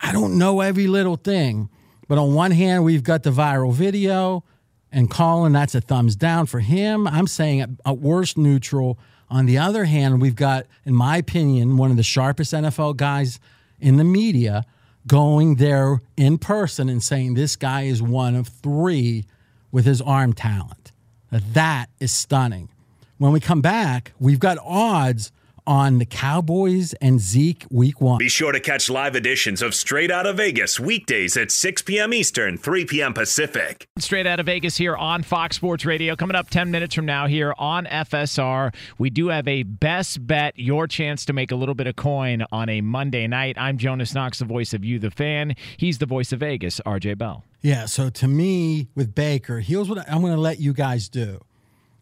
I 0.00 0.12
don't 0.12 0.38
know 0.38 0.62
every 0.62 0.86
little 0.86 1.16
thing, 1.16 1.68
but 2.08 2.16
on 2.16 2.32
one 2.32 2.52
hand, 2.52 2.82
we've 2.82 3.02
got 3.02 3.24
the 3.24 3.30
viral 3.30 3.74
video, 3.74 4.42
and 4.90 5.10
Colin, 5.10 5.52
that's 5.52 5.74
a 5.74 5.80
thumbs 5.80 6.16
down 6.16 6.46
for 6.46 6.60
him. 6.60 7.06
I'm 7.06 7.26
saying 7.26 7.60
at, 7.60 7.70
at 7.84 7.98
worst 7.98 8.38
neutral. 8.38 8.98
On 9.30 9.46
the 9.46 9.58
other 9.58 9.84
hand, 9.84 10.22
we've 10.22 10.36
got, 10.36 10.66
in 10.84 10.94
my 10.94 11.18
opinion, 11.18 11.76
one 11.76 11.90
of 11.90 11.96
the 11.96 12.02
sharpest 12.02 12.52
NFL 12.52 12.96
guys 12.96 13.38
in 13.78 13.96
the 13.96 14.04
media 14.04 14.64
going 15.06 15.56
there 15.56 16.00
in 16.16 16.38
person 16.38 16.88
and 16.88 17.02
saying 17.02 17.34
this 17.34 17.56
guy 17.56 17.82
is 17.82 18.02
one 18.02 18.34
of 18.34 18.48
three 18.48 19.26
with 19.70 19.84
his 19.84 20.00
arm 20.00 20.32
talent. 20.32 20.92
That 21.30 21.86
is 22.00 22.10
stunning. 22.10 22.70
When 23.18 23.32
we 23.32 23.40
come 23.40 23.60
back, 23.60 24.12
we've 24.18 24.38
got 24.38 24.58
odds 24.62 25.32
on 25.68 25.98
the 25.98 26.06
Cowboys 26.06 26.94
and 26.94 27.20
Zeke 27.20 27.66
week 27.70 28.00
one. 28.00 28.16
Be 28.16 28.30
sure 28.30 28.52
to 28.52 28.58
catch 28.58 28.88
live 28.88 29.14
editions 29.14 29.60
of 29.60 29.74
Straight 29.74 30.10
Out 30.10 30.24
of 30.24 30.38
Vegas 30.38 30.80
weekdays 30.80 31.36
at 31.36 31.50
6 31.50 31.82
p.m. 31.82 32.14
Eastern, 32.14 32.56
3 32.56 32.86
p.m. 32.86 33.12
Pacific. 33.12 33.86
Straight 33.98 34.26
out 34.26 34.40
of 34.40 34.46
Vegas 34.46 34.78
here 34.78 34.96
on 34.96 35.22
Fox 35.22 35.56
Sports 35.56 35.84
Radio. 35.84 36.16
Coming 36.16 36.36
up 36.36 36.48
10 36.48 36.70
minutes 36.70 36.94
from 36.94 37.04
now 37.04 37.26
here 37.26 37.54
on 37.58 37.84
FSR, 37.84 38.74
we 38.96 39.10
do 39.10 39.28
have 39.28 39.46
a 39.46 39.62
best 39.62 40.26
bet, 40.26 40.58
your 40.58 40.86
chance 40.86 41.26
to 41.26 41.34
make 41.34 41.52
a 41.52 41.54
little 41.54 41.74
bit 41.74 41.86
of 41.86 41.96
coin 41.96 42.46
on 42.50 42.70
a 42.70 42.80
Monday 42.80 43.26
night. 43.26 43.58
I'm 43.58 43.76
Jonas 43.76 44.14
Knox, 44.14 44.38
the 44.38 44.46
voice 44.46 44.72
of 44.72 44.86
you, 44.86 44.98
the 44.98 45.10
fan. 45.10 45.54
He's 45.76 45.98
the 45.98 46.06
voice 46.06 46.32
of 46.32 46.40
Vegas, 46.40 46.80
RJ 46.86 47.18
Bell. 47.18 47.44
Yeah, 47.60 47.84
so 47.84 48.08
to 48.08 48.26
me, 48.26 48.88
with 48.94 49.14
Baker, 49.14 49.60
here's 49.60 49.90
what 49.90 49.98
I'm 50.10 50.22
going 50.22 50.34
to 50.34 50.40
let 50.40 50.60
you 50.60 50.72
guys 50.72 51.10
do 51.10 51.40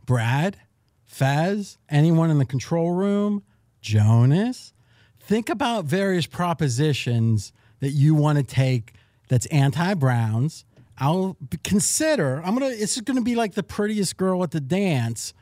Brad, 0.04 0.56
Fez, 1.04 1.78
anyone 1.88 2.30
in 2.30 2.38
the 2.38 2.46
control 2.46 2.92
room, 2.92 3.42
Jonas, 3.86 4.72
think 5.20 5.48
about 5.48 5.84
various 5.84 6.26
propositions 6.26 7.52
that 7.78 7.90
you 7.90 8.16
want 8.16 8.36
to 8.36 8.42
take 8.42 8.94
that's 9.28 9.46
anti 9.46 9.94
Browns. 9.94 10.64
I'll 10.98 11.36
consider, 11.62 12.42
I'm 12.44 12.58
going 12.58 12.72
to, 12.72 12.82
it's 12.82 13.00
going 13.00 13.16
to 13.16 13.22
be 13.22 13.36
like 13.36 13.54
the 13.54 13.62
prettiest 13.62 14.16
girl 14.16 14.42
at 14.42 14.50
the 14.50 14.60
dance, 14.60 15.34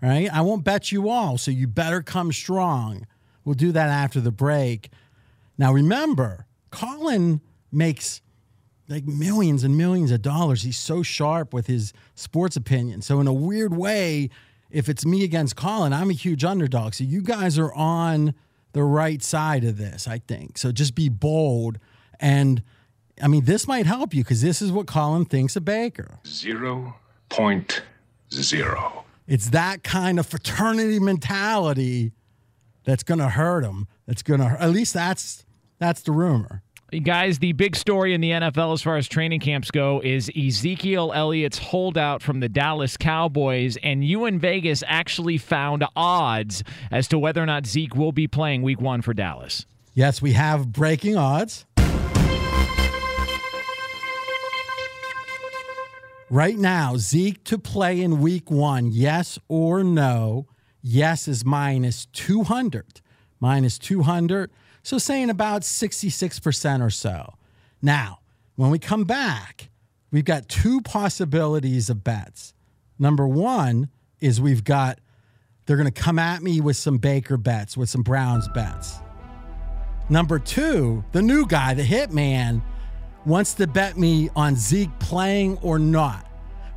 right? 0.00 0.28
I 0.32 0.40
won't 0.40 0.64
bet 0.64 0.90
you 0.90 1.10
all, 1.10 1.38
so 1.38 1.50
you 1.50 1.68
better 1.68 2.02
come 2.02 2.32
strong. 2.32 3.06
We'll 3.44 3.54
do 3.54 3.70
that 3.72 3.88
after 3.88 4.20
the 4.20 4.32
break. 4.32 4.90
Now, 5.56 5.72
remember, 5.72 6.46
Colin 6.70 7.40
makes 7.70 8.20
like 8.88 9.04
millions 9.04 9.62
and 9.62 9.76
millions 9.76 10.10
of 10.10 10.22
dollars. 10.22 10.62
He's 10.62 10.78
so 10.78 11.04
sharp 11.04 11.54
with 11.54 11.68
his 11.68 11.92
sports 12.16 12.56
opinion. 12.56 13.02
So, 13.02 13.20
in 13.20 13.28
a 13.28 13.32
weird 13.32 13.76
way, 13.76 14.30
if 14.72 14.88
it's 14.88 15.04
me 15.04 15.22
against 15.22 15.54
Colin, 15.54 15.92
I'm 15.92 16.10
a 16.10 16.14
huge 16.14 16.44
underdog. 16.44 16.94
So 16.94 17.04
you 17.04 17.22
guys 17.22 17.58
are 17.58 17.72
on 17.74 18.34
the 18.72 18.82
right 18.82 19.22
side 19.22 19.64
of 19.64 19.76
this, 19.76 20.08
I 20.08 20.18
think. 20.18 20.56
So 20.58 20.72
just 20.72 20.94
be 20.94 21.08
bold. 21.08 21.78
And 22.18 22.62
I 23.22 23.28
mean, 23.28 23.44
this 23.44 23.68
might 23.68 23.86
help 23.86 24.14
you 24.14 24.24
because 24.24 24.40
this 24.40 24.62
is 24.62 24.72
what 24.72 24.86
Colin 24.86 25.26
thinks 25.26 25.56
of 25.56 25.64
Baker. 25.64 26.18
Zero 26.26 26.96
point 27.28 27.82
zero. 28.32 29.04
It's 29.26 29.50
that 29.50 29.82
kind 29.84 30.18
of 30.18 30.26
fraternity 30.26 30.98
mentality 30.98 32.12
that's 32.84 33.02
going 33.02 33.20
to 33.20 33.28
hurt 33.28 33.64
him. 33.64 33.86
That's 34.06 34.22
going 34.22 34.40
to, 34.40 34.56
at 34.60 34.70
least 34.70 34.94
that's 34.94 35.44
that's 35.78 36.02
the 36.02 36.12
rumor. 36.12 36.62
Guys, 37.00 37.38
the 37.38 37.52
big 37.52 37.74
story 37.74 38.12
in 38.12 38.20
the 38.20 38.32
NFL 38.32 38.74
as 38.74 38.82
far 38.82 38.98
as 38.98 39.08
training 39.08 39.40
camps 39.40 39.70
go 39.70 40.02
is 40.04 40.30
Ezekiel 40.36 41.10
Elliott's 41.14 41.56
holdout 41.56 42.20
from 42.20 42.40
the 42.40 42.50
Dallas 42.50 42.98
Cowboys, 42.98 43.78
and 43.82 44.04
you 44.04 44.26
in 44.26 44.38
Vegas 44.38 44.84
actually 44.86 45.38
found 45.38 45.86
odds 45.96 46.62
as 46.90 47.08
to 47.08 47.18
whether 47.18 47.42
or 47.42 47.46
not 47.46 47.64
Zeke 47.64 47.94
will 47.94 48.12
be 48.12 48.28
playing 48.28 48.60
week 48.60 48.78
one 48.78 49.00
for 49.00 49.14
Dallas. 49.14 49.64
Yes, 49.94 50.20
we 50.20 50.34
have 50.34 50.70
breaking 50.70 51.16
odds. 51.16 51.64
Right 56.28 56.58
now, 56.58 56.98
Zeke 56.98 57.42
to 57.44 57.58
play 57.58 58.02
in 58.02 58.20
week 58.20 58.50
one, 58.50 58.90
yes 58.92 59.38
or 59.48 59.82
no? 59.82 60.46
Yes 60.82 61.26
is 61.26 61.42
minus 61.42 62.04
200. 62.04 63.00
Minus 63.40 63.78
200. 63.78 64.50
So 64.82 64.98
saying 64.98 65.30
about 65.30 65.62
66% 65.62 66.84
or 66.84 66.90
so. 66.90 67.34
Now, 67.80 68.20
when 68.56 68.70
we 68.70 68.78
come 68.78 69.04
back, 69.04 69.70
we've 70.10 70.24
got 70.24 70.48
two 70.48 70.80
possibilities 70.80 71.88
of 71.88 72.04
bets. 72.04 72.54
Number 72.98 73.26
one 73.26 73.88
is 74.20 74.40
we've 74.40 74.64
got, 74.64 74.98
they're 75.66 75.76
going 75.76 75.90
to 75.90 76.02
come 76.02 76.18
at 76.18 76.42
me 76.42 76.60
with 76.60 76.76
some 76.76 76.98
Baker 76.98 77.36
bets, 77.36 77.76
with 77.76 77.88
some 77.90 78.02
Browns 78.02 78.48
bets. 78.48 78.98
Number 80.08 80.38
two, 80.38 81.04
the 81.12 81.22
new 81.22 81.46
guy, 81.46 81.74
the 81.74 81.84
hitman, 81.84 82.62
wants 83.24 83.54
to 83.54 83.66
bet 83.66 83.96
me 83.96 84.28
on 84.34 84.56
Zeke 84.56 84.96
playing 84.98 85.58
or 85.58 85.78
not. 85.78 86.26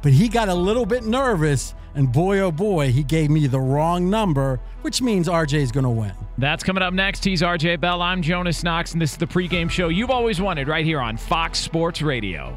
But 0.02 0.14
he 0.14 0.30
got 0.30 0.48
a 0.48 0.54
little 0.54 0.86
bit 0.86 1.04
nervous, 1.04 1.74
and 1.96 2.12
boy, 2.12 2.40
oh 2.40 2.52
boy, 2.52 2.92
he 2.92 3.04
gave 3.04 3.30
me 3.30 3.48
the 3.48 3.60
wrong 3.60 4.10
number, 4.10 4.60
which 4.82 5.02
means 5.02 5.28
RJ 5.28 5.54
is 5.56 5.72
going 5.72 5.86
to 5.86 5.90
win. 5.90 6.14
That's 6.38 6.64
coming 6.64 6.84
up 6.84 6.94
next. 6.94 7.24
He's 7.24 7.42
RJ 7.42 7.80
Bell. 7.80 8.02
I'm 8.02 8.22
Jonas 8.22 8.64
Knox, 8.64 8.94
and 8.94 9.02
this 9.02 9.14
is 9.14 9.18
the 9.18 9.28
pregame 9.28 9.70
show 9.70 9.88
you've 9.88 10.12
always 10.12 10.40
wanted 10.40 10.68
right 10.68 10.86
here 10.86 11.00
on 11.00 11.18
Fox 11.18 11.60
Sports 11.60 12.02
Radio. 12.02 12.56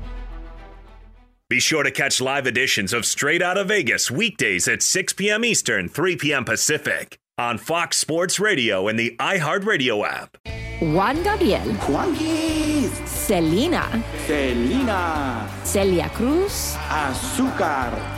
Be 1.48 1.60
sure 1.60 1.82
to 1.82 1.90
catch 1.90 2.20
live 2.20 2.46
editions 2.46 2.92
of 2.92 3.06
Straight 3.06 3.40
Out 3.40 3.56
of 3.56 3.68
Vegas 3.68 4.10
weekdays 4.10 4.68
at 4.68 4.82
6 4.82 5.14
p.m. 5.14 5.46
Eastern, 5.46 5.88
3 5.88 6.16
p.m. 6.16 6.44
Pacific 6.44 7.18
on 7.38 7.56
Fox 7.56 7.96
Sports 7.96 8.38
Radio 8.38 8.86
and 8.86 8.98
the 8.98 9.16
iHeartRadio 9.18 10.06
app. 10.06 10.36
Juan 10.80 11.22
Gabriel. 11.22 11.62
Juanquis. 11.86 12.90
Selena. 13.08 14.04
Selena. 14.26 15.50
Celia 15.64 16.10
Cruz. 16.10 16.74
Azúcar. 16.88 18.17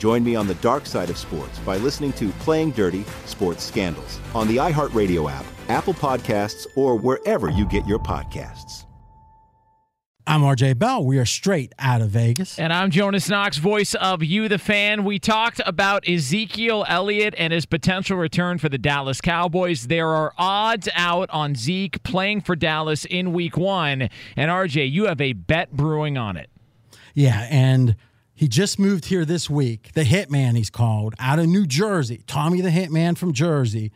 Join 0.00 0.24
me 0.24 0.34
on 0.34 0.46
the 0.46 0.54
dark 0.54 0.86
side 0.86 1.10
of 1.10 1.18
sports 1.18 1.58
by 1.58 1.76
listening 1.76 2.14
to 2.14 2.30
Playing 2.40 2.70
Dirty 2.70 3.04
Sports 3.26 3.62
Scandals 3.62 4.18
on 4.34 4.48
the 4.48 4.56
iHeartRadio 4.56 5.30
app, 5.30 5.44
Apple 5.68 5.92
Podcasts, 5.92 6.66
or 6.74 6.96
wherever 6.96 7.50
you 7.50 7.66
get 7.66 7.86
your 7.86 7.98
podcasts. 7.98 8.86
I'm 10.26 10.40
RJ 10.40 10.78
Bell. 10.78 11.04
We 11.04 11.18
are 11.18 11.26
straight 11.26 11.74
out 11.78 12.00
of 12.00 12.08
Vegas. 12.10 12.58
And 12.58 12.72
I'm 12.72 12.90
Jonas 12.90 13.28
Knox, 13.28 13.58
voice 13.58 13.94
of 13.94 14.22
You, 14.22 14.48
the 14.48 14.56
fan. 14.56 15.04
We 15.04 15.18
talked 15.18 15.60
about 15.66 16.08
Ezekiel 16.08 16.86
Elliott 16.88 17.34
and 17.36 17.52
his 17.52 17.66
potential 17.66 18.16
return 18.16 18.56
for 18.56 18.70
the 18.70 18.78
Dallas 18.78 19.20
Cowboys. 19.20 19.88
There 19.88 20.08
are 20.08 20.32
odds 20.38 20.88
out 20.94 21.28
on 21.28 21.54
Zeke 21.54 22.02
playing 22.04 22.40
for 22.40 22.56
Dallas 22.56 23.04
in 23.04 23.34
week 23.34 23.58
one. 23.58 24.08
And 24.34 24.50
RJ, 24.50 24.90
you 24.90 25.04
have 25.04 25.20
a 25.20 25.34
bet 25.34 25.72
brewing 25.72 26.16
on 26.16 26.38
it. 26.38 26.48
Yeah, 27.12 27.46
and 27.50 27.96
he 28.40 28.48
just 28.48 28.78
moved 28.78 29.04
here 29.04 29.26
this 29.26 29.50
week. 29.50 29.90
The 29.92 30.02
Hitman, 30.02 30.56
he's 30.56 30.70
called, 30.70 31.14
out 31.18 31.38
of 31.38 31.46
New 31.46 31.66
Jersey. 31.66 32.22
Tommy 32.26 32.62
the 32.62 32.70
Hitman 32.70 33.18
from 33.18 33.34
Jersey. 33.34 33.92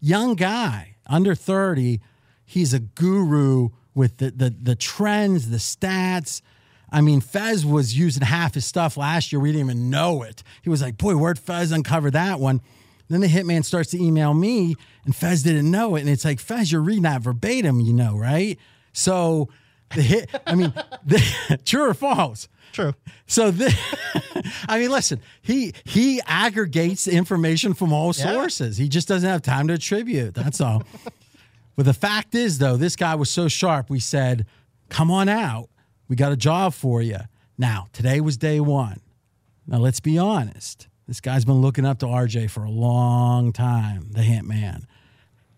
Young 0.00 0.34
guy, 0.34 0.96
under 1.06 1.36
30. 1.36 2.00
He's 2.44 2.74
a 2.74 2.80
guru 2.80 3.68
with 3.94 4.16
the, 4.16 4.32
the, 4.32 4.50
the 4.50 4.74
trends, 4.74 5.50
the 5.50 5.58
stats. 5.58 6.42
I 6.90 7.00
mean, 7.00 7.20
Fez 7.20 7.64
was 7.64 7.96
using 7.96 8.24
half 8.24 8.54
his 8.54 8.66
stuff 8.66 8.96
last 8.96 9.30
year. 9.30 9.38
We 9.38 9.52
didn't 9.52 9.66
even 9.66 9.88
know 9.88 10.24
it. 10.24 10.42
He 10.62 10.68
was 10.68 10.82
like, 10.82 10.98
boy, 10.98 11.14
where'd 11.14 11.38
Fez 11.38 11.70
uncover 11.70 12.10
that 12.10 12.40
one? 12.40 12.62
Then 13.06 13.20
the 13.20 13.28
hitman 13.28 13.64
starts 13.64 13.92
to 13.92 14.02
email 14.02 14.34
me, 14.34 14.74
and 15.04 15.14
Fez 15.14 15.44
didn't 15.44 15.70
know 15.70 15.94
it. 15.94 16.00
And 16.00 16.08
it's 16.08 16.24
like, 16.24 16.40
Fez, 16.40 16.72
you're 16.72 16.82
reading 16.82 17.04
that 17.04 17.22
verbatim, 17.22 17.78
you 17.78 17.92
know, 17.92 18.16
right? 18.16 18.58
So 18.92 19.48
the 19.94 20.02
hit, 20.02 20.28
I 20.44 20.56
mean, 20.56 20.72
the, 21.04 21.60
true 21.64 21.88
or 21.88 21.94
false? 21.94 22.48
True. 22.76 22.92
So 23.26 23.52
I 24.68 24.78
mean, 24.78 24.90
listen, 24.90 25.20
he 25.40 25.72
he 25.84 26.20
aggregates 26.26 27.08
information 27.08 27.72
from 27.72 27.90
all 27.90 28.08
Yeah. 28.14 28.32
sources. 28.34 28.76
He 28.76 28.88
just 28.90 29.08
doesn't 29.08 29.28
have 29.28 29.40
time 29.40 29.68
to 29.68 29.74
attribute. 29.74 30.34
That's 30.34 30.60
all. 30.60 30.82
but 31.74 31.86
the 31.86 31.94
fact 31.94 32.34
is, 32.34 32.58
though, 32.58 32.76
this 32.76 32.94
guy 32.94 33.14
was 33.14 33.30
so 33.30 33.48
sharp. 33.48 33.88
We 33.88 33.98
said, 33.98 34.44
"Come 34.90 35.10
on 35.10 35.26
out. 35.30 35.70
We 36.06 36.16
got 36.16 36.32
a 36.32 36.36
job 36.36 36.74
for 36.74 37.00
you." 37.00 37.16
Now, 37.56 37.86
today 37.94 38.20
was 38.20 38.36
day 38.36 38.60
one. 38.60 39.00
Now, 39.66 39.78
let's 39.78 40.00
be 40.00 40.18
honest. 40.18 40.86
This 41.08 41.22
guy's 41.22 41.46
been 41.46 41.62
looking 41.62 41.86
up 41.86 41.98
to 42.00 42.06
RJ 42.06 42.50
for 42.50 42.62
a 42.64 42.70
long 42.70 43.54
time. 43.54 44.10
The 44.10 44.22
hint 44.22 44.46
man. 44.46 44.86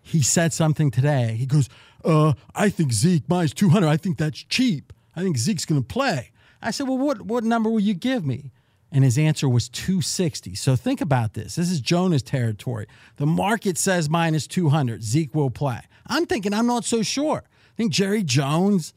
He 0.01 0.21
said 0.21 0.53
something 0.53 0.89
today. 0.89 1.35
He 1.37 1.45
goes, 1.45 1.67
uh, 2.05 2.31
I 2.55 2.69
think 2.69 2.93
Zeke 2.93 3.27
mine's 3.27 3.51
minus 3.51 3.53
200. 3.55 3.87
I 3.87 3.97
think 3.97 4.17
that's 4.17 4.39
cheap. 4.43 4.93
I 5.15 5.21
think 5.21 5.37
Zeke's 5.37 5.65
going 5.65 5.81
to 5.81 5.87
play. 5.87 6.31
I 6.61 6.71
said, 6.71 6.87
Well, 6.87 6.97
what, 6.97 7.21
what 7.21 7.43
number 7.43 7.69
will 7.69 7.79
you 7.79 7.93
give 7.93 8.25
me? 8.25 8.51
And 8.91 9.03
his 9.03 9.17
answer 9.17 9.47
was 9.47 9.69
260. 9.69 10.55
So 10.55 10.75
think 10.75 10.99
about 10.99 11.33
this. 11.33 11.55
This 11.55 11.69
is 11.69 11.79
Jonah's 11.79 12.23
territory. 12.23 12.87
The 13.17 13.27
market 13.27 13.77
says 13.77 14.09
minus 14.09 14.47
200. 14.47 15.03
Zeke 15.03 15.35
will 15.35 15.51
play. 15.51 15.81
I'm 16.07 16.25
thinking, 16.25 16.53
I'm 16.53 16.65
not 16.65 16.85
so 16.85 17.03
sure. 17.03 17.43
I 17.45 17.75
think 17.77 17.91
Jerry 17.91 18.23
Jones 18.23 18.93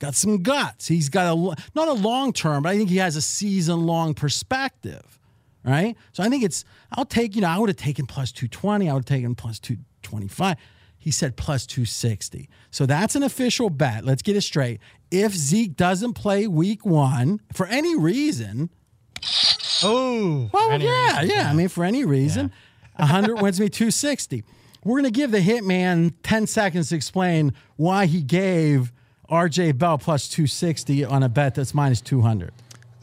got 0.00 0.14
some 0.14 0.42
guts. 0.42 0.88
He's 0.88 1.08
got 1.08 1.32
a, 1.32 1.56
not 1.74 1.88
a 1.88 1.92
long 1.92 2.32
term, 2.32 2.64
but 2.64 2.70
I 2.70 2.76
think 2.76 2.90
he 2.90 2.96
has 2.96 3.14
a 3.14 3.22
season 3.22 3.86
long 3.86 4.14
perspective. 4.14 5.20
Right. 5.64 5.96
So 6.12 6.22
I 6.22 6.28
think 6.28 6.44
it's, 6.44 6.64
I'll 6.92 7.04
take, 7.04 7.34
you 7.34 7.40
know, 7.40 7.48
I 7.48 7.58
would 7.58 7.68
have 7.68 7.76
taken 7.76 8.06
plus 8.06 8.30
220. 8.30 8.88
I 8.88 8.92
would 8.92 9.00
have 9.00 9.04
taken 9.04 9.34
plus 9.34 9.58
225. 9.58 10.56
He 11.06 11.12
said 11.12 11.36
plus 11.36 11.66
260. 11.66 12.48
So 12.72 12.84
that's 12.84 13.14
an 13.14 13.22
official 13.22 13.70
bet. 13.70 14.04
Let's 14.04 14.22
get 14.22 14.34
it 14.34 14.40
straight. 14.40 14.80
If 15.12 15.36
Zeke 15.36 15.76
doesn't 15.76 16.14
play 16.14 16.48
week 16.48 16.84
one 16.84 17.40
for 17.52 17.64
any 17.68 17.94
reason, 17.96 18.70
oh, 19.84 20.50
well, 20.52 20.82
yeah, 20.82 21.20
yeah. 21.20 21.48
I 21.48 21.52
mean, 21.52 21.68
for 21.68 21.84
any 21.84 22.04
reason, 22.04 22.50
100 22.96 23.40
wins 23.40 23.60
me 23.60 23.68
260. 23.68 24.42
We're 24.82 24.94
going 24.94 25.04
to 25.04 25.12
give 25.12 25.30
the 25.30 25.38
hitman 25.38 26.14
10 26.24 26.48
seconds 26.48 26.88
to 26.88 26.96
explain 26.96 27.52
why 27.76 28.06
he 28.06 28.20
gave 28.20 28.92
RJ 29.30 29.78
Bell 29.78 29.98
plus 29.98 30.28
260 30.28 31.04
on 31.04 31.22
a 31.22 31.28
bet 31.28 31.54
that's 31.54 31.72
minus 31.72 32.00
200. 32.00 32.52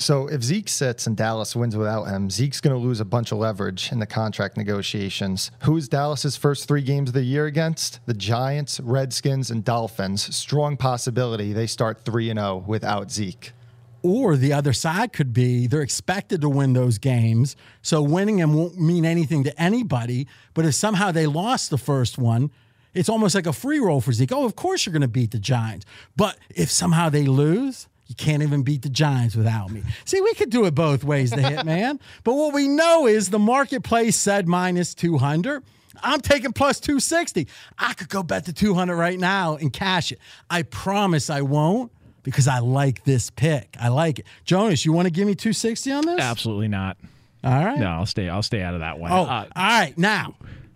So 0.04 0.28
if 0.28 0.43
Zeke 0.43 0.68
sits 0.68 1.08
and 1.08 1.16
Dallas 1.16 1.56
wins 1.56 1.78
without 1.78 2.10
him, 2.10 2.30
Zeke's 2.30 2.60
going 2.60 2.76
to 2.76 2.78
lose 2.88 2.99
a 2.99 3.06
bunch 3.06 3.32
of 3.32 3.38
leverage 3.38 3.89
in 3.89 3.99
the 3.99 4.06
contract 4.06 4.58
negotiations. 4.58 5.49
Who's 5.62 5.88
Dallas's 5.88 6.36
first 6.36 6.68
three 6.68 6.82
games 6.82 7.12
of 7.12 7.14
the 7.14 7.24
year 7.24 7.45
against? 7.45 8.01
The 8.06 8.14
Giants, 8.14 8.82
Redskins, 8.82 9.49
and 9.49 9.64
Dolphins. 9.64 10.36
Strong 10.36 10.76
possibility 10.76 11.54
they 11.54 11.68
start 11.68 12.04
3 12.04 12.32
and 12.32 12.39
0 12.39 12.66
without 12.68 13.12
Zeke. 13.12 13.54
Or 14.01 14.36
the 14.36 14.51
other 14.51 14.74
side 14.74 15.14
could 15.14 15.32
be 15.32 15.68
they're 15.68 15.82
expected 15.82 16.41
to 16.41 16.49
win 16.49 16.74
those 16.74 16.97
games. 16.97 17.56
So 17.82 18.01
winning 18.01 18.36
them 18.36 18.56
won't 18.56 18.78
mean 18.78 19.06
anything 19.06 19.45
to 19.45 19.58
anybody. 19.62 20.28
But 20.54 20.66
if 20.66 20.76
somehow 20.76 21.14
they 21.14 21.28
lost 21.28 21.70
the 21.70 21.78
first 21.78 22.18
one, 22.18 22.51
it's 22.93 23.08
almost 23.08 23.36
like 23.36 23.47
a 23.47 23.54
free 23.54 23.80
roll 23.80 24.01
for 24.01 24.12
Zeke. 24.12 24.34
Oh, 24.34 24.43
of 24.43 24.58
course 24.58 24.86
you're 24.86 24.91
going 24.91 25.01
to 25.01 25.08
beat 25.08 25.32
the 25.32 25.39
Giants. 25.39 25.86
But 26.18 26.38
if 26.54 26.70
somehow 26.70 27.08
they 27.08 27.24
lose, 27.24 27.88
you 28.08 28.16
can't 28.16 28.43
even 28.43 28.64
beat 28.64 28.82
the 28.82 28.89
Giants 28.89 29.36
without 29.36 29.72
me. 29.72 29.82
See, 30.06 30.20
we 30.22 30.34
could 30.34 30.49
do 30.49 30.66
it 30.66 30.76
both 30.76 31.04
ways, 31.04 31.32
the 31.32 31.38
hitman. 31.38 31.99
but 32.24 32.34
what 32.36 32.54
we 32.54 32.68
know 32.68 33.08
is 33.08 33.30
the 33.30 33.39
marketplace 33.39 34.16
said 34.16 34.47
minus 34.47 34.93
200. 34.93 35.64
I'm 36.01 36.20
taking 36.22 36.51
plus 36.54 36.80
260. 36.80 37.47
I 37.78 37.93
could 37.93 38.10
go 38.10 38.24
bet 38.24 38.45
the 38.45 38.54
200 38.54 38.95
right 38.95 39.20
now 39.20 39.56
and 39.56 39.72
cash 39.72 40.12
it. 40.12 40.20
I 40.49 40.64
promise 40.64 41.30
I 41.30 41.41
won't 41.41 41.91
because 42.24 42.47
I 42.47 42.60
like 42.60 43.04
this 43.04 43.30
pick. 43.30 43.76
I 43.80 43.89
like 43.89 44.20
it. 44.20 44.26
Jonas, 44.43 44.86
you 44.86 44.91
want 44.91 45.06
to 45.06 45.12
give 45.12 45.28
me 45.28 45.36
260 45.36 45.91
on 45.91 46.06
this? 46.06 46.20
Absolutely 46.20 46.68
not. 46.68 46.97
All 47.43 47.64
right. 47.64 47.78
No, 47.78 47.88
I'll 47.88 48.06
stay. 48.06 48.30
I'll 48.30 48.43
stay 48.43 48.62
out 48.62 48.74
of 48.74 48.80
that 48.80 48.97
one. 48.99 49.12
Oh, 49.12 49.24
Uh, 49.24 49.45
all 49.56 49.64
right. 49.64 49.97
Now, 49.97 50.36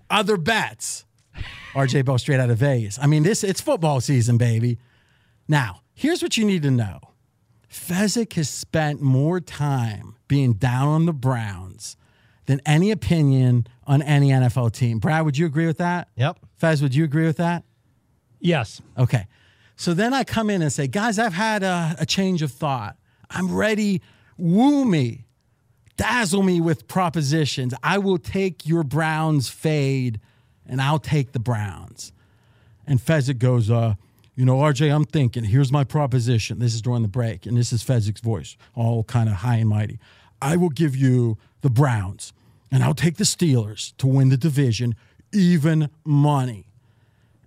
other 0.10 0.38
bets. 0.38 1.06
RJ 1.74 2.06
Bell 2.06 2.18
straight 2.18 2.40
out 2.40 2.50
of 2.50 2.58
Vegas. 2.58 2.98
I 3.00 3.06
mean, 3.08 3.24
this 3.24 3.44
it's 3.44 3.62
football 3.62 4.02
season, 4.02 4.38
baby. 4.38 4.80
Now, 5.48 5.82
here's 5.94 6.22
what 6.24 6.36
you 6.38 6.46
need 6.46 6.64
to 6.64 6.72
know. 6.72 7.00
Fezzik 7.70 8.34
has 8.34 8.50
spent 8.50 9.02
more 9.02 9.40
time 9.40 10.16
being 10.28 10.54
down 10.54 10.88
on 10.88 11.06
the 11.06 11.14
Browns 11.14 11.98
than 12.46 12.62
any 12.66 12.92
opinion 12.92 13.68
on 13.86 14.02
any 14.02 14.30
NFL 14.30 14.72
team. 14.72 15.00
Brad, 15.00 15.26
would 15.26 15.38
you 15.38 15.46
agree 15.46 15.68
with 15.68 15.78
that? 15.78 16.08
Yep. 16.16 16.40
Fez, 16.56 16.82
would 16.82 16.96
you 16.96 17.04
agree 17.04 17.26
with 17.26 17.38
that? 17.38 17.64
Yes. 18.40 18.82
Okay. 18.98 19.28
So 19.76 19.94
then 19.94 20.14
I 20.14 20.24
come 20.24 20.50
in 20.50 20.62
and 20.62 20.72
say, 20.72 20.88
guys, 20.88 21.20
I've 21.20 21.34
had 21.34 21.62
a, 21.62 21.96
a 22.00 22.06
change 22.06 22.42
of 22.42 22.52
thought. 22.52 22.98
I'm 23.30 23.54
ready. 23.54 24.02
Woo 24.38 24.86
me, 24.86 25.26
dazzle 25.98 26.44
me 26.44 26.62
with 26.62 26.88
propositions. 26.88 27.74
I 27.84 27.98
will 27.98 28.18
take 28.18 28.66
your 28.66 28.84
Browns 28.84 29.50
fade 29.50 30.20
and 30.66 30.82
I'll 30.82 31.00
take 31.00 31.32
the 31.32 31.40
Browns. 31.40 32.12
And 32.86 33.00
Fezzik 33.00 33.40
goes, 33.40 33.70
uh, 33.70 33.96
you 34.38 34.46
know, 34.46 34.56
RJ, 34.58 34.94
I'm 34.94 35.04
thinking, 35.04 35.44
here's 35.44 35.72
my 35.72 35.84
proposition. 35.84 36.60
This 36.60 36.76
is 36.76 36.82
during 36.84 37.02
the 37.02 37.08
break, 37.08 37.46
and 37.48 37.58
this 37.58 37.74
is 37.74 37.84
Fezzik's 37.84 38.22
voice, 38.22 38.56
all 38.76 39.04
kind 39.04 39.28
of 39.28 39.36
high 39.38 39.56
and 39.56 39.68
mighty. 39.68 40.00
I 40.42 40.56
will 40.58 40.70
give 40.70 40.96
you 40.96 41.38
the 41.62 41.72
Browns, 41.72 42.34
and 42.72 42.84
I'll 42.84 42.94
take 42.94 43.18
the 43.18 43.24
Steelers 43.24 43.98
to 43.98 44.06
win 44.06 44.30
the 44.30 44.38
division, 44.38 44.94
even 45.34 45.90
money. 46.06 46.68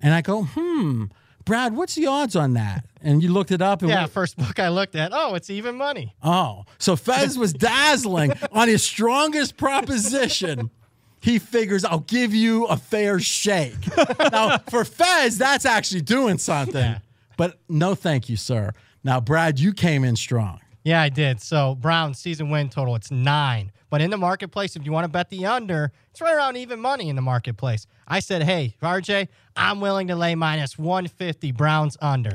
And 0.03 0.13
I 0.15 0.21
go, 0.21 0.43
hmm, 0.43 1.05
Brad, 1.45 1.77
what's 1.77 1.95
the 1.95 2.07
odds 2.07 2.35
on 2.35 2.55
that? 2.55 2.85
And 3.01 3.23
you 3.23 3.31
looked 3.33 3.53
it 3.53 3.63
up. 3.63 3.83
And 3.83 3.91
Yeah, 3.91 4.03
what- 4.03 4.11
first 4.11 4.37
book 4.37 4.59
I 4.59 4.69
looked 4.69 4.97
at. 4.97 5.13
Oh, 5.15 5.35
it's 5.37 5.49
even 5.49 5.77
money. 5.77 6.13
Oh, 6.25 6.65
so 6.79 6.97
Fez 6.97 7.39
was 7.39 7.53
dazzling 7.53 8.33
on 8.51 8.67
his 8.67 8.83
strongest 8.85 9.57
proposition. 9.57 10.71
He 11.21 11.39
figures 11.39 11.85
I'll 11.85 12.01
give 12.01 12.35
you 12.35 12.65
a 12.67 12.77
fair 12.77 13.21
shake. 13.21 13.77
now, 14.33 14.59
for 14.69 14.85
Fez, 14.85 15.39
that's 15.39 15.67
actually 15.67 16.01
doing 16.01 16.39
something. 16.39 16.97
But 17.37 17.59
no, 17.69 17.95
thank 17.95 18.29
you, 18.29 18.37
sir. 18.37 18.73
Now, 19.05 19.21
Brad, 19.21 19.59
you 19.59 19.73
came 19.73 20.05
in 20.05 20.17
strong. 20.17 20.61
Yeah, 20.83 21.03
I 21.03 21.11
did. 21.11 21.41
So 21.41 21.75
Browns 21.75 22.19
season 22.19 22.51
win 22.51 22.71
total, 22.71 22.97
it's 22.97 23.11
nine. 23.11 23.71
But 23.91 24.01
in 24.01 24.11
the 24.11 24.17
marketplace, 24.17 24.77
if 24.77 24.87
you 24.87 24.93
want 24.93 25.05
to 25.05 25.09
bet 25.09 25.31
the 25.31 25.47
under, 25.47 25.93
it's 26.11 26.21
right 26.21 26.35
around 26.35 26.57
even 26.57 26.81
money 26.81 27.09
in 27.09 27.17
the 27.17 27.23
marketplace. 27.23 27.87
I 28.07 28.21
said, 28.21 28.43
hey, 28.43 28.77
RJ, 28.83 29.29
I'm 29.57 29.81
willing 29.81 30.09
to 30.09 30.17
lay 30.17 30.35
minus 30.35 30.79
150 30.79 31.53
Browns 31.53 31.97
under. 32.01 32.33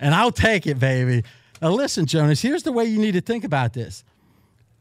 And 0.00 0.14
I'll 0.14 0.32
take 0.32 0.66
it, 0.66 0.78
baby. 0.78 1.24
Now, 1.60 1.70
listen, 1.70 2.06
Jonas, 2.06 2.40
here's 2.40 2.62
the 2.62 2.72
way 2.72 2.84
you 2.84 2.98
need 2.98 3.12
to 3.12 3.20
think 3.20 3.44
about 3.44 3.72
this 3.72 4.04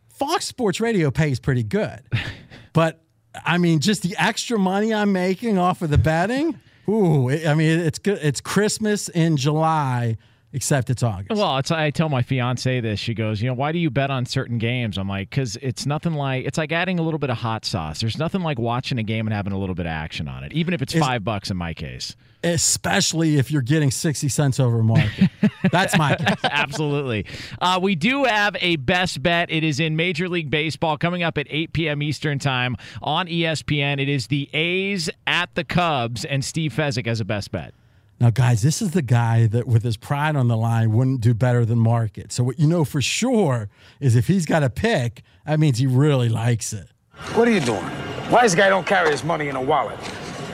Fox 0.09 0.45
Sports 0.45 0.79
Radio 0.79 1.11
pays 1.11 1.39
pretty 1.39 1.63
good. 1.63 2.01
But 2.75 3.01
I 3.45 3.57
mean, 3.57 3.79
just 3.79 4.03
the 4.03 4.15
extra 4.19 4.59
money 4.59 4.93
I'm 4.93 5.13
making 5.13 5.57
off 5.57 5.81
of 5.81 5.89
the 5.89 5.97
betting. 5.97 6.59
Ooh, 6.89 7.29
I 7.29 7.53
mean, 7.55 7.79
it's 7.79 7.97
good. 7.97 8.19
It's 8.21 8.41
Christmas 8.41 9.07
in 9.07 9.37
July, 9.37 10.17
except 10.55 10.89
it's 10.89 11.03
August. 11.03 11.37
Well, 11.37 11.57
it's, 11.57 11.69
I 11.69 11.91
tell 11.91 12.07
my 12.07 12.21
fiance 12.21 12.79
this. 12.79 12.97
She 12.97 13.13
goes, 13.13 13.41
you 13.41 13.47
know, 13.49 13.53
why 13.53 13.73
do 13.73 13.77
you 13.77 13.89
bet 13.89 14.09
on 14.09 14.25
certain 14.25 14.57
games? 14.57 14.97
I'm 14.97 15.09
like, 15.09 15.29
because 15.29 15.57
it's 15.57 15.85
nothing 15.85 16.13
like 16.13 16.45
it's 16.45 16.57
like 16.57 16.71
adding 16.71 16.97
a 16.97 17.01
little 17.01 17.19
bit 17.19 17.29
of 17.29 17.37
hot 17.37 17.65
sauce. 17.65 17.99
There's 17.99 18.17
nothing 18.17 18.41
like 18.41 18.57
watching 18.57 18.97
a 18.97 19.03
game 19.03 19.27
and 19.27 19.33
having 19.33 19.51
a 19.51 19.57
little 19.59 19.75
bit 19.75 19.85
of 19.85 19.91
action 19.91 20.29
on 20.29 20.45
it, 20.45 20.53
even 20.53 20.73
if 20.73 20.81
it's 20.81 20.95
Is- 20.95 21.01
five 21.01 21.23
bucks 21.25 21.51
in 21.51 21.57
my 21.57 21.73
case. 21.73 22.15
Especially 22.43 23.37
if 23.37 23.49
you're 23.51 23.63
getting 23.63 23.89
60 23.89 24.29
cents 24.29 24.59
over 24.59 24.83
market. 24.83 25.31
That's 25.71 25.97
my 25.97 26.15
case. 26.15 26.37
Absolutely. 26.43 27.25
Uh, 27.59 27.79
we 27.81 27.95
do 27.95 28.25
have 28.25 28.55
a 28.61 28.75
best 28.75 29.23
bet. 29.23 29.49
It 29.49 29.63
is 29.63 29.79
in 29.79 29.95
Major 29.95 30.29
League 30.29 30.51
Baseball 30.51 30.95
coming 30.95 31.23
up 31.23 31.39
at 31.39 31.47
8 31.49 31.73
p.m. 31.73 32.03
Eastern 32.03 32.37
Time 32.37 32.77
on 33.01 33.25
ESPN. 33.27 33.99
It 33.99 34.09
is 34.09 34.27
the 34.27 34.47
A's 34.53 35.09
at 35.25 35.55
the 35.55 35.63
Cubs, 35.63 36.23
and 36.23 36.45
Steve 36.45 36.71
Fezzik 36.71 37.07
as 37.07 37.19
a 37.19 37.25
best 37.25 37.51
bet. 37.51 37.73
Now, 38.19 38.29
guys, 38.29 38.61
this 38.61 38.81
is 38.81 38.91
the 38.91 39.01
guy 39.01 39.45
that, 39.47 39.67
with 39.67 39.83
his 39.83 39.97
pride 39.97 40.35
on 40.35 40.47
the 40.47 40.55
line, 40.55 40.93
wouldn't 40.93 41.21
do 41.21 41.33
better 41.33 41.65
than 41.65 41.79
market. 41.79 42.31
So, 42.31 42.43
what 42.43 42.59
you 42.59 42.67
know 42.67 42.85
for 42.85 43.01
sure 43.01 43.69
is 43.99 44.15
if 44.15 44.27
he's 44.27 44.45
got 44.45 44.63
a 44.63 44.69
pick, 44.69 45.21
that 45.45 45.59
means 45.59 45.79
he 45.79 45.87
really 45.87 46.29
likes 46.29 46.71
it. 46.71 46.87
What 47.33 47.47
are 47.47 47.51
you 47.51 47.59
doing? 47.59 47.83
Why 48.29 48.43
this 48.43 48.55
guy 48.55 48.69
don't 48.69 48.87
carry 48.87 49.11
his 49.11 49.23
money 49.23 49.49
in 49.49 49.55
a 49.55 49.61
wallet? 49.61 49.99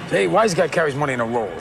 Hey, 0.10 0.28
why 0.28 0.44
this 0.46 0.54
guy 0.56 0.68
carry 0.68 0.92
his 0.92 1.00
money 1.00 1.14
in 1.14 1.20
a 1.20 1.26
roll? 1.26 1.52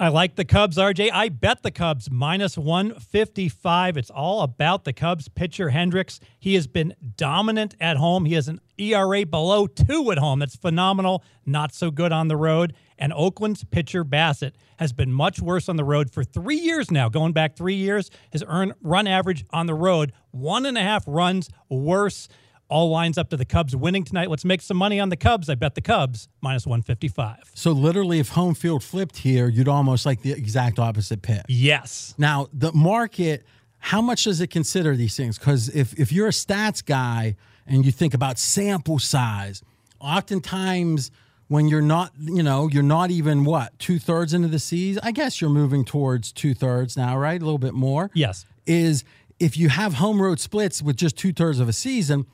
I 0.00 0.08
like 0.08 0.36
the 0.36 0.44
Cubs, 0.44 0.76
RJ. 0.76 1.10
I 1.12 1.28
bet 1.28 1.64
the 1.64 1.72
Cubs 1.72 2.08
minus 2.08 2.56
155. 2.56 3.96
It's 3.96 4.10
all 4.10 4.42
about 4.42 4.84
the 4.84 4.92
Cubs 4.92 5.28
pitcher 5.28 5.70
Hendricks. 5.70 6.20
He 6.38 6.54
has 6.54 6.68
been 6.68 6.94
dominant 7.16 7.74
at 7.80 7.96
home. 7.96 8.24
He 8.24 8.34
has 8.34 8.46
an 8.46 8.60
ERA 8.78 9.26
below 9.26 9.66
two 9.66 10.12
at 10.12 10.18
home. 10.18 10.38
That's 10.38 10.54
phenomenal. 10.54 11.24
Not 11.44 11.74
so 11.74 11.90
good 11.90 12.12
on 12.12 12.28
the 12.28 12.36
road. 12.36 12.74
And 12.98 13.12
Oakland's 13.12 13.64
pitcher 13.64 14.04
Bassitt 14.04 14.52
has 14.78 14.92
been 14.92 15.12
much 15.12 15.40
worse 15.40 15.68
on 15.68 15.76
the 15.76 15.84
road 15.84 16.10
for 16.10 16.24
three 16.24 16.56
years 16.56 16.90
now. 16.90 17.08
Going 17.08 17.32
back 17.32 17.56
three 17.56 17.74
years, 17.74 18.10
his 18.30 18.44
earn 18.46 18.74
run 18.82 19.06
average 19.06 19.44
on 19.50 19.66
the 19.66 19.74
road 19.74 20.12
one 20.30 20.66
and 20.66 20.76
a 20.76 20.82
half 20.82 21.04
runs 21.06 21.48
worse. 21.68 22.28
All 22.70 22.90
lines 22.90 23.16
up 23.16 23.30
to 23.30 23.36
the 23.38 23.46
Cubs 23.46 23.74
winning 23.74 24.04
tonight. 24.04 24.28
Let's 24.28 24.44
make 24.44 24.60
some 24.60 24.76
money 24.76 25.00
on 25.00 25.08
the 25.08 25.16
Cubs. 25.16 25.48
I 25.48 25.54
bet 25.54 25.74
the 25.74 25.80
Cubs 25.80 26.28
minus 26.42 26.66
155. 26.66 27.52
So, 27.54 27.72
literally, 27.72 28.18
if 28.18 28.28
home 28.30 28.54
field 28.54 28.84
flipped 28.84 29.16
here, 29.16 29.48
you'd 29.48 29.68
almost 29.68 30.04
like 30.04 30.20
the 30.20 30.32
exact 30.32 30.78
opposite 30.78 31.22
pick. 31.22 31.44
Yes. 31.48 32.14
Now, 32.18 32.48
the 32.52 32.70
market, 32.72 33.46
how 33.78 34.02
much 34.02 34.24
does 34.24 34.42
it 34.42 34.48
consider 34.50 34.96
these 34.96 35.16
things? 35.16 35.38
Because 35.38 35.70
if, 35.70 35.98
if 35.98 36.12
you're 36.12 36.26
a 36.26 36.30
stats 36.30 36.84
guy 36.84 37.36
and 37.66 37.86
you 37.86 37.92
think 37.92 38.12
about 38.12 38.38
sample 38.38 38.98
size, 38.98 39.62
oftentimes 39.98 41.10
when 41.48 41.66
you're 41.68 41.82
not, 41.82 42.12
you 42.20 42.42
know, 42.42 42.68
you're 42.68 42.82
not 42.82 43.10
even 43.10 43.44
what, 43.44 43.78
two 43.78 43.98
thirds 43.98 44.32
into 44.32 44.48
the 44.48 44.58
season? 44.58 45.02
I 45.04 45.12
guess 45.12 45.40
you're 45.40 45.50
moving 45.50 45.84
towards 45.84 46.30
two 46.32 46.54
thirds 46.54 46.96
now, 46.96 47.16
right? 47.18 47.40
A 47.40 47.44
little 47.44 47.58
bit 47.58 47.74
more. 47.74 48.10
Yes. 48.14 48.46
Is 48.66 49.04
if 49.40 49.56
you 49.56 49.68
have 49.70 49.94
home 49.94 50.20
road 50.20 50.40
splits 50.40 50.82
with 50.82 50.96
just 50.96 51.16
two 51.16 51.32
thirds 51.32 51.58
of 51.58 51.68
a 51.68 51.72
season, 51.72 52.26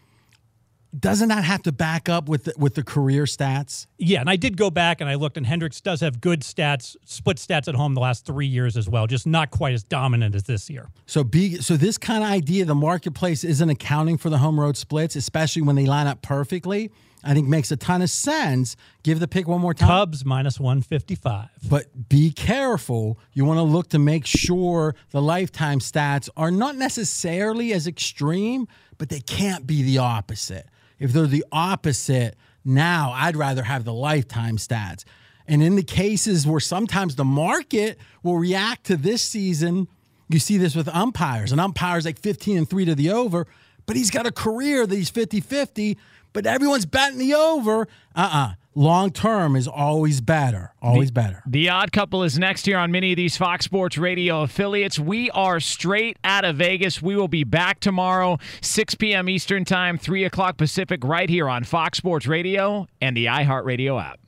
doesn't 0.99 1.29
that 1.29 1.45
have 1.45 1.63
to 1.63 1.73
back 1.73 2.09
up 2.09 2.29
with 2.29 2.45
the, 2.45 2.55
with 2.57 2.75
the 2.75 2.83
career 2.83 3.25
stats? 3.25 3.87
Yeah, 3.99 4.21
and 4.21 4.31
I 4.31 4.37
did 4.37 4.57
go 4.57 4.71
back 4.71 5.01
and 5.01 5.11
I 5.11 5.15
looked, 5.15 5.37
and 5.37 5.47
Hendricks 5.47 5.81
does 5.81 6.01
have 6.01 6.21
good 6.21 6.41
stats, 6.41 6.97
split 7.05 7.39
stats 7.39 7.69
at 7.69 7.75
home 7.75 7.95
the 7.95 8.01
last 8.01 8.27
three 8.27 8.47
years 8.47 8.77
as 8.77 8.89
well, 8.89 9.07
just 9.07 9.27
not 9.27 9.51
quite 9.51 9.75
as 9.75 9.83
dominant 9.83 10.35
as 10.35 10.45
this 10.45 10.71
year. 10.71 10.89
So 11.07 11.25
be 11.25 11.57
so 11.57 11.77
this 11.77 11.99
kind 11.99 12.23
of 12.23 12.31
idea, 12.31 12.65
the 12.65 12.75
marketplace 12.75 13.45
isn't 13.45 13.69
accounting 13.69 14.19
for 14.19 14.31
the 14.31 14.39
home 14.39 14.59
road 14.59 14.77
splits, 14.77 15.17
especially 15.17 15.63
when 15.63 15.77
they 15.77 15.87
line 15.87 16.07
up 16.07 16.23
perfectly. 16.23 16.91
I 17.27 17.33
think 17.33 17.49
makes 17.49 17.71
a 17.73 17.77
ton 17.77 18.03
of 18.03 18.11
sense. 18.11 18.77
Give 19.03 19.19
the 19.19 19.27
pick 19.27 19.49
one 19.49 19.61
more 19.61 19.73
time. 19.73 19.89
Cubs 19.89 20.25
minus 20.27 20.61
155. 20.61 21.49
But 21.71 22.09
be 22.09 22.31
careful. 22.31 23.19
You 23.33 23.47
want 23.47 23.59
to 23.59 23.63
look 23.63 23.89
to 23.91 23.99
make 23.99 24.27
sure 24.27 24.95
the 25.11 25.23
lifetime 25.23 25.79
stats 25.79 26.29
are 26.37 26.51
not 26.51 26.77
necessarily 26.77 27.73
as 27.73 27.87
extreme, 27.87 28.69
but 28.99 29.09
they 29.09 29.21
can't 29.21 29.67
be 29.67 29.83
the 29.83 29.99
opposite. 29.99 30.69
If 30.99 31.13
they're 31.13 31.27
the 31.27 31.45
opposite, 31.53 32.37
now 32.65 33.13
I'd 33.15 33.37
rather 33.37 33.63
have 33.63 33.85
the 33.85 33.93
lifetime 33.93 34.57
stats. 34.57 35.05
And 35.47 35.63
in 35.63 35.77
the 35.77 35.83
cases 35.83 36.47
where 36.47 36.61
sometimes 36.61 37.17
the 37.17 37.25
market 37.25 37.99
will 38.23 38.39
react 38.39 38.85
to 38.87 38.97
this 38.97 39.23
season, 39.23 39.89
you 40.29 40.39
see 40.39 40.57
this 40.57 40.75
with 40.75 40.89
umpires. 40.89 41.53
An 41.53 41.61
umpire's 41.61 42.07
like 42.07 42.19
15 42.19 42.57
and 42.57 42.69
3 42.69 42.87
to 42.87 42.95
the 42.95 43.11
over, 43.11 43.47
but 43.87 43.97
he's 43.97 44.11
got 44.11 44.27
a 44.27 44.33
career 44.33 44.87
that 44.87 44.95
he's 44.95 45.11
50 45.11 45.41
50, 45.41 45.99
but 46.33 46.47
everyone's 46.47 46.87
betting 46.87 47.19
the 47.19 47.35
over. 47.35 47.83
Uh 48.17 48.31
uh 48.33 48.53
long 48.75 49.11
term 49.11 49.57
is 49.57 49.69
always 49.69 50.21
better. 50.21 50.73
Always 50.83 51.09
the, 51.09 51.15
better. 51.15 51.43
The 51.47 51.69
Odd 51.69 51.93
Couple 51.93 52.23
is 52.23 52.39
next 52.39 52.67
here 52.67 52.79
on 52.79 52.93
many 52.93 53.13
of 53.13 53.17
these 53.17 53.37
Fox 53.37 53.65
Sports 53.65 53.99
Radio 53.99 54.43
affiliates. 54.43 54.99
We 54.99 55.31
are 55.31 55.61
straight 55.61 56.19
out 56.25 56.45
of 56.45 56.57
Vegas. 56.57 57.01
We 57.01 57.17
will 57.17 57.29
be 57.29 57.45
back 57.45 57.81
tomorrow, 57.81 58.39
6 58.61 58.95
p.m. 58.97 59.29
Eastern 59.29 59.65
Time, 59.65 59.99
3 59.99 60.25
o'clock 60.25 60.57
Pacific, 60.57 61.05
right 61.05 61.29
here 61.29 61.49
on 61.49 61.65
Fox 61.65 61.99
Sports 61.99 62.27
Radio 62.27 62.87
and 63.01 63.17
the 63.17 63.27
iHeartRadio 63.27 64.03
app. 64.03 64.21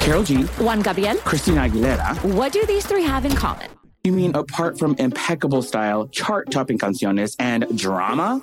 Karol 0.00 0.24
G. 0.24 0.42
Juan 0.42 0.80
Gabriel. 0.80 1.16
Christina 1.16 1.68
Aguilera. 1.68 2.34
What 2.34 2.52
do 2.52 2.64
these 2.66 2.86
three 2.86 3.02
have 3.02 3.24
in 3.24 3.32
common? 3.32 3.68
You 4.02 4.12
mean 4.12 4.34
apart 4.34 4.78
from 4.78 4.94
impeccable 4.98 5.60
style, 5.60 6.08
chart 6.08 6.50
topping 6.50 6.78
canciones, 6.78 7.36
and 7.38 7.66
drama? 7.76 8.42